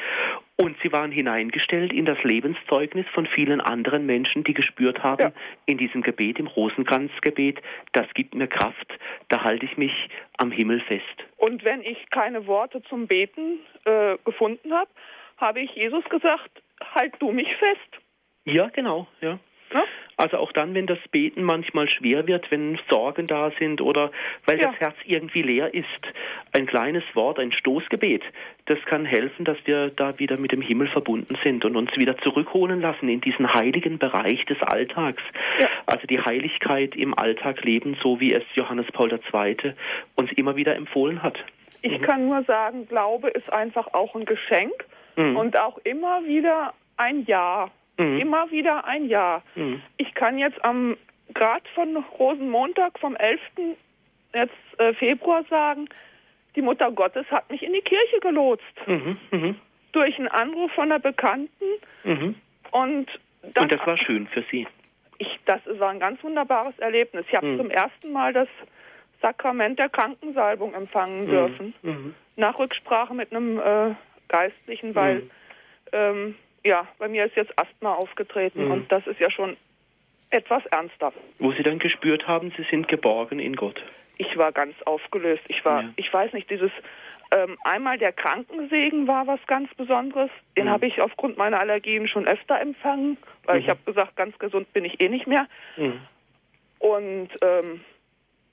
Und 0.58 0.78
sie 0.84 0.92
waren 0.92 1.12
hineingestellt 1.12 1.92
in 1.92 2.06
das 2.06 2.22
Lebenszeugnis 2.24 3.08
von 3.14 3.26
vielen 3.26 3.62
anderen 3.62 4.06
Menschen, 4.06 4.44
die 4.44 4.54
gespürt 4.54 5.02
haben, 5.02 5.22
ja. 5.22 5.32
in 5.66 5.80
diesem 5.80 6.04
Gebet, 6.04 6.38
im 6.38 6.46
Rosenkranzgebet, 6.46 7.60
das 7.94 8.06
gibt 8.14 8.36
mir 8.36 8.48
Kraft, 8.48 8.94
da 9.30 9.44
halte 9.44 9.66
ich 9.66 9.78
mich 9.78 10.10
am 10.38 10.52
Himmel 10.52 10.80
fest. 10.82 11.04
Und 11.38 11.64
wenn 11.64 11.82
ich 11.82 11.98
keine 12.12 12.46
Worte 12.46 12.84
zum 12.84 13.08
Beten 13.08 13.60
äh, 13.86 14.18
gefunden 14.24 14.72
habe, 14.72 14.90
habe 15.42 15.62
ich 15.62 15.72
Jesus 15.76 16.04
gesagt, 16.06 16.62
halt 16.94 17.14
du 17.20 17.32
mich 17.32 17.54
fest. 17.56 18.04
Ja, 18.46 18.70
genau, 18.70 19.08
ja. 19.22 19.40
ja. 19.74 19.84
Also 20.18 20.38
auch 20.38 20.52
dann, 20.52 20.76
wenn 20.76 20.86
das 20.86 21.00
Beten 21.12 21.42
manchmal 21.44 21.90
schwer 21.90 22.28
wird, 22.28 22.52
wenn 22.52 22.80
Sorgen 22.90 23.26
da 23.26 23.52
sind 23.58 23.82
oder 23.82 24.12
weil 24.46 24.60
ja. 24.60 24.68
das 24.68 24.80
Herz 24.80 24.96
irgendwie 25.06 25.42
leer 25.42 25.74
ist, 25.74 25.88
ein 26.56 26.68
kleines 26.68 27.04
Wort, 27.14 27.40
ein 27.40 27.52
Stoßgebet, 27.52 28.22
das 28.66 28.78
kann 28.86 29.06
helfen, 29.06 29.46
dass 29.46 29.58
wir 29.66 29.90
da 29.90 30.20
wieder 30.20 30.38
mit 30.38 30.52
dem 30.52 30.62
Himmel 30.62 30.88
verbunden 30.88 31.38
sind 31.44 31.66
und 31.66 31.76
uns 31.76 31.96
wieder 31.98 32.18
zurückholen 32.20 32.82
lassen 32.82 33.10
in 33.10 33.22
diesen 33.22 33.52
heiligen 33.52 33.98
Bereich 33.98 34.46
des 34.46 34.62
Alltags. 34.62 35.24
Ja. 35.60 35.68
Also 35.88 36.06
die 36.06 36.22
Heiligkeit 36.22 36.96
im 36.96 37.18
Alltag 37.18 37.64
leben, 37.64 37.98
so 38.04 38.20
wie 38.20 38.34
es 38.34 38.44
Johannes 38.54 38.88
Paul 38.92 39.12
II. 39.12 39.74
uns 40.16 40.32
immer 40.34 40.56
wieder 40.56 40.76
empfohlen 40.76 41.24
hat. 41.24 41.44
Ich 41.82 42.00
mhm. 42.00 42.02
kann 42.04 42.28
nur 42.28 42.44
sagen, 42.44 42.88
Glaube 42.88 43.30
ist 43.30 43.52
einfach 43.52 43.94
auch 43.94 44.16
ein 44.16 44.26
Geschenk 44.26 44.86
mhm. 45.16 45.36
und 45.36 45.60
auch 45.60 45.80
immer 45.84 46.24
wieder 46.26 46.74
ein 46.98 47.26
Ja. 47.26 47.70
Mhm. 47.98 48.20
Immer 48.20 48.52
wieder 48.52 48.86
ein 48.86 49.08
Ja. 49.08 49.42
Mhm. 49.56 49.82
Ich 49.98 50.14
kann 50.14 50.38
jetzt 50.38 50.64
am 50.64 50.98
gerade 51.34 51.64
von 51.74 51.96
Rosenmontag 52.20 53.00
vom 53.00 53.16
11. 53.16 53.40
Jetzt, 54.34 54.54
äh, 54.78 54.94
Februar 54.94 55.44
sagen, 55.50 55.88
die 56.56 56.62
Mutter 56.62 56.92
Gottes 56.92 57.26
hat 57.32 57.50
mich 57.50 57.64
in 57.64 57.74
die 57.74 57.82
Kirche 57.82 58.20
gelotst. 58.22 58.88
Mhm. 58.88 59.18
mhm. 59.32 59.56
Durch 59.94 60.18
einen 60.18 60.30
Anruf 60.30 60.72
von 60.72 60.86
einer 60.86 61.00
Bekannten. 61.00 61.66
Und, 62.72 63.08
dann, 63.42 63.64
und 63.64 63.74
das 63.74 63.86
war 63.86 63.98
schön 63.98 64.26
für 64.28 64.44
Sie. 64.50 64.66
Ich, 65.18 65.40
das 65.46 65.60
war 65.80 65.90
ein 65.90 66.00
ganz 66.00 66.24
wunderbares 66.24 66.78
Erlebnis. 66.80 67.26
Ich 67.30 67.36
habe 67.36 67.58
zum 67.58 67.70
ersten 67.70 68.12
Mal 68.14 68.32
das 68.32 68.48
Sakrament 69.22 69.80
der 69.80 69.90
Krankensalbung 69.90 70.74
empfangen 70.74 71.28
dürfen. 71.28 71.74
Nach 72.36 72.58
Rücksprache 72.58 73.14
mit 73.14 73.32
einem 73.32 73.60
äh, 73.60 73.96
Geistlichen, 74.28 74.96
weil 74.96 75.16
mhm. 75.16 75.32
ähm, 75.92 76.36
ja, 76.64 76.88
bei 76.98 77.08
mir 77.08 77.26
ist 77.26 77.36
jetzt 77.36 77.52
Asthma 77.60 77.94
aufgetreten 77.94 78.66
mhm. 78.66 78.72
und 78.72 78.92
das 78.92 79.06
ist 79.08 79.20
ja 79.20 79.30
schon 79.30 79.58
etwas 80.30 80.66
ernster. 80.68 81.12
Wo 81.40 81.52
Sie 81.52 81.64
dann 81.64 81.80
gespürt 81.80 82.28
haben, 82.28 82.52
Sie 82.56 82.64
sind 82.70 82.88
geborgen 82.88 83.40
in 83.40 83.56
Gott. 83.56 83.82
Ich 84.18 84.38
war 84.38 84.52
ganz 84.52 84.76
aufgelöst. 84.84 85.44
Ich 85.48 85.66
war, 85.66 85.84
ja. 85.84 85.90
ich 85.96 86.12
weiß 86.14 86.34
nicht, 86.34 86.50
dieses 86.50 86.72
ähm, 87.32 87.58
einmal 87.64 87.98
der 87.98 88.12
Krankensegen 88.12 89.08
war 89.08 89.26
was 89.28 89.40
ganz 89.48 89.74
Besonderes. 89.76 90.30
Den 90.58 90.66
mhm. 90.66 90.70
habe 90.70 90.86
ich 90.86 91.02
aufgrund 91.02 91.38
meiner 91.38 91.60
Allergien 91.60 92.08
schon 92.08 92.28
öfter 92.28 92.60
empfangen, 92.60 93.18
weil 93.46 93.60
ich 93.60 93.66
mhm. 93.66 93.72
habe 93.72 93.80
gesagt, 93.86 94.16
ganz 94.16 94.38
gesund 94.38 94.72
bin 94.74 94.86
ich 94.86 95.02
eh 95.02 95.10
nicht 95.10 95.28
mehr. 95.28 95.48
Mhm. 95.78 96.02
Und 96.80 97.30
ähm, 97.42 97.82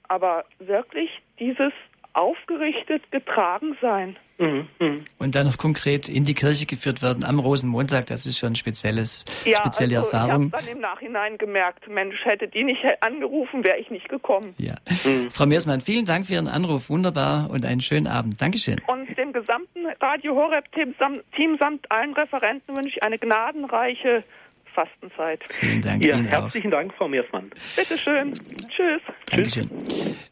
aber 0.09 0.45
wirklich 0.59 1.11
dieses 1.39 1.73
aufgerichtet, 2.15 3.11
getragen 3.13 3.77
sein. 3.81 4.17
Mhm, 4.39 4.69
mhm. 4.79 5.05
Und 5.19 5.35
dann 5.35 5.47
noch 5.47 5.59
konkret 5.59 6.09
in 6.09 6.23
die 6.23 6.35
Kirche 6.35 6.67
geführt 6.67 7.03
werden 7.03 7.25
am 7.25 7.41
Rosenmontag, 7.41 8.07
das 8.07 8.25
ist 8.25 8.39
schon 8.39 8.53
ein 8.53 8.57
spezielles, 8.57 9.25
ja, 9.45 9.59
spezielle 9.59 9.99
also 9.99 10.11
Erfahrung. 10.11 10.47
Ich 10.47 10.53
habe 10.53 10.65
dann 10.65 10.73
im 10.75 10.81
Nachhinein 10.81 11.39
gemerkt, 11.39 11.89
Mensch, 11.89 12.25
hätte 12.25 12.47
die 12.47 12.63
nicht 12.65 12.81
angerufen, 13.01 13.65
wäre 13.65 13.79
ich 13.79 13.91
nicht 13.91 14.09
gekommen. 14.09 14.55
Ja. 14.59 14.75
Mhm. 15.05 15.31
Frau 15.31 15.47
Meersmann, 15.47 15.81
vielen 15.81 16.05
Dank 16.05 16.27
für 16.27 16.35
Ihren 16.35 16.49
Anruf, 16.49 16.89
wunderbar 16.89 17.51
und 17.51 17.65
einen 17.65 17.81
schönen 17.81 18.07
Abend. 18.07 18.41
Dankeschön. 18.41 18.81
Und 18.87 19.17
dem 19.19 19.33
gesamten 19.33 19.87
Radio 20.01 20.37
Horeb-Team 20.37 20.95
samt 21.59 21.91
allen 21.91 22.15
Referenten 22.15 22.77
wünsche 22.77 22.97
ich 22.97 23.03
eine 23.03 23.19
gnadenreiche 23.19 24.23
Fastenzeit. 24.79 25.41
Vielen 25.59 25.83
Dank. 25.83 26.05
Ja, 26.05 26.17
Ihnen 26.17 26.29
herzlichen 26.29 26.69
auch. 26.69 26.79
Dank, 26.79 26.95
Frau 26.95 27.09
Meersmann. 27.09 27.51
Bitte 27.75 27.99
schön. 27.99 28.35
Tschüss. 28.69 29.03
Dankeschön. 29.27 29.69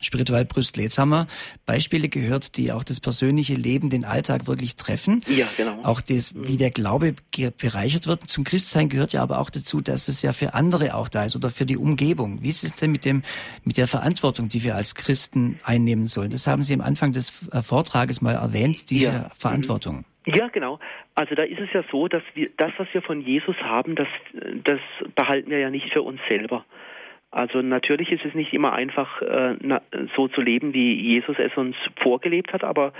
Spiritual 0.01 0.44
Brüstel. 0.44 0.84
Jetzt 0.84 0.99
haben 0.99 1.09
wir 1.09 1.26
Beispiele 1.64 2.09
gehört, 2.09 2.57
die 2.57 2.70
auch 2.70 2.84
das 2.84 3.01
persönliche 3.01 3.55
Leben, 3.55 3.90
den 3.90 4.05
Alltag 4.05 4.47
wirklich 4.47 4.76
treffen. 4.76 5.24
Ja, 5.26 5.47
genau. 5.57 5.82
Auch 5.82 6.01
das, 6.01 6.32
wie 6.36 6.57
der 6.57 6.70
Glaube 6.70 7.16
bereichert 7.59 8.07
wird. 8.07 8.30
Zum 8.30 8.44
Christsein 8.44 8.88
gehört 8.88 9.12
ja 9.12 9.22
aber 9.22 9.40
auch 9.40 9.51
dazu, 9.51 9.80
dass 9.80 10.07
es 10.07 10.22
ja 10.22 10.32
für 10.32 10.55
andere 10.55 10.94
auch 10.94 11.09
da 11.09 11.24
ist 11.24 11.34
oder 11.34 11.51
für 11.51 11.66
die 11.66 11.76
Umgebung. 11.76 12.42
Wie 12.42 12.49
ist 12.49 12.62
es 12.62 12.72
denn 12.74 12.92
mit 12.92 13.05
dem, 13.05 13.22
mit 13.64 13.76
der 13.78 13.88
Verantwortung, 13.88 14.49
die 14.49 14.62
wir 14.62 14.76
als 14.76 14.94
Christen 14.94 15.59
einnehmen 15.64 16.07
sollen? 16.07 16.30
Das 16.30 16.47
haben 16.47 16.62
Sie 16.62 16.72
am 16.72 16.82
Anfang 16.82 17.11
des 17.11 17.49
äh, 17.51 17.62
Vortrages 17.62 18.20
mal 18.20 18.34
erwähnt, 18.34 18.90
diese 18.90 19.07
ja. 19.07 19.30
Verantwortung. 19.34 20.05
Ja, 20.27 20.49
genau. 20.49 20.81
Also 21.14 21.37
da 21.37 21.45
ist 21.45 21.61
es 21.61 21.72
ja 21.72 21.85
so, 21.91 22.09
dass 22.09 22.22
wir 22.35 22.51
das, 22.57 22.72
was 22.79 22.89
wir 22.93 23.01
von 23.01 23.20
Jesus 23.20 23.57
haben, 23.62 23.95
das, 23.95 24.09
das 24.64 24.81
behalten 25.14 25.51
wir 25.51 25.61
ja 25.61 25.70
nicht 25.70 25.93
für 25.93 26.03
uns 26.03 26.20
selber. 26.29 26.64
Also 27.31 27.61
natürlich 27.61 28.11
ist 28.11 28.24
es 28.24 28.35
nicht 28.35 28.53
immer 28.53 28.72
einfach, 28.72 29.20
äh, 29.20 29.57
na, 29.61 29.83
so 30.16 30.27
zu 30.27 30.41
leben, 30.41 30.72
wie 30.74 30.95
Jesus 30.95 31.37
es 31.39 31.57
uns 31.57 31.77
vorgelebt 32.01 32.53
hat, 32.53 32.64
aber 32.64 32.93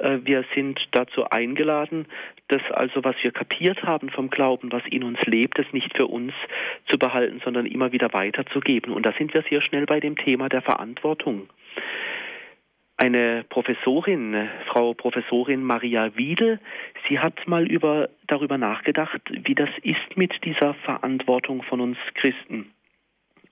äh, 0.00 0.18
wir 0.22 0.44
sind 0.54 0.80
dazu 0.92 1.28
eingeladen, 1.28 2.06
das 2.48 2.62
also, 2.70 3.04
was 3.04 3.16
wir 3.22 3.32
kapiert 3.32 3.82
haben 3.82 4.08
vom 4.08 4.30
Glauben, 4.30 4.72
was 4.72 4.82
in 4.90 5.04
uns 5.04 5.20
lebt, 5.26 5.58
das 5.58 5.66
nicht 5.72 5.96
für 5.96 6.06
uns 6.06 6.32
zu 6.88 6.98
behalten, 6.98 7.40
sondern 7.44 7.66
immer 7.66 7.92
wieder 7.92 8.12
weiterzugeben. 8.12 8.92
Und 8.92 9.04
da 9.04 9.12
sind 9.12 9.34
wir 9.34 9.42
sehr 9.42 9.60
schnell 9.62 9.86
bei 9.86 10.00
dem 10.00 10.16
Thema 10.16 10.48
der 10.48 10.62
Verantwortung. 10.62 11.48
Eine 13.02 13.44
Professorin, 13.48 14.48
Frau 14.68 14.94
Professorin 14.94 15.64
Maria 15.64 16.16
Wiedel, 16.16 16.60
sie 17.08 17.18
hat 17.18 17.48
mal 17.48 17.66
über, 17.66 18.10
darüber 18.28 18.58
nachgedacht, 18.58 19.20
wie 19.28 19.56
das 19.56 19.70
ist 19.82 20.16
mit 20.16 20.32
dieser 20.44 20.74
Verantwortung 20.74 21.64
von 21.64 21.80
uns 21.80 21.98
Christen. 22.14 22.70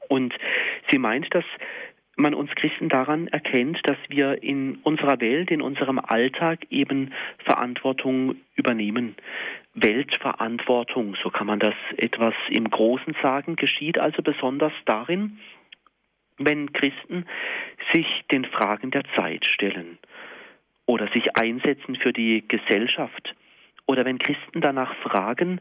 Und 0.09 0.33
sie 0.89 0.99
meint, 0.99 1.35
dass 1.35 1.45
man 2.15 2.33
uns 2.33 2.53
Christen 2.53 2.89
daran 2.89 3.27
erkennt, 3.27 3.81
dass 3.89 3.97
wir 4.07 4.41
in 4.41 4.77
unserer 4.85 5.21
Welt, 5.21 5.51
in 5.51 5.63
unserem 5.63 5.99
Alltag 5.99 6.61
eben 6.71 7.13
Verantwortung 7.45 8.37
übernehmen. 8.55 9.17
Weltverantwortung, 9.75 11.17
so 11.25 11.29
kann 11.29 11.49
man 11.49 11.59
das 11.59 11.75
etwas 11.97 12.35
im 12.51 12.71
Großen 12.71 13.17
sagen, 13.21 13.57
geschieht 13.57 13.99
also 13.99 14.23
besonders 14.23 14.73
darin, 14.85 15.41
wenn 16.41 16.73
Christen 16.73 17.27
sich 17.93 18.07
den 18.31 18.45
Fragen 18.47 18.91
der 18.91 19.05
Zeit 19.15 19.45
stellen 19.45 19.99
oder 20.87 21.09
sich 21.15 21.37
einsetzen 21.37 21.97
für 21.97 22.13
die 22.13 22.45
Gesellschaft 22.49 23.35
oder 23.87 24.05
wenn 24.05 24.19
Christen 24.19 24.61
danach 24.61 24.95
fragen, 24.97 25.61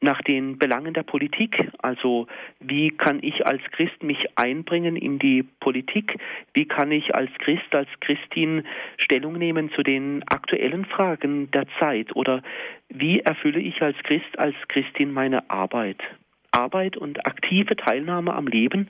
nach 0.00 0.20
den 0.22 0.58
Belangen 0.58 0.92
der 0.92 1.02
Politik, 1.02 1.70
also 1.78 2.26
wie 2.60 2.90
kann 2.90 3.18
ich 3.22 3.46
als 3.46 3.62
Christ 3.72 4.02
mich 4.02 4.26
einbringen 4.36 4.94
in 4.94 5.18
die 5.18 5.42
Politik, 5.42 6.18
wie 6.52 6.66
kann 6.66 6.92
ich 6.92 7.14
als 7.14 7.30
Christ, 7.38 7.74
als 7.74 7.88
Christin 8.00 8.64
Stellung 8.98 9.38
nehmen 9.38 9.70
zu 9.70 9.82
den 9.82 10.22
aktuellen 10.28 10.84
Fragen 10.84 11.50
der 11.50 11.66
Zeit 11.78 12.14
oder 12.14 12.42
wie 12.88 13.20
erfülle 13.20 13.60
ich 13.60 13.80
als 13.80 13.96
Christ, 14.02 14.38
als 14.38 14.54
Christin 14.68 15.12
meine 15.12 15.48
Arbeit. 15.48 16.02
Arbeit 16.52 16.96
und 16.96 17.26
aktive 17.26 17.76
Teilnahme 17.76 18.34
am 18.34 18.46
Leben, 18.46 18.88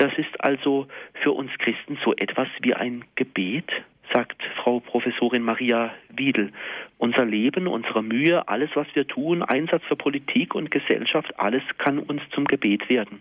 das 0.00 0.16
ist 0.16 0.42
also 0.42 0.86
für 1.22 1.32
uns 1.32 1.50
Christen 1.58 1.98
so 2.02 2.14
etwas 2.16 2.48
wie 2.62 2.72
ein 2.72 3.04
Gebet, 3.16 3.70
sagt 4.14 4.42
Frau 4.56 4.80
Professorin 4.80 5.42
Maria 5.42 5.92
Wiedel. 6.08 6.52
Unser 6.96 7.26
Leben, 7.26 7.66
unsere 7.66 8.02
Mühe, 8.02 8.48
alles, 8.48 8.70
was 8.72 8.86
wir 8.94 9.06
tun, 9.06 9.42
Einsatz 9.42 9.82
für 9.84 9.96
Politik 9.96 10.54
und 10.54 10.70
Gesellschaft, 10.70 11.38
alles 11.38 11.62
kann 11.76 11.98
uns 11.98 12.22
zum 12.34 12.46
Gebet 12.46 12.88
werden. 12.88 13.20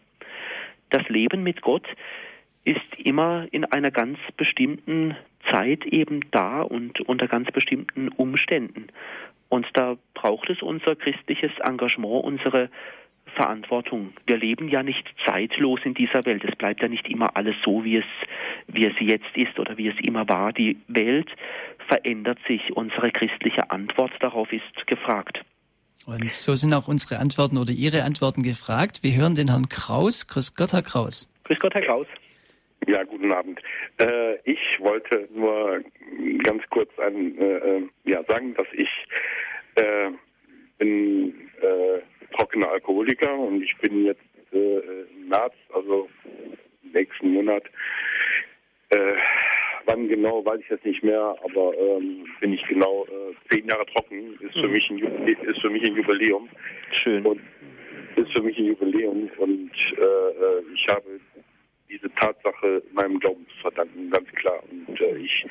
Das 0.90 1.08
Leben 1.10 1.44
mit 1.44 1.62
Gott 1.62 1.86
ist 2.64 2.80
immer 2.98 3.46
in 3.52 3.66
einer 3.66 3.92
ganz 3.92 4.18
bestimmten 4.38 5.18
Zeit 5.52 5.86
eben 5.86 6.32
da 6.32 6.62
und 6.62 7.02
unter 7.02 7.28
ganz 7.28 7.52
bestimmten 7.52 8.08
Umständen. 8.08 8.88
Und 9.50 9.68
da 9.74 9.98
braucht 10.14 10.50
es 10.50 10.62
unser 10.62 10.96
christliches 10.96 11.52
Engagement, 11.60 12.24
unsere 12.24 12.70
Verantwortung. 13.30 14.14
Wir 14.26 14.38
leben 14.38 14.70
ja 14.70 14.84
nicht 14.84 15.06
zeitlos 15.26 15.80
in 15.84 15.94
dieser 15.94 16.26
Welt. 16.26 16.44
Es 16.44 16.56
bleibt 16.56 16.82
ja 16.82 16.88
nicht 16.88 17.08
immer 17.08 17.36
alles 17.36 17.56
so, 17.64 17.84
wie 17.84 17.98
es, 17.98 18.06
wie 18.68 18.86
es 18.86 18.94
jetzt 19.00 19.36
ist 19.36 19.60
oder 19.60 19.78
wie 19.78 19.88
es 19.88 20.00
immer 20.02 20.28
war. 20.28 20.54
Die 20.54 20.78
Welt 20.88 21.30
verändert 21.88 22.40
sich. 22.48 22.72
Unsere 22.76 23.12
christliche 23.12 23.72
Antwort 23.72 24.12
darauf 24.20 24.52
ist 24.54 24.88
gefragt. 24.88 25.42
Und 26.06 26.32
so 26.32 26.56
sind 26.56 26.74
auch 26.74 26.88
unsere 26.88 27.20
Antworten 27.20 27.58
oder 27.58 27.72
Ihre 27.72 28.04
Antworten 28.04 28.42
gefragt. 28.42 29.04
Wir 29.04 29.16
hören 29.16 29.36
den 29.36 29.50
Herrn 29.50 29.70
Kraus. 29.70 30.28
Grüß 30.28 30.56
Gott, 30.56 30.74
Herr 30.74 30.82
Kraus. 30.82 31.32
Grüß 31.44 31.60
Gott, 31.60 31.74
Herr 31.74 31.84
Kraus. 31.84 32.08
Ja, 32.88 33.04
guten 33.04 33.32
Abend. 33.32 33.60
Äh, 34.00 34.36
ich 34.46 34.60
wollte 34.80 35.28
nur 35.36 35.82
ganz 36.44 36.64
kurz 36.70 36.90
ein, 37.00 37.38
äh, 37.38 37.58
äh 37.58 37.90
ja, 38.06 38.24
sagen, 38.24 38.56
dass 38.56 38.68
ich 38.74 38.90
äh, 39.76 40.10
bin 40.80 41.34
äh, 41.62 42.00
trockener 42.32 42.70
Alkoholiker 42.70 43.34
und 43.38 43.62
ich 43.62 43.76
bin 43.78 44.06
jetzt 44.06 44.22
äh, 44.52 44.80
im 45.16 45.30
März, 45.30 45.54
also 45.74 46.10
nächsten 46.94 47.34
Monat, 47.34 47.64
äh, 48.90 49.14
wann 49.86 50.08
genau, 50.08 50.44
weiß 50.46 50.60
ich 50.62 50.70
jetzt 50.70 50.86
nicht 50.86 51.04
mehr, 51.04 51.36
aber 51.44 51.74
ähm, 51.78 52.26
bin 52.40 52.54
ich 52.54 52.66
genau 52.68 53.06
äh, 53.06 53.34
zehn 53.50 53.68
Jahre 53.68 53.86
trocken, 53.88 54.38
ist 54.40 54.54
für, 54.54 54.68
mhm. 54.68 54.74
mich 54.74 54.90
ein 54.90 55.28
ist 55.28 55.62
für 55.62 55.70
mich 55.70 55.84
ein 55.84 55.96
Jubiläum. 55.96 56.50
Schön. 56.92 57.26
Und 57.26 57.42
ist 58.16 58.32
für 58.32 58.42
mich 58.42 58.58
ein 58.58 58.66
Jubiläum 58.66 59.30
und 59.38 59.72
äh, 59.98 60.02
äh 60.02 60.64
ich 60.74 60.88
habe 60.90 61.20
diese 61.90 62.14
Tatsache 62.16 62.84
meinem 62.94 63.20
Glauben 63.20 63.46
zu 63.48 63.62
verdanken, 63.62 64.12
ganz 64.12 64.30
klar. 64.34 64.62
Und 64.70 65.02
äh, 65.02 65.18
ich 65.18 65.46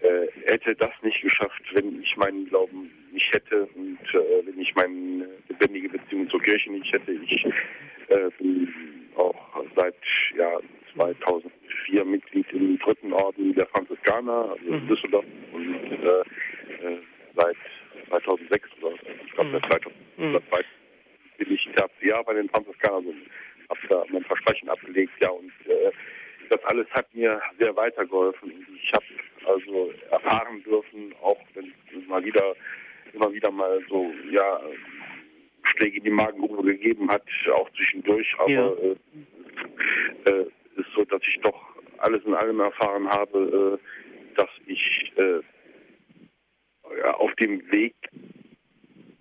äh, 0.00 0.26
hätte 0.46 0.74
das 0.74 0.90
nicht 1.02 1.20
geschafft, 1.22 1.62
wenn 1.72 2.02
ich 2.02 2.16
meinen 2.16 2.46
Glauben 2.46 2.90
nicht 3.12 3.32
hätte 3.32 3.66
und 3.74 3.98
äh, 4.14 4.46
wenn 4.46 4.58
ich 4.60 4.74
meine 4.74 5.28
lebendige 5.48 5.88
Beziehung 5.88 6.28
zur 6.30 6.40
Kirche 6.42 6.70
nicht 6.70 6.92
hätte. 6.92 7.12
Ich 7.12 7.44
äh, 8.08 8.30
bin 8.38 8.68
auch 9.16 9.64
seit 9.76 9.94
ja, 10.36 10.58
2004 10.94 12.04
Mitglied 12.04 12.46
im 12.52 12.78
dritten 12.78 13.12
Orden 13.12 13.54
der 13.54 13.66
Franziskaner, 13.66 14.50
also 14.50 14.64
in 14.66 14.84
mhm. 14.84 14.88
Düsseldorf, 14.88 15.24
und 15.52 15.74
äh, 15.74 16.20
äh, 16.20 16.98
seit 17.36 17.56
2006 18.08 18.68
oder 18.80 18.94
ich 19.24 19.32
glaube 19.32 19.50
seit 19.52 19.66
2002 19.66 19.86
mhm. 20.18 20.40
bin 21.38 21.52
ich 21.54 21.68
Jahr 22.02 22.24
bei 22.24 22.34
den 22.34 22.48
Franziskanern, 22.48 23.06
also 23.06 23.14
habe 23.70 23.80
da 23.88 24.04
mein 24.12 24.24
Versprechen 24.24 24.68
abgelegt, 24.68 25.12
ja, 25.20 25.30
und 25.30 25.52
äh, 25.66 25.92
das 26.50 26.62
alles 26.64 26.86
hat 26.90 27.06
mir 27.14 27.40
sehr 27.58 27.74
weitergeholfen. 27.76 28.66
Ich 28.82 28.92
habe 28.92 29.04
also 29.46 29.92
erfahren 30.10 30.62
dürfen, 30.64 31.14
auch 31.22 31.38
wenn 31.54 31.72
es 31.96 32.08
mal 32.08 32.24
wieder 32.24 32.54
wieder 33.50 33.52
mal 33.52 33.80
so 33.88 34.12
ja 34.30 34.60
Schläge 35.62 35.98
in 35.98 36.04
die 36.04 36.10
Magengrube 36.10 36.62
gegeben 36.62 37.10
hat, 37.10 37.22
auch 37.52 37.70
zwischendurch, 37.70 38.34
aber 38.38 38.50
ja. 38.50 38.72
äh, 38.72 40.30
äh, 40.30 40.46
ist 40.76 40.90
so, 40.94 41.04
dass 41.04 41.20
ich 41.26 41.40
doch 41.42 41.60
alles 41.98 42.24
in 42.24 42.34
allem 42.34 42.60
erfahren 42.60 43.08
habe, 43.08 43.78
äh, 43.80 44.36
dass 44.36 44.48
ich 44.66 45.12
äh, 45.16 45.40
ja, 46.98 47.14
auf 47.14 47.34
dem 47.34 47.70
Weg 47.70 47.94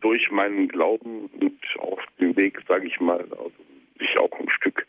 durch 0.02 0.32
meinen 0.32 0.70
Glauben 0.70 1.26
und 1.42 1.60
auf 1.80 2.00
dem 2.20 2.36
Weg, 2.38 2.60
sage 2.68 2.88
ich 2.88 3.00
mal, 3.00 3.20
also 3.20 3.52
sich 4.00 4.18
auch 4.18 4.32
ein 4.40 4.50
Stück 4.50 4.88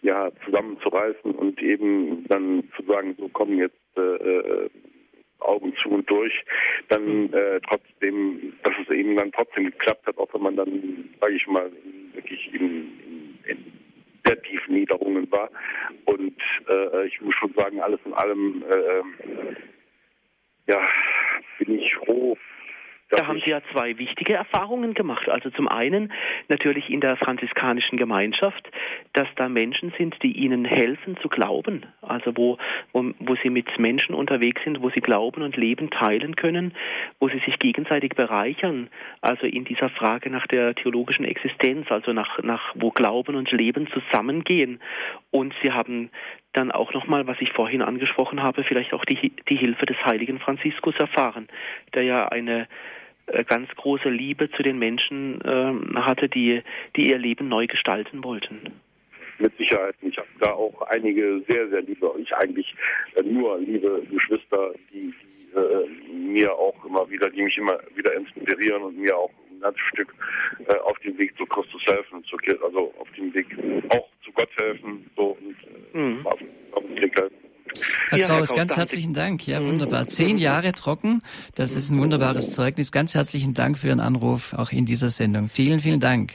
ja 0.00 0.30
zusammenzureißen 0.46 1.32
und 1.32 1.60
eben 1.62 2.26
dann 2.28 2.64
zu 2.74 2.82
sagen, 2.84 3.14
so 3.18 3.28
kommen 3.28 3.58
jetzt 3.58 3.76
äh, 3.98 4.00
äh, 4.00 4.70
Augen 5.40 5.74
zu 5.82 5.90
und 5.90 6.08
durch, 6.08 6.32
dann 6.88 7.24
mhm. 7.24 7.34
äh, 7.34 7.60
trotzdem, 7.68 8.54
dass 8.62 8.74
es 8.82 8.90
eben 8.90 9.16
dann 9.16 9.32
trotzdem 9.32 9.64
geklappt 9.66 10.06
hat, 10.06 10.18
auch 10.18 10.32
wenn 10.34 10.42
man 10.42 10.56
dann, 10.56 11.10
sage 11.20 11.34
ich 11.34 11.46
mal, 11.46 11.70
wirklich 12.14 12.52
in, 12.54 12.60
in, 12.60 13.38
in 13.44 13.72
sehr 14.24 14.42
tiefen 14.42 14.74
Niederungen 14.74 15.30
war. 15.30 15.50
Und 16.04 16.40
äh, 16.68 17.06
ich 17.06 17.20
muss 17.20 17.34
schon 17.34 17.52
sagen, 17.54 17.80
alles 17.80 18.00
in 18.04 18.14
allem, 18.14 18.64
äh, 18.68 19.02
ja, 20.66 20.80
bin 21.58 21.78
ich 21.78 21.94
froh. 21.94 22.36
Da 23.08 23.28
haben 23.28 23.40
sie 23.44 23.54
hat 23.54 23.62
zwei 23.70 23.98
wichtige 23.98 24.34
Erfahrungen 24.34 24.92
gemacht. 24.92 25.28
Also 25.28 25.50
zum 25.50 25.68
einen 25.68 26.12
natürlich 26.48 26.90
in 26.90 27.00
der 27.00 27.16
franziskanischen 27.16 27.98
Gemeinschaft, 27.98 28.68
dass 29.12 29.28
da 29.36 29.48
Menschen 29.48 29.92
sind, 29.96 30.20
die 30.24 30.32
ihnen 30.32 30.64
helfen 30.64 31.16
zu 31.18 31.28
glauben. 31.28 31.86
Also 32.02 32.36
wo, 32.36 32.58
wo, 32.92 33.12
wo 33.20 33.36
sie 33.36 33.50
mit 33.50 33.78
Menschen 33.78 34.12
unterwegs 34.12 34.60
sind, 34.64 34.82
wo 34.82 34.90
sie 34.90 35.00
Glauben 35.00 35.42
und 35.42 35.56
Leben 35.56 35.90
teilen 35.90 36.34
können, 36.34 36.74
wo 37.20 37.28
sie 37.28 37.38
sich 37.46 37.60
gegenseitig 37.60 38.14
bereichern. 38.16 38.88
Also 39.20 39.46
in 39.46 39.64
dieser 39.64 39.88
Frage 39.88 40.28
nach 40.28 40.48
der 40.48 40.74
theologischen 40.74 41.24
Existenz, 41.24 41.88
also 41.92 42.12
nach, 42.12 42.42
nach 42.42 42.74
wo 42.74 42.90
Glauben 42.90 43.36
und 43.36 43.52
Leben 43.52 43.86
zusammengehen. 43.92 44.80
Und 45.30 45.54
sie 45.62 45.70
haben 45.70 46.10
dann 46.52 46.72
auch 46.72 46.92
nochmal, 46.92 47.28
was 47.28 47.36
ich 47.40 47.52
vorhin 47.52 47.82
angesprochen 47.82 48.42
habe, 48.42 48.64
vielleicht 48.64 48.94
auch 48.94 49.04
die, 49.04 49.32
die 49.48 49.56
Hilfe 49.56 49.86
des 49.86 49.96
heiligen 50.04 50.40
Franziskus 50.40 50.96
erfahren, 50.96 51.46
der 51.94 52.02
ja 52.02 52.28
eine 52.28 52.66
ganz 53.48 53.68
große 53.76 54.08
Liebe 54.08 54.50
zu 54.50 54.62
den 54.62 54.78
Menschen 54.78 55.40
äh, 55.42 55.98
hatte, 56.00 56.28
die, 56.28 56.62
die 56.96 57.10
ihr 57.10 57.18
Leben 57.18 57.48
neu 57.48 57.66
gestalten 57.66 58.22
wollten. 58.24 58.72
Mit 59.38 59.56
Sicherheit. 59.58 59.94
Ich 60.00 60.16
habe 60.16 60.28
da 60.40 60.52
auch 60.52 60.80
einige 60.82 61.42
sehr, 61.46 61.68
sehr 61.68 61.82
liebe, 61.82 62.10
ich 62.18 62.34
eigentlich 62.34 62.74
äh, 63.14 63.22
nur 63.22 63.58
liebe 63.58 64.02
Geschwister, 64.10 64.72
die, 64.92 65.12
die 65.12 65.58
äh, 65.58 65.88
mir 66.14 66.52
auch 66.54 66.84
immer 66.84 67.08
wieder, 67.10 67.28
die 67.28 67.42
mich 67.42 67.56
immer 67.58 67.78
wieder 67.94 68.14
inspirieren 68.14 68.82
und 68.82 68.98
mir 68.98 69.16
auch 69.16 69.30
ein 69.50 69.60
ganzes 69.60 69.82
Stück 69.92 70.14
äh, 70.66 70.74
auf 70.78 70.98
dem 71.00 71.18
Weg 71.18 71.36
zu 71.36 71.44
Christus 71.46 71.84
helfen, 71.86 72.24
zu, 72.24 72.36
also 72.64 72.94
auf 72.98 73.08
dem 73.16 73.34
Weg 73.34 73.46
auch 73.90 74.08
zu 74.24 74.32
Gott 74.32 74.50
helfen, 74.58 75.10
so 75.16 75.36
und 75.40 75.56
äh, 75.94 75.98
mhm. 75.98 76.26
auf, 76.26 76.38
auf 76.72 76.84
dem 76.86 76.96
Weg 76.96 77.18
helfen. 77.18 77.36
Herr 78.16 78.28
ja, 78.28 78.36
Kraus, 78.36 78.54
ganz 78.54 78.76
herzlichen 78.76 79.12
Dank. 79.12 79.46
Ja, 79.46 79.62
wunderbar. 79.62 80.06
Zehn 80.08 80.38
Jahre 80.38 80.72
trocken, 80.72 81.20
das 81.54 81.76
ist 81.76 81.90
ein 81.90 82.00
wunderbares 82.00 82.50
Zeugnis. 82.50 82.92
Ganz 82.92 83.14
herzlichen 83.14 83.52
Dank 83.52 83.76
für 83.76 83.88
Ihren 83.88 84.00
Anruf 84.00 84.54
auch 84.54 84.72
in 84.72 84.86
dieser 84.86 85.10
Sendung. 85.10 85.48
Vielen, 85.48 85.80
vielen 85.80 86.00
Dank. 86.00 86.32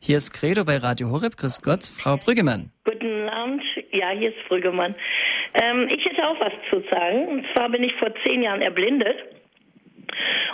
Hier 0.00 0.16
ist 0.16 0.32
Credo 0.32 0.64
bei 0.64 0.78
Radio 0.78 1.10
Horeb. 1.10 1.36
Grüß 1.36 1.60
Gott, 1.60 1.84
Frau 1.84 2.16
Brüggemann. 2.16 2.70
Guten 2.84 3.28
Abend. 3.28 3.62
Ja, 3.92 4.10
hier 4.10 4.30
ist 4.30 4.48
Brüggemann. 4.48 4.94
Ähm, 5.62 5.88
ich 5.94 6.02
hätte 6.04 6.26
auch 6.26 6.40
was 6.40 6.54
zu 6.70 6.82
sagen. 6.90 7.28
Und 7.28 7.46
zwar 7.52 7.68
bin 7.68 7.82
ich 7.82 7.92
vor 7.96 8.08
zehn 8.24 8.42
Jahren 8.42 8.62
erblindet. 8.62 9.16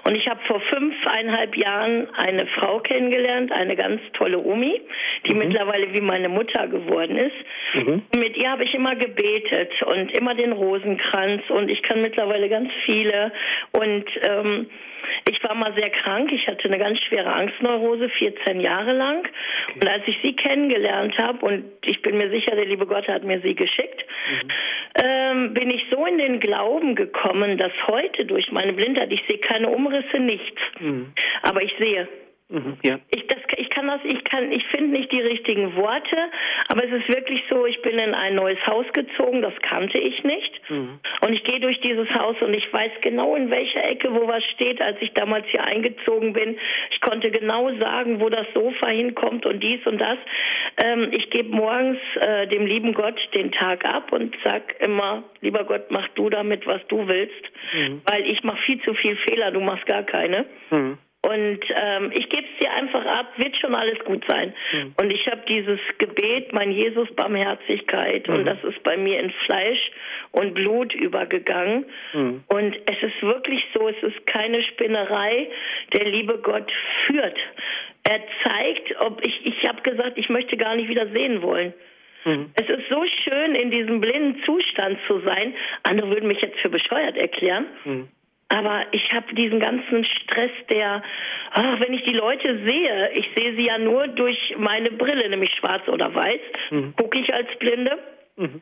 Und 0.05 0.15
ich 0.15 0.29
habe 0.29 0.41
vor 0.47 0.61
fünfeinhalb 0.61 1.57
Jahren 1.57 2.09
eine 2.15 2.47
Frau 2.47 2.81
kennengelernt, 2.81 3.53
eine 3.53 3.77
ganz 3.77 4.01
tolle 4.13 4.39
Omi, 4.39 4.81
die 5.27 5.33
mhm. 5.33 5.39
mittlerweile 5.39 5.93
wie 5.93 6.01
meine 6.01 6.29
Mutter 6.29 6.69
geworden 6.69 7.17
ist. 7.17 7.37
Mhm. 7.75 8.03
Mit 8.17 8.37
ihr 8.37 8.51
habe 8.51 8.65
ich 8.65 8.75
immer 8.75 8.95
gebetet 8.95 9.73
und 9.83 10.17
immer 10.17 10.35
den 10.35 10.53
Rosenkranz 10.53 11.43
und 11.49 11.71
ich 11.71 11.83
kann 11.83 12.03
mittlerweile 12.03 12.49
ganz 12.49 12.71
viele 12.85 13.33
und 13.73 14.05
ähm, 14.29 14.67
ich 15.29 15.43
war 15.43 15.55
mal 15.55 15.75
sehr 15.75 15.91
krank. 15.91 16.31
Ich 16.33 16.47
hatte 16.47 16.65
eine 16.65 16.79
ganz 16.79 16.99
schwere 17.01 17.33
Angstneurose, 17.33 18.09
14 18.09 18.61
Jahre 18.61 18.93
lang. 18.93 19.29
Und 19.75 19.89
als 19.89 20.03
ich 20.07 20.19
sie 20.23 20.35
kennengelernt 20.35 21.17
habe, 21.19 21.45
und 21.45 21.65
ich 21.85 22.03
bin 22.03 22.19
mir 22.19 22.31
sicher, 22.31 22.55
der 22.55 22.67
liebe 22.67 22.87
Gott 22.87 23.09
hat 23.09 23.25
mir 23.25 23.41
sie 23.41 23.55
geschickt, 23.55 24.05
mhm. 24.31 24.49
ähm, 25.03 25.55
bin 25.55 25.71
ich 25.71 25.85
so 25.91 26.05
in 26.07 26.19
den 26.19 26.41
Glauben 26.41 26.95
gekommen, 26.95 27.59
dass 27.59 27.73
heute 27.87 28.25
durch 28.25 28.51
meine 28.53 28.73
Blindheit, 28.73 29.13
ich 29.13 29.23
sehe 29.29 29.39
keine 29.39 29.69
Umrisse, 29.69 30.19
nichts. 30.19 30.61
Mhm. 30.81 31.13
Aber 31.43 31.63
ich 31.63 31.75
sehe. 31.79 32.09
Mhm, 32.49 32.77
ja. 32.85 33.01
Ich, 33.11 33.27
das, 33.27 33.39
ich 33.57 33.71
kann 33.71 33.89
das, 33.89 34.01
ich 34.05 34.23
kann, 34.23 34.53
ich 34.53 34.65
finde 34.67 34.91
nicht 34.91 35.11
die 35.11 35.21
richtigen 35.21 35.75
Worte, 35.75 36.17
aber 36.69 36.85
es 36.85 36.93
ist 36.93 37.09
wirklich 37.09 37.43
so, 37.51 37.67
ich 37.67 37.83
bin 37.83 37.99
in 37.99 38.15
ein 38.15 38.37
neues 38.37 38.65
Haus 38.69 38.87
gezogen, 38.93 39.43
das 39.43 39.55
kannte 39.63 39.99
ich 39.99 40.23
nicht. 40.23 40.61
Mhm. 40.71 41.01
Und 41.23 41.33
ich 41.33 41.43
gehe 41.43 41.59
durch 41.59 41.81
dieses 41.81 42.09
Haus 42.11 42.37
und 42.41 42.55
ich 42.55 42.73
weiß 42.73 42.93
genau, 43.01 43.35
in 43.35 43.51
welcher 43.51 43.85
Ecke 43.85 44.15
wo 44.15 44.29
was 44.29 44.45
steht, 44.45 44.81
als 44.81 44.97
ich 45.01 45.13
damals 45.15 45.47
hier 45.49 45.65
eingezogen 45.65 46.35
bin. 46.35 46.57
Ich 46.93 47.01
konnte 47.01 47.33
genau 47.33 47.73
sagen, 47.79 48.21
wo 48.21 48.29
das 48.29 48.47
Sofa 48.55 48.89
hinkommt 48.89 49.45
und 49.45 49.61
dies 49.61 49.85
und 49.85 49.99
das. 49.99 50.19
Ähm, 50.85 51.09
ich 51.11 51.31
gebe 51.31 51.49
morgens 51.49 51.99
äh, 52.21 52.47
dem 52.47 52.65
lieben 52.65 52.95
Gott 52.95 53.19
den 53.35 53.51
Tag 53.51 53.85
ab 53.85 54.13
und 54.13 54.37
sag 54.45 54.81
immer, 54.81 55.25
lieber 55.41 55.65
Gott, 55.65 55.91
mach 55.91 56.07
du 56.15 56.31
damit, 56.31 56.65
was 56.67 56.81
du 56.87 57.09
willst, 57.09 57.51
mhm. 57.75 58.03
weil 58.07 58.25
ich 58.25 58.45
mache 58.45 58.63
viel 58.63 58.81
zu 58.83 58.95
viel 58.95 59.17
Fehler, 59.17 59.51
du 59.51 59.61
machst 59.61 59.87
gar 59.87 60.05
keine. 60.05 60.47
Mhm. 60.71 60.99
Und 61.27 61.59
ähm, 61.75 62.13
ich 62.15 62.29
gebe 62.29 62.45
es 62.45 62.59
dir 62.61 62.73
einfach 62.73 63.05
ab, 63.05 63.33
wird 63.37 63.57
schon 63.57 63.75
alles 63.75 63.99
gut 64.05 64.25
sein. 64.29 64.55
Mhm. 64.73 64.95
Und 65.01 65.11
ich 65.11 65.27
habe 65.27 65.43
dieses 65.49 65.81
Gebet, 65.99 66.53
mein 66.53 66.71
Jesus 66.71 67.13
Barmherzigkeit, 67.17 68.29
mhm. 68.29 68.35
und 68.35 68.45
das 68.45 68.63
ist 68.63 68.81
bei 68.85 68.97
mir 68.97 69.19
in 69.19 69.33
Fleisch 69.45 69.91
und 70.31 70.55
Blut 70.55 70.95
übergegangen. 70.95 71.87
Mhm. 72.13 72.45
Und 72.47 72.77
es 72.87 73.03
ist 73.03 73.21
wirklich 73.23 73.65
so, 73.75 73.89
es 73.89 74.01
ist 74.05 74.25
keine 74.29 74.63
Spinnerei. 74.63 75.49
Der 75.95 76.05
liebe 76.05 76.39
Gott 76.39 76.71
führt. 77.07 77.39
Er 78.05 78.21
zeigt, 78.45 79.01
ob 79.01 79.27
ich, 79.27 79.47
ich 79.47 79.69
habe 79.69 79.83
gesagt, 79.83 80.19
ich 80.19 80.29
möchte 80.29 80.57
gar 80.57 80.77
nicht 80.77 80.89
wieder 80.89 81.09
sehen 81.09 81.43
wollen. 81.43 81.75
Mhm. 82.25 82.51
Es 82.55 82.69
ist 82.69 82.89
so 82.89 83.05
schön, 83.25 83.57
in 83.57 83.73
diesem 83.73 84.01
blinden 84.01 84.45
Zustand 84.45 84.97
zu 85.09 85.21
sein. 85.21 85.55
Andere 85.83 86.11
würden 86.11 86.29
mich 86.29 86.41
jetzt 86.41 86.61
für 86.61 86.69
bescheuert 86.71 87.17
erklären. 87.17 87.67
Mhm. 87.85 88.09
Aber 88.49 88.87
ich 88.93 89.13
habe 89.13 89.35
diesen 89.35 89.59
ganzen 89.59 90.05
Stress, 90.05 90.53
der, 90.71 91.03
ach, 91.51 91.81
wenn 91.81 91.93
ich 91.93 92.05
die 92.05 92.13
Leute 92.13 92.61
sehe, 92.67 93.11
ich 93.15 93.29
sehe 93.37 93.57
sie 93.57 93.67
ja 93.67 93.79
nur 93.79 94.07
durch 94.07 94.55
meine 94.57 94.91
Brille, 94.93 95.29
nämlich 95.29 95.53
schwarz 95.55 95.87
oder 95.89 96.15
weiß, 96.15 96.41
mhm. 96.71 96.95
gucke 96.97 97.19
ich 97.19 97.35
als 97.35 97.49
Blinde. 97.59 97.99
Mhm. 98.37 98.61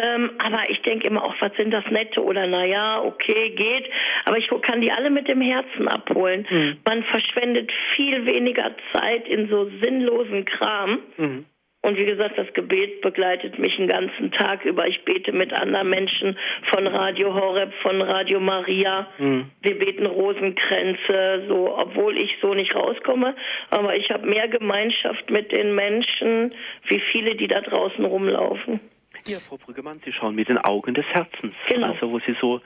Ähm, 0.00 0.30
aber 0.38 0.70
ich 0.70 0.80
denke 0.82 1.06
immer 1.06 1.24
auch, 1.24 1.34
was 1.40 1.54
sind 1.56 1.72
das 1.72 1.84
Nette 1.90 2.22
oder 2.22 2.46
naja, 2.46 3.02
okay, 3.02 3.50
geht. 3.50 3.90
Aber 4.24 4.38
ich 4.38 4.48
kann 4.62 4.80
die 4.80 4.92
alle 4.92 5.10
mit 5.10 5.28
dem 5.28 5.40
Herzen 5.42 5.88
abholen. 5.88 6.46
Mhm. 6.48 6.78
Man 6.86 7.02
verschwendet 7.04 7.70
viel 7.94 8.24
weniger 8.24 8.74
Zeit 8.92 9.28
in 9.28 9.48
so 9.48 9.70
sinnlosen 9.82 10.44
Kram. 10.46 11.00
Mhm. 11.18 11.44
Und 11.82 11.98
wie 11.98 12.04
gesagt, 12.04 12.38
das 12.38 12.52
Gebet 12.54 13.00
begleitet 13.00 13.58
mich 13.58 13.76
den 13.76 13.88
ganzen 13.88 14.30
Tag 14.30 14.64
über. 14.64 14.86
Ich 14.86 15.04
bete 15.04 15.32
mit 15.32 15.52
anderen 15.52 15.90
Menschen 15.90 16.38
von 16.70 16.86
Radio 16.86 17.34
Horeb, 17.34 17.74
von 17.82 18.00
Radio 18.00 18.38
Maria. 18.38 19.08
Mhm. 19.18 19.50
Wir 19.62 19.78
beten 19.78 20.06
Rosenkränze, 20.06 21.42
so, 21.48 21.76
obwohl 21.76 22.16
ich 22.18 22.36
so 22.40 22.54
nicht 22.54 22.74
rauskomme. 22.76 23.34
Aber 23.70 23.96
ich 23.96 24.10
habe 24.12 24.28
mehr 24.28 24.46
Gemeinschaft 24.46 25.28
mit 25.28 25.50
den 25.50 25.74
Menschen, 25.74 26.54
wie 26.86 27.00
viele, 27.10 27.34
die 27.34 27.48
da 27.48 27.60
draußen 27.60 28.04
rumlaufen. 28.04 28.78
Ja, 29.26 29.38
Frau 29.38 29.56
Brüggemann, 29.56 30.00
Sie 30.04 30.12
schauen 30.12 30.34
mit 30.34 30.48
den 30.48 30.58
Augen 30.58 30.94
des 30.94 31.06
Herzens. 31.06 31.54
Genau. 31.68 31.92
Also 31.92 32.10
wo 32.10 32.18
Sie 32.20 32.34
so, 32.40 32.60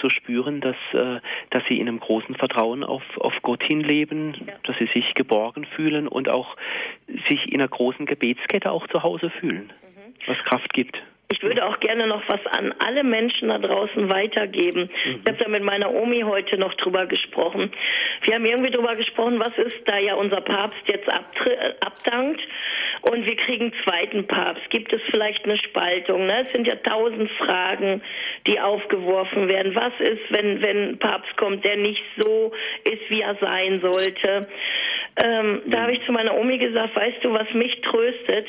so 0.00 0.08
spüren, 0.08 0.60
dass, 0.60 0.76
äh, 0.92 1.20
dass 1.50 1.62
Sie 1.68 1.78
in 1.78 1.88
einem 1.88 2.00
großen 2.00 2.34
Vertrauen 2.34 2.82
auf, 2.82 3.02
auf 3.18 3.34
Gott 3.42 3.62
hinleben, 3.62 4.34
ja. 4.46 4.54
dass 4.64 4.76
Sie 4.78 4.88
sich 4.92 5.14
geborgen 5.14 5.64
fühlen 5.64 6.08
und 6.08 6.28
auch 6.28 6.56
sich 7.28 7.46
in 7.46 7.60
einer 7.60 7.68
großen 7.68 8.06
Gebetskette 8.06 8.70
auch 8.70 8.86
zu 8.88 9.02
Hause 9.02 9.30
fühlen, 9.30 9.72
mhm. 9.82 10.14
was 10.26 10.38
Kraft 10.44 10.72
gibt. 10.72 11.00
Ich 11.32 11.42
würde 11.42 11.64
auch 11.64 11.78
gerne 11.78 12.08
noch 12.08 12.22
was 12.28 12.44
an 12.58 12.74
alle 12.84 13.04
Menschen 13.04 13.48
da 13.48 13.58
draußen 13.58 14.10
weitergeben. 14.10 14.90
Mhm. 15.04 15.20
Ich 15.22 15.32
habe 15.32 15.42
da 15.44 15.48
mit 15.48 15.62
meiner 15.62 15.92
Omi 15.94 16.22
heute 16.22 16.58
noch 16.58 16.74
drüber 16.74 17.06
gesprochen. 17.06 17.70
Wir 18.22 18.34
haben 18.34 18.44
irgendwie 18.44 18.70
drüber 18.70 18.96
gesprochen, 18.96 19.38
was 19.38 19.56
ist, 19.56 19.76
da 19.86 19.98
ja 19.98 20.14
unser 20.14 20.40
Papst 20.40 20.80
jetzt 20.86 21.08
abdankt 21.08 22.40
und 23.02 23.24
wir 23.26 23.36
kriegen 23.36 23.72
zweiten 23.84 24.26
Papst. 24.26 24.68
Gibt 24.70 24.92
es 24.92 25.00
vielleicht 25.10 25.44
eine 25.44 25.56
Spaltung? 25.56 26.26
Ne? 26.26 26.44
Es 26.46 26.52
sind 26.52 26.66
ja 26.66 26.74
tausend 26.76 27.30
Fragen, 27.32 28.02
die 28.46 28.60
aufgeworfen 28.60 29.48
werden. 29.48 29.74
Was 29.74 29.92
ist, 30.00 30.30
wenn, 30.30 30.60
wenn 30.60 30.90
ein 30.90 30.98
Papst 30.98 31.36
kommt, 31.36 31.64
der 31.64 31.76
nicht 31.76 32.02
so 32.18 32.52
ist, 32.84 33.08
wie 33.08 33.20
er 33.20 33.36
sein 33.36 33.80
sollte? 33.80 34.48
Ähm, 35.22 35.62
da 35.66 35.82
habe 35.82 35.92
ich 35.92 36.04
zu 36.06 36.12
meiner 36.12 36.34
Omi 36.34 36.56
gesagt, 36.56 36.96
weißt 36.96 37.22
du, 37.22 37.32
was 37.32 37.52
mich 37.52 37.78
tröstet? 37.82 38.46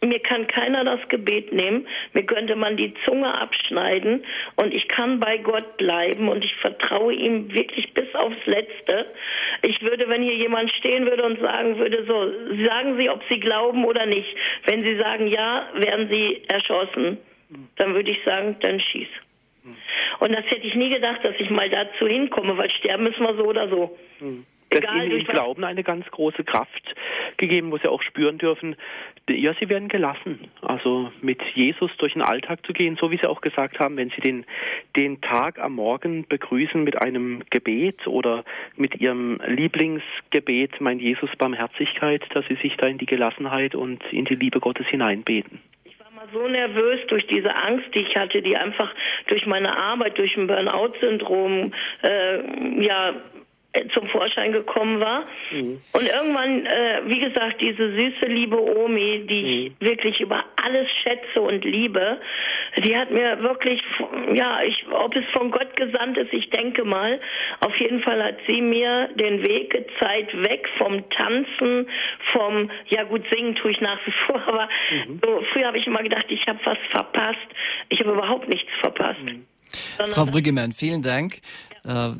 Mir 0.00 0.20
kann 0.20 0.46
keiner 0.46 0.82
das 0.84 1.06
Gebet 1.08 1.52
nehmen. 1.52 1.86
Mir 2.14 2.24
könnte 2.24 2.56
man 2.56 2.78
die 2.78 2.94
Zunge 3.04 3.32
abschneiden 3.38 4.24
und 4.56 4.72
ich 4.72 4.88
kann 4.88 5.20
bei 5.20 5.36
Gott 5.38 5.76
bleiben 5.76 6.28
und 6.28 6.42
ich 6.42 6.54
vertraue 6.56 7.12
ihm 7.12 7.52
wirklich 7.52 7.92
bis 7.92 8.14
aufs 8.14 8.46
Letzte. 8.46 9.06
Ich 9.62 9.82
würde, 9.82 10.08
wenn 10.08 10.22
hier 10.22 10.36
jemand 10.36 10.70
stehen 10.72 11.04
würde 11.04 11.24
und 11.24 11.40
sagen 11.40 11.78
würde, 11.78 12.04
so, 12.06 12.64
sagen 12.64 12.98
Sie, 12.98 13.10
ob 13.10 13.22
Sie 13.28 13.40
glauben 13.40 13.84
oder 13.84 14.06
nicht. 14.06 14.34
Wenn 14.66 14.80
Sie 14.80 14.96
sagen 14.96 15.26
ja, 15.26 15.68
werden 15.74 16.08
Sie 16.08 16.42
erschossen. 16.48 17.18
Dann 17.76 17.94
würde 17.94 18.10
ich 18.10 18.18
sagen, 18.24 18.56
dann 18.60 18.80
schieß. 18.80 19.08
Und 20.20 20.32
das 20.32 20.44
hätte 20.46 20.66
ich 20.66 20.74
nie 20.74 20.90
gedacht, 20.90 21.22
dass 21.22 21.34
ich 21.38 21.50
mal 21.50 21.68
dazu 21.68 22.06
hinkomme, 22.06 22.56
weil 22.56 22.70
sterben 22.70 23.04
müssen 23.04 23.22
wir 23.22 23.34
so 23.34 23.44
oder 23.44 23.68
so. 23.68 23.98
Mhm 24.20 24.46
das 24.74 24.82
Egal, 24.82 25.06
ihnen 25.06 25.20
im 25.20 25.26
Glauben 25.26 25.64
eine 25.64 25.82
ganz 25.82 26.06
große 26.10 26.44
Kraft 26.44 26.94
gegeben, 27.36 27.70
wo 27.70 27.78
sie 27.78 27.88
auch 27.88 28.02
spüren 28.02 28.38
dürfen, 28.38 28.76
ja, 29.28 29.54
sie 29.58 29.68
werden 29.68 29.88
gelassen. 29.88 30.48
Also 30.62 31.10
mit 31.22 31.40
Jesus 31.54 31.90
durch 31.98 32.12
den 32.12 32.22
Alltag 32.22 32.64
zu 32.66 32.72
gehen, 32.72 32.96
so 33.00 33.10
wie 33.10 33.16
sie 33.16 33.26
auch 33.26 33.40
gesagt 33.40 33.78
haben, 33.78 33.96
wenn 33.96 34.10
sie 34.10 34.20
den, 34.20 34.44
den 34.96 35.20
Tag 35.20 35.58
am 35.58 35.74
Morgen 35.74 36.26
begrüßen 36.28 36.82
mit 36.82 37.00
einem 37.00 37.42
Gebet 37.50 38.06
oder 38.06 38.44
mit 38.76 39.00
ihrem 39.00 39.40
Lieblingsgebet, 39.46 40.80
mein 40.80 40.98
Jesus 40.98 41.30
Barmherzigkeit, 41.38 42.22
dass 42.34 42.44
sie 42.46 42.56
sich 42.56 42.76
da 42.76 42.86
in 42.86 42.98
die 42.98 43.06
Gelassenheit 43.06 43.74
und 43.74 44.02
in 44.12 44.24
die 44.24 44.36
Liebe 44.36 44.60
Gottes 44.60 44.86
hineinbeten 44.86 45.60
so 46.32 46.48
nervös 46.48 47.00
durch 47.08 47.26
diese 47.26 47.54
Angst, 47.54 47.94
die 47.94 48.00
ich 48.00 48.16
hatte, 48.16 48.40
die 48.42 48.56
einfach 48.56 48.92
durch 49.26 49.46
meine 49.46 49.76
Arbeit, 49.76 50.18
durch 50.18 50.36
ein 50.36 50.46
Burnout-Syndrom, 50.46 51.70
äh, 52.02 52.82
ja, 52.82 53.14
zum 53.92 54.08
Vorschein 54.08 54.52
gekommen 54.52 55.00
war. 55.00 55.24
Mhm. 55.50 55.80
Und 55.92 56.06
irgendwann, 56.06 56.66
äh, 56.66 57.02
wie 57.06 57.20
gesagt, 57.20 57.60
diese 57.60 57.92
süße, 57.92 58.26
liebe 58.26 58.60
Omi, 58.60 59.26
die 59.28 59.42
mhm. 59.42 59.48
ich 59.48 59.88
wirklich 59.88 60.20
über 60.20 60.44
alles 60.62 60.88
schätze 61.02 61.40
und 61.40 61.64
liebe, 61.64 62.18
die 62.78 62.96
hat 62.96 63.10
mir 63.10 63.40
wirklich, 63.42 63.82
ja, 64.34 64.62
ich, 64.62 64.84
ob 64.90 65.14
es 65.16 65.24
von 65.32 65.50
Gott 65.50 65.76
gesandt 65.76 66.18
ist, 66.18 66.32
ich 66.32 66.50
denke 66.50 66.84
mal, 66.84 67.20
auf 67.60 67.76
jeden 67.76 68.00
Fall 68.02 68.22
hat 68.22 68.36
sie 68.46 68.60
mir 68.60 69.08
den 69.14 69.46
Weg 69.46 69.70
gezeigt, 69.70 70.32
weg 70.48 70.68
vom 70.78 71.08
Tanzen, 71.10 71.88
vom, 72.32 72.70
ja 72.88 73.04
gut, 73.04 73.22
singen 73.30 73.54
tue 73.56 73.72
ich 73.72 73.80
nach 73.80 73.98
wie 74.06 74.14
vor, 74.26 74.42
aber 74.46 74.68
mhm. 74.90 75.20
so, 75.22 75.42
früher 75.52 75.66
habe 75.66 75.78
ich 75.78 75.86
immer 75.86 76.02
gedacht, 76.02 76.26
ich 76.28 76.46
habe 76.46 76.58
was 76.64 76.78
verpasst. 76.90 77.38
Ich 77.88 78.00
habe 78.00 78.12
überhaupt 78.12 78.48
nichts 78.48 78.70
verpasst. 78.80 79.22
Mhm. 79.22 79.46
Frau 80.12 80.24
Brüggemann, 80.24 80.72
vielen 80.72 81.02
Dank. 81.02 81.40
Äh, 81.84 82.12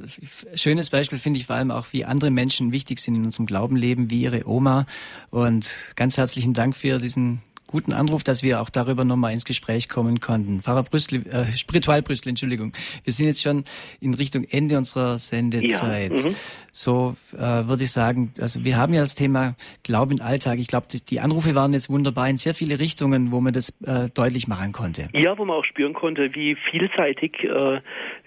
schönes 0.55 0.91
Beispiel 0.91 1.19
finde 1.19 1.41
ich 1.41 1.47
vor 1.47 1.57
allem 1.57 1.71
auch, 1.71 1.87
wie 1.93 2.05
andere 2.05 2.31
Menschen 2.31 2.73
wichtig 2.73 2.99
sind 3.01 3.15
in 3.15 3.25
unserem 3.25 3.47
Glaubenleben, 3.47 4.11
wie 4.11 4.23
Ihre 4.23 4.47
Oma. 4.47 4.87
Und 5.31 5.93
ganz 5.97 6.17
herzlichen 6.17 6.53
Dank 6.55 6.77
für 6.77 6.99
diesen 6.99 7.43
guten 7.75 7.93
Anruf, 7.93 8.23
dass 8.23 8.45
wir 8.45 8.61
auch 8.61 8.71
darüber 8.71 9.05
nochmal 9.05 9.33
ins 9.33 9.45
Gespräch 9.45 9.89
kommen 9.89 10.21
konnten. 10.21 10.61
Pfarrer 10.61 10.85
Brüssel, 10.85 11.27
äh, 11.27 11.47
Spiritual 11.57 12.03
Brüssel, 12.03 12.29
Entschuldigung. 12.29 12.73
Wir 13.03 13.13
sind 13.13 13.27
jetzt 13.27 13.43
schon 13.43 13.65
in 14.01 14.15
Richtung 14.15 14.45
Ende 14.49 14.79
unserer 14.79 15.19
Sendezeit. 15.19 16.13
Ja, 16.13 16.31
mhm. 16.31 16.37
so 16.71 17.17
äh, 17.33 17.67
würde 17.67 17.83
ich 17.83 17.91
sagen, 17.91 18.33
also 18.41 18.65
wir 18.65 18.77
haben 18.77 18.95
ja 18.95 19.01
das 19.01 19.17
Thema 19.17 19.57
Glauben 19.83 20.19
im 20.19 20.25
Alltag. 20.25 20.61
Ich 20.61 20.69
glaube, 20.69 20.87
die, 20.89 21.05
die, 21.05 21.19
Anrufe 21.19 21.57
waren 21.57 21.73
jetzt 21.73 21.91
wunderbar 21.91 22.29
in 22.29 22.37
sehr 22.37 22.55
viele 22.55 22.79
Richtungen, 22.79 23.33
wo 23.33 23.41
man 23.41 23.53
das 23.53 23.71
äh, 23.85 24.09
deutlich 24.09 24.47
machen 24.47 24.71
konnte. 24.71 25.09
Ja, 25.13 25.37
wo 25.37 25.45
man 25.45 25.57
auch 25.57 25.65
spüren 25.65 25.95
konnte, 25.95 26.33
wie 26.33 26.57
vielseitig 26.71 27.43
äh, 27.43 27.81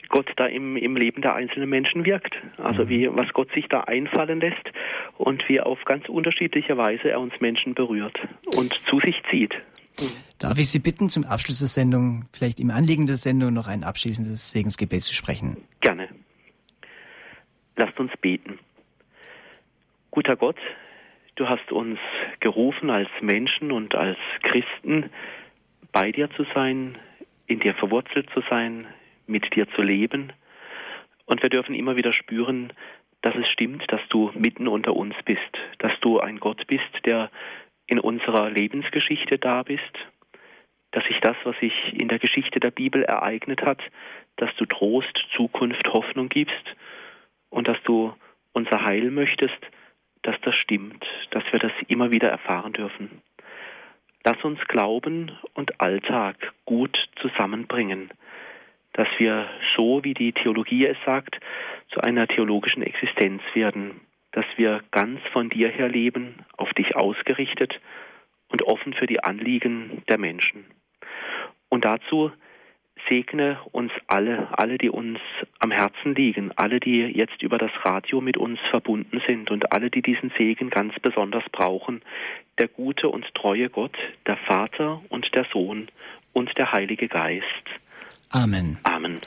Gott 0.10 0.32
da 0.36 0.46
im, 0.46 0.76
im 0.78 0.96
Leben 0.96 1.22
der 1.22 1.36
einzelnen 1.36 1.70
Menschen 1.70 2.06
wirkt. 2.06 2.36
Also 2.58 2.86
mhm. 2.86 2.90
wie, 2.90 3.10
was 3.12 3.32
Gott 3.34 3.52
sich 3.54 3.68
da 3.68 3.82
einfallen 3.82 4.40
lässt 4.40 4.72
und 5.18 5.48
wie 5.50 5.60
auf 5.60 5.84
ganz 5.86 6.08
unterschiedliche 6.10 6.78
Weise 6.78 7.10
er 7.10 7.20
uns 7.20 7.34
Menschen 7.40 7.74
berührt 7.74 8.18
und 8.56 8.80
zu 8.88 9.00
sich 9.00 9.22
zieht. 9.30 9.54
Darf 10.40 10.60
ich 10.60 10.70
Sie 10.70 10.80
bitten, 10.80 11.10
zum 11.10 11.24
Abschluss 11.26 11.60
der 11.60 11.68
Sendung, 11.68 12.26
vielleicht 12.32 12.60
im 12.60 12.70
Anliegen 12.70 13.08
der 13.08 13.16
Sendung, 13.16 13.54
noch 13.54 13.68
ein 13.68 13.84
abschließendes 13.84 14.52
Segensgebet 14.52 15.02
zu 15.02 15.16
sprechen? 15.16 15.58
Gerne. 15.82 16.10
Lasst 17.76 18.00
uns 18.00 18.12
beten. 18.22 18.60
Guter 20.12 20.36
Gott, 20.36 20.58
du 21.36 21.48
hast 21.50 21.72
uns 21.72 22.00
gerufen 22.40 22.90
als 22.90 23.10
Menschen 23.22 23.72
und 23.72 23.96
als 23.96 24.18
Christen, 24.44 25.10
bei 25.92 26.12
dir 26.12 26.30
zu 26.32 26.46
sein, 26.54 26.98
in 27.48 27.60
dir 27.60 27.74
verwurzelt 27.74 28.30
zu 28.34 28.42
sein, 28.50 28.86
mit 29.28 29.56
dir 29.56 29.68
zu 29.70 29.82
leben. 29.82 30.34
Und 31.26 31.42
wir 31.44 31.50
dürfen 31.50 31.76
immer 31.76 31.96
wieder 31.98 32.14
spüren, 32.14 32.74
dass 33.22 33.36
es 33.36 33.50
stimmt, 33.50 33.84
dass 33.92 34.02
du 34.10 34.32
mitten 34.36 34.68
unter 34.68 34.96
uns 34.96 35.16
bist, 35.26 35.42
dass 35.80 35.92
du 36.02 36.20
ein 36.20 36.40
Gott 36.40 36.66
bist, 36.68 37.06
der 37.06 37.30
in 37.86 38.00
unserer 38.00 38.50
Lebensgeschichte 38.50 39.38
da 39.38 39.64
bist, 39.64 39.82
dass 40.92 41.04
sich 41.06 41.20
das, 41.22 41.36
was 41.44 41.58
sich 41.60 41.74
in 41.94 42.08
der 42.08 42.20
Geschichte 42.20 42.60
der 42.60 42.72
Bibel 42.72 43.04
ereignet 43.04 43.62
hat, 43.62 43.82
dass 44.38 44.56
du 44.56 44.66
Trost, 44.66 45.26
Zukunft, 45.36 45.88
Hoffnung 45.90 46.30
gibst 46.30 46.76
und 47.50 47.68
dass 47.68 47.82
du 47.84 48.14
unser 48.54 48.84
Heil 48.84 49.12
möchtest, 49.12 49.58
dass 50.22 50.36
das 50.42 50.56
stimmt, 50.56 51.06
dass 51.32 51.44
wir 51.52 51.60
das 51.60 51.72
immer 51.88 52.12
wieder 52.12 52.30
erfahren 52.30 52.74
dürfen. 52.74 53.22
Lass 54.24 54.44
uns 54.44 54.60
Glauben 54.68 55.32
und 55.54 55.80
Alltag 55.80 56.54
gut 56.66 57.10
zusammenbringen 57.22 58.12
dass 58.98 59.08
wir 59.20 59.48
so, 59.76 60.04
wie 60.04 60.16
die 60.16 60.34
Theologie 60.34 60.86
es 60.86 60.98
sagt, 61.06 61.40
zu 61.94 62.02
einer 62.02 62.28
theologischen 62.28 62.82
Existenz 62.82 63.42
werden, 63.54 64.02
dass 64.32 64.46
wir 64.58 64.82
ganz 64.92 65.22
von 65.32 65.50
dir 65.50 65.70
her 65.70 65.88
leben, 65.88 66.36
auf 66.58 66.74
dich 66.74 66.96
ausgerichtet 66.96 67.80
und 68.50 68.64
offen 68.64 68.94
für 68.94 69.06
die 69.06 69.24
Anliegen 69.24 70.04
der 70.10 70.18
Menschen. 70.18 70.66
Und 71.70 71.86
dazu 71.86 72.32
segne 73.08 73.60
uns 73.72 73.92
alle, 74.08 74.48
alle, 74.58 74.80
die 74.80 74.90
uns 74.90 75.20
am 75.60 75.70
Herzen 75.70 76.16
liegen, 76.16 76.52
alle, 76.56 76.80
die 76.80 77.02
jetzt 77.02 77.44
über 77.44 77.60
das 77.60 77.72
Radio 77.84 78.20
mit 78.20 78.36
uns 78.36 78.60
verbunden 78.72 79.22
sind 79.28 79.52
und 79.52 79.72
alle, 79.72 79.92
die 79.92 80.02
diesen 80.02 80.32
Segen 80.38 80.72
ganz 80.72 80.96
besonders 81.00 81.44
brauchen, 81.52 82.02
der 82.60 82.68
gute 82.68 83.10
und 83.10 83.34
treue 83.36 83.70
Gott, 83.70 83.96
der 84.26 84.38
Vater 84.38 85.04
und 85.10 85.34
der 85.36 85.46
Sohn 85.54 85.90
und 86.34 86.58
der 86.58 86.72
Heilige 86.72 87.08
Geist. 87.08 87.46
Amen. 88.38 88.78
Amen. 88.84 89.20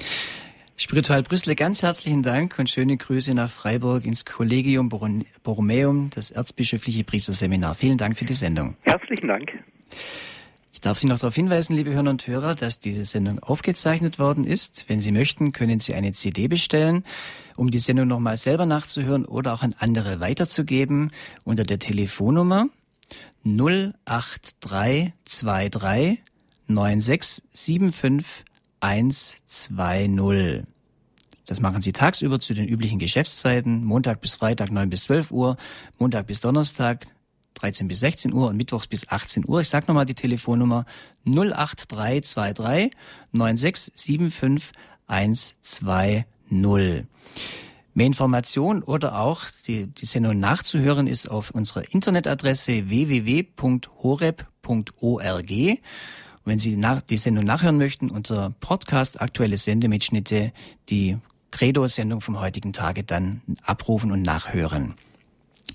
Spiritual 0.76 1.24
Brüssel, 1.24 1.56
ganz 1.56 1.82
herzlichen 1.82 2.22
Dank 2.22 2.56
und 2.60 2.70
schöne 2.70 2.96
Grüße 2.96 3.34
nach 3.34 3.50
Freiburg 3.50 4.04
ins 4.04 4.24
Collegium 4.24 4.88
Borromeum, 4.88 6.10
das 6.14 6.30
Erzbischöfliche 6.30 7.02
Priesterseminar. 7.02 7.74
Vielen 7.74 7.98
Dank 7.98 8.16
für 8.16 8.24
die 8.24 8.34
Sendung. 8.34 8.76
Herzlichen 8.82 9.26
Dank. 9.26 9.50
Ich 10.72 10.80
darf 10.80 11.00
Sie 11.00 11.08
noch 11.08 11.18
darauf 11.18 11.34
hinweisen, 11.34 11.74
liebe 11.74 11.90
Hörer 11.90 12.08
und 12.08 12.28
Hörer, 12.28 12.54
dass 12.54 12.78
diese 12.78 13.02
Sendung 13.02 13.40
aufgezeichnet 13.40 14.20
worden 14.20 14.44
ist. 14.44 14.84
Wenn 14.86 15.00
Sie 15.00 15.10
möchten, 15.10 15.50
können 15.50 15.80
Sie 15.80 15.92
eine 15.92 16.12
CD 16.12 16.46
bestellen, 16.46 17.02
um 17.56 17.72
die 17.72 17.80
Sendung 17.80 18.06
nochmal 18.06 18.36
selber 18.36 18.64
nachzuhören 18.64 19.24
oder 19.24 19.54
auch 19.54 19.64
an 19.64 19.74
andere 19.80 20.20
weiterzugeben 20.20 21.10
unter 21.42 21.64
der 21.64 21.80
Telefonnummer 21.80 22.68
08323 23.44 26.22
9675 26.68 28.44
120. 28.80 30.64
Das 31.46 31.60
machen 31.60 31.82
Sie 31.82 31.92
tagsüber 31.92 32.40
zu 32.40 32.54
den 32.54 32.68
üblichen 32.68 32.98
Geschäftszeiten, 32.98 33.84
Montag 33.84 34.20
bis 34.20 34.36
Freitag 34.36 34.70
9 34.70 34.88
bis 34.90 35.04
12 35.04 35.30
Uhr, 35.30 35.56
Montag 35.98 36.26
bis 36.26 36.40
Donnerstag 36.40 37.06
13 37.54 37.88
bis 37.88 38.00
16 38.00 38.32
Uhr 38.32 38.48
und 38.48 38.56
Mittwochs 38.56 38.86
bis 38.86 39.08
18 39.08 39.46
Uhr. 39.46 39.60
Ich 39.60 39.68
sage 39.68 39.86
nochmal 39.88 40.06
die 40.06 40.14
Telefonnummer 40.14 40.86
08323 41.26 42.92
9675 43.32 44.72
120. 45.06 46.24
Mehr 47.92 48.06
Informationen 48.06 48.84
oder 48.84 49.18
auch 49.18 49.42
die, 49.66 49.88
die 49.88 50.06
Sendung 50.06 50.38
nachzuhören 50.38 51.08
ist 51.08 51.28
auf 51.28 51.50
unserer 51.50 51.92
Internetadresse 51.92 52.88
www.horeb.org. 52.88 53.78
Wenn 56.44 56.58
Sie 56.58 56.76
nach, 56.76 57.02
die 57.02 57.18
Sendung 57.18 57.44
nachhören 57.44 57.76
möchten, 57.76 58.10
unter 58.10 58.54
Podcast 58.60 59.20
aktuelle 59.20 59.58
Sendemitschnitte, 59.58 60.52
die 60.88 61.18
Credo-Sendung 61.50 62.20
vom 62.20 62.40
heutigen 62.40 62.72
Tage 62.72 63.04
dann 63.04 63.42
abrufen 63.62 64.12
und 64.12 64.22
nachhören. 64.22 64.94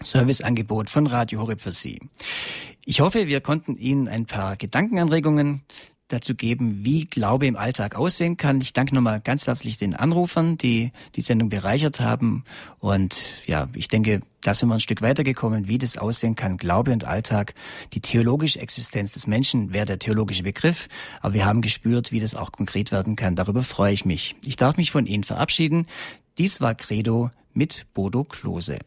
Serviceangebot 0.02 0.90
von 0.90 1.08
Radio 1.08 1.42
Horeb 1.42 1.62
für 1.62 1.72
Sie. 1.72 2.00
Ich 2.86 3.00
hoffe, 3.00 3.28
wir 3.28 3.42
konnten 3.42 3.76
Ihnen 3.76 4.08
ein 4.08 4.26
paar 4.26 4.56
Gedankenanregungen 4.58 5.64
dazu 6.08 6.36
geben, 6.36 6.86
wie 6.86 7.06
Glaube 7.06 7.48
im 7.48 7.56
Alltag 7.56 7.96
aussehen 7.96 8.38
kann. 8.38 8.62
Ich 8.62 8.74
danke 8.74 8.94
nochmal 8.94 9.20
ganz 9.20 9.48
herzlich 9.48 9.78
den 9.78 9.96
Anrufern, 9.96 10.58
die 10.58 10.92
die 11.16 11.22
Sendung 11.22 11.50
bereichert 11.50 12.00
haben. 12.00 12.44
Und 12.80 13.42
ja, 13.48 13.68
ich 13.74 13.88
denke, 13.88 14.22
da 14.42 14.54
sind 14.54 14.70
wir 14.70 14.76
ein 14.76 14.80
Stück 14.80 15.02
weitergekommen, 15.02 15.68
wie 15.68 15.80
das 15.80 15.98
aussehen 15.98 16.36
kann. 16.36 16.58
Glaube 16.58 16.92
und 16.92 17.06
Alltag, 17.06 17.56
die 17.94 18.02
theologische 18.02 18.60
Existenz 18.60 19.12
des 19.12 19.26
Menschen 19.26 19.74
wäre 19.74 19.86
der 19.86 20.00
theologische 20.00 20.44
Begriff. 20.44 20.88
Aber 21.22 21.34
wir 21.34 21.46
haben 21.46 21.62
gespürt, 21.62 22.12
wie 22.12 22.20
das 22.20 22.36
auch 22.36 22.52
konkret 22.52 22.92
werden 22.92 23.16
kann. 23.16 23.36
Darüber 23.36 23.64
freue 23.64 23.94
ich 23.94 24.06
mich. 24.06 24.36
Ich 24.46 24.58
darf 24.58 24.78
mich 24.78 24.92
von 24.92 25.08
Ihnen 25.08 25.24
verabschieden. 25.24 25.88
Dies 26.38 26.62
war 26.62 26.76
Credo 26.76 27.32
mit 27.54 27.88
Bodo 27.94 28.24
Klose. 28.24 28.80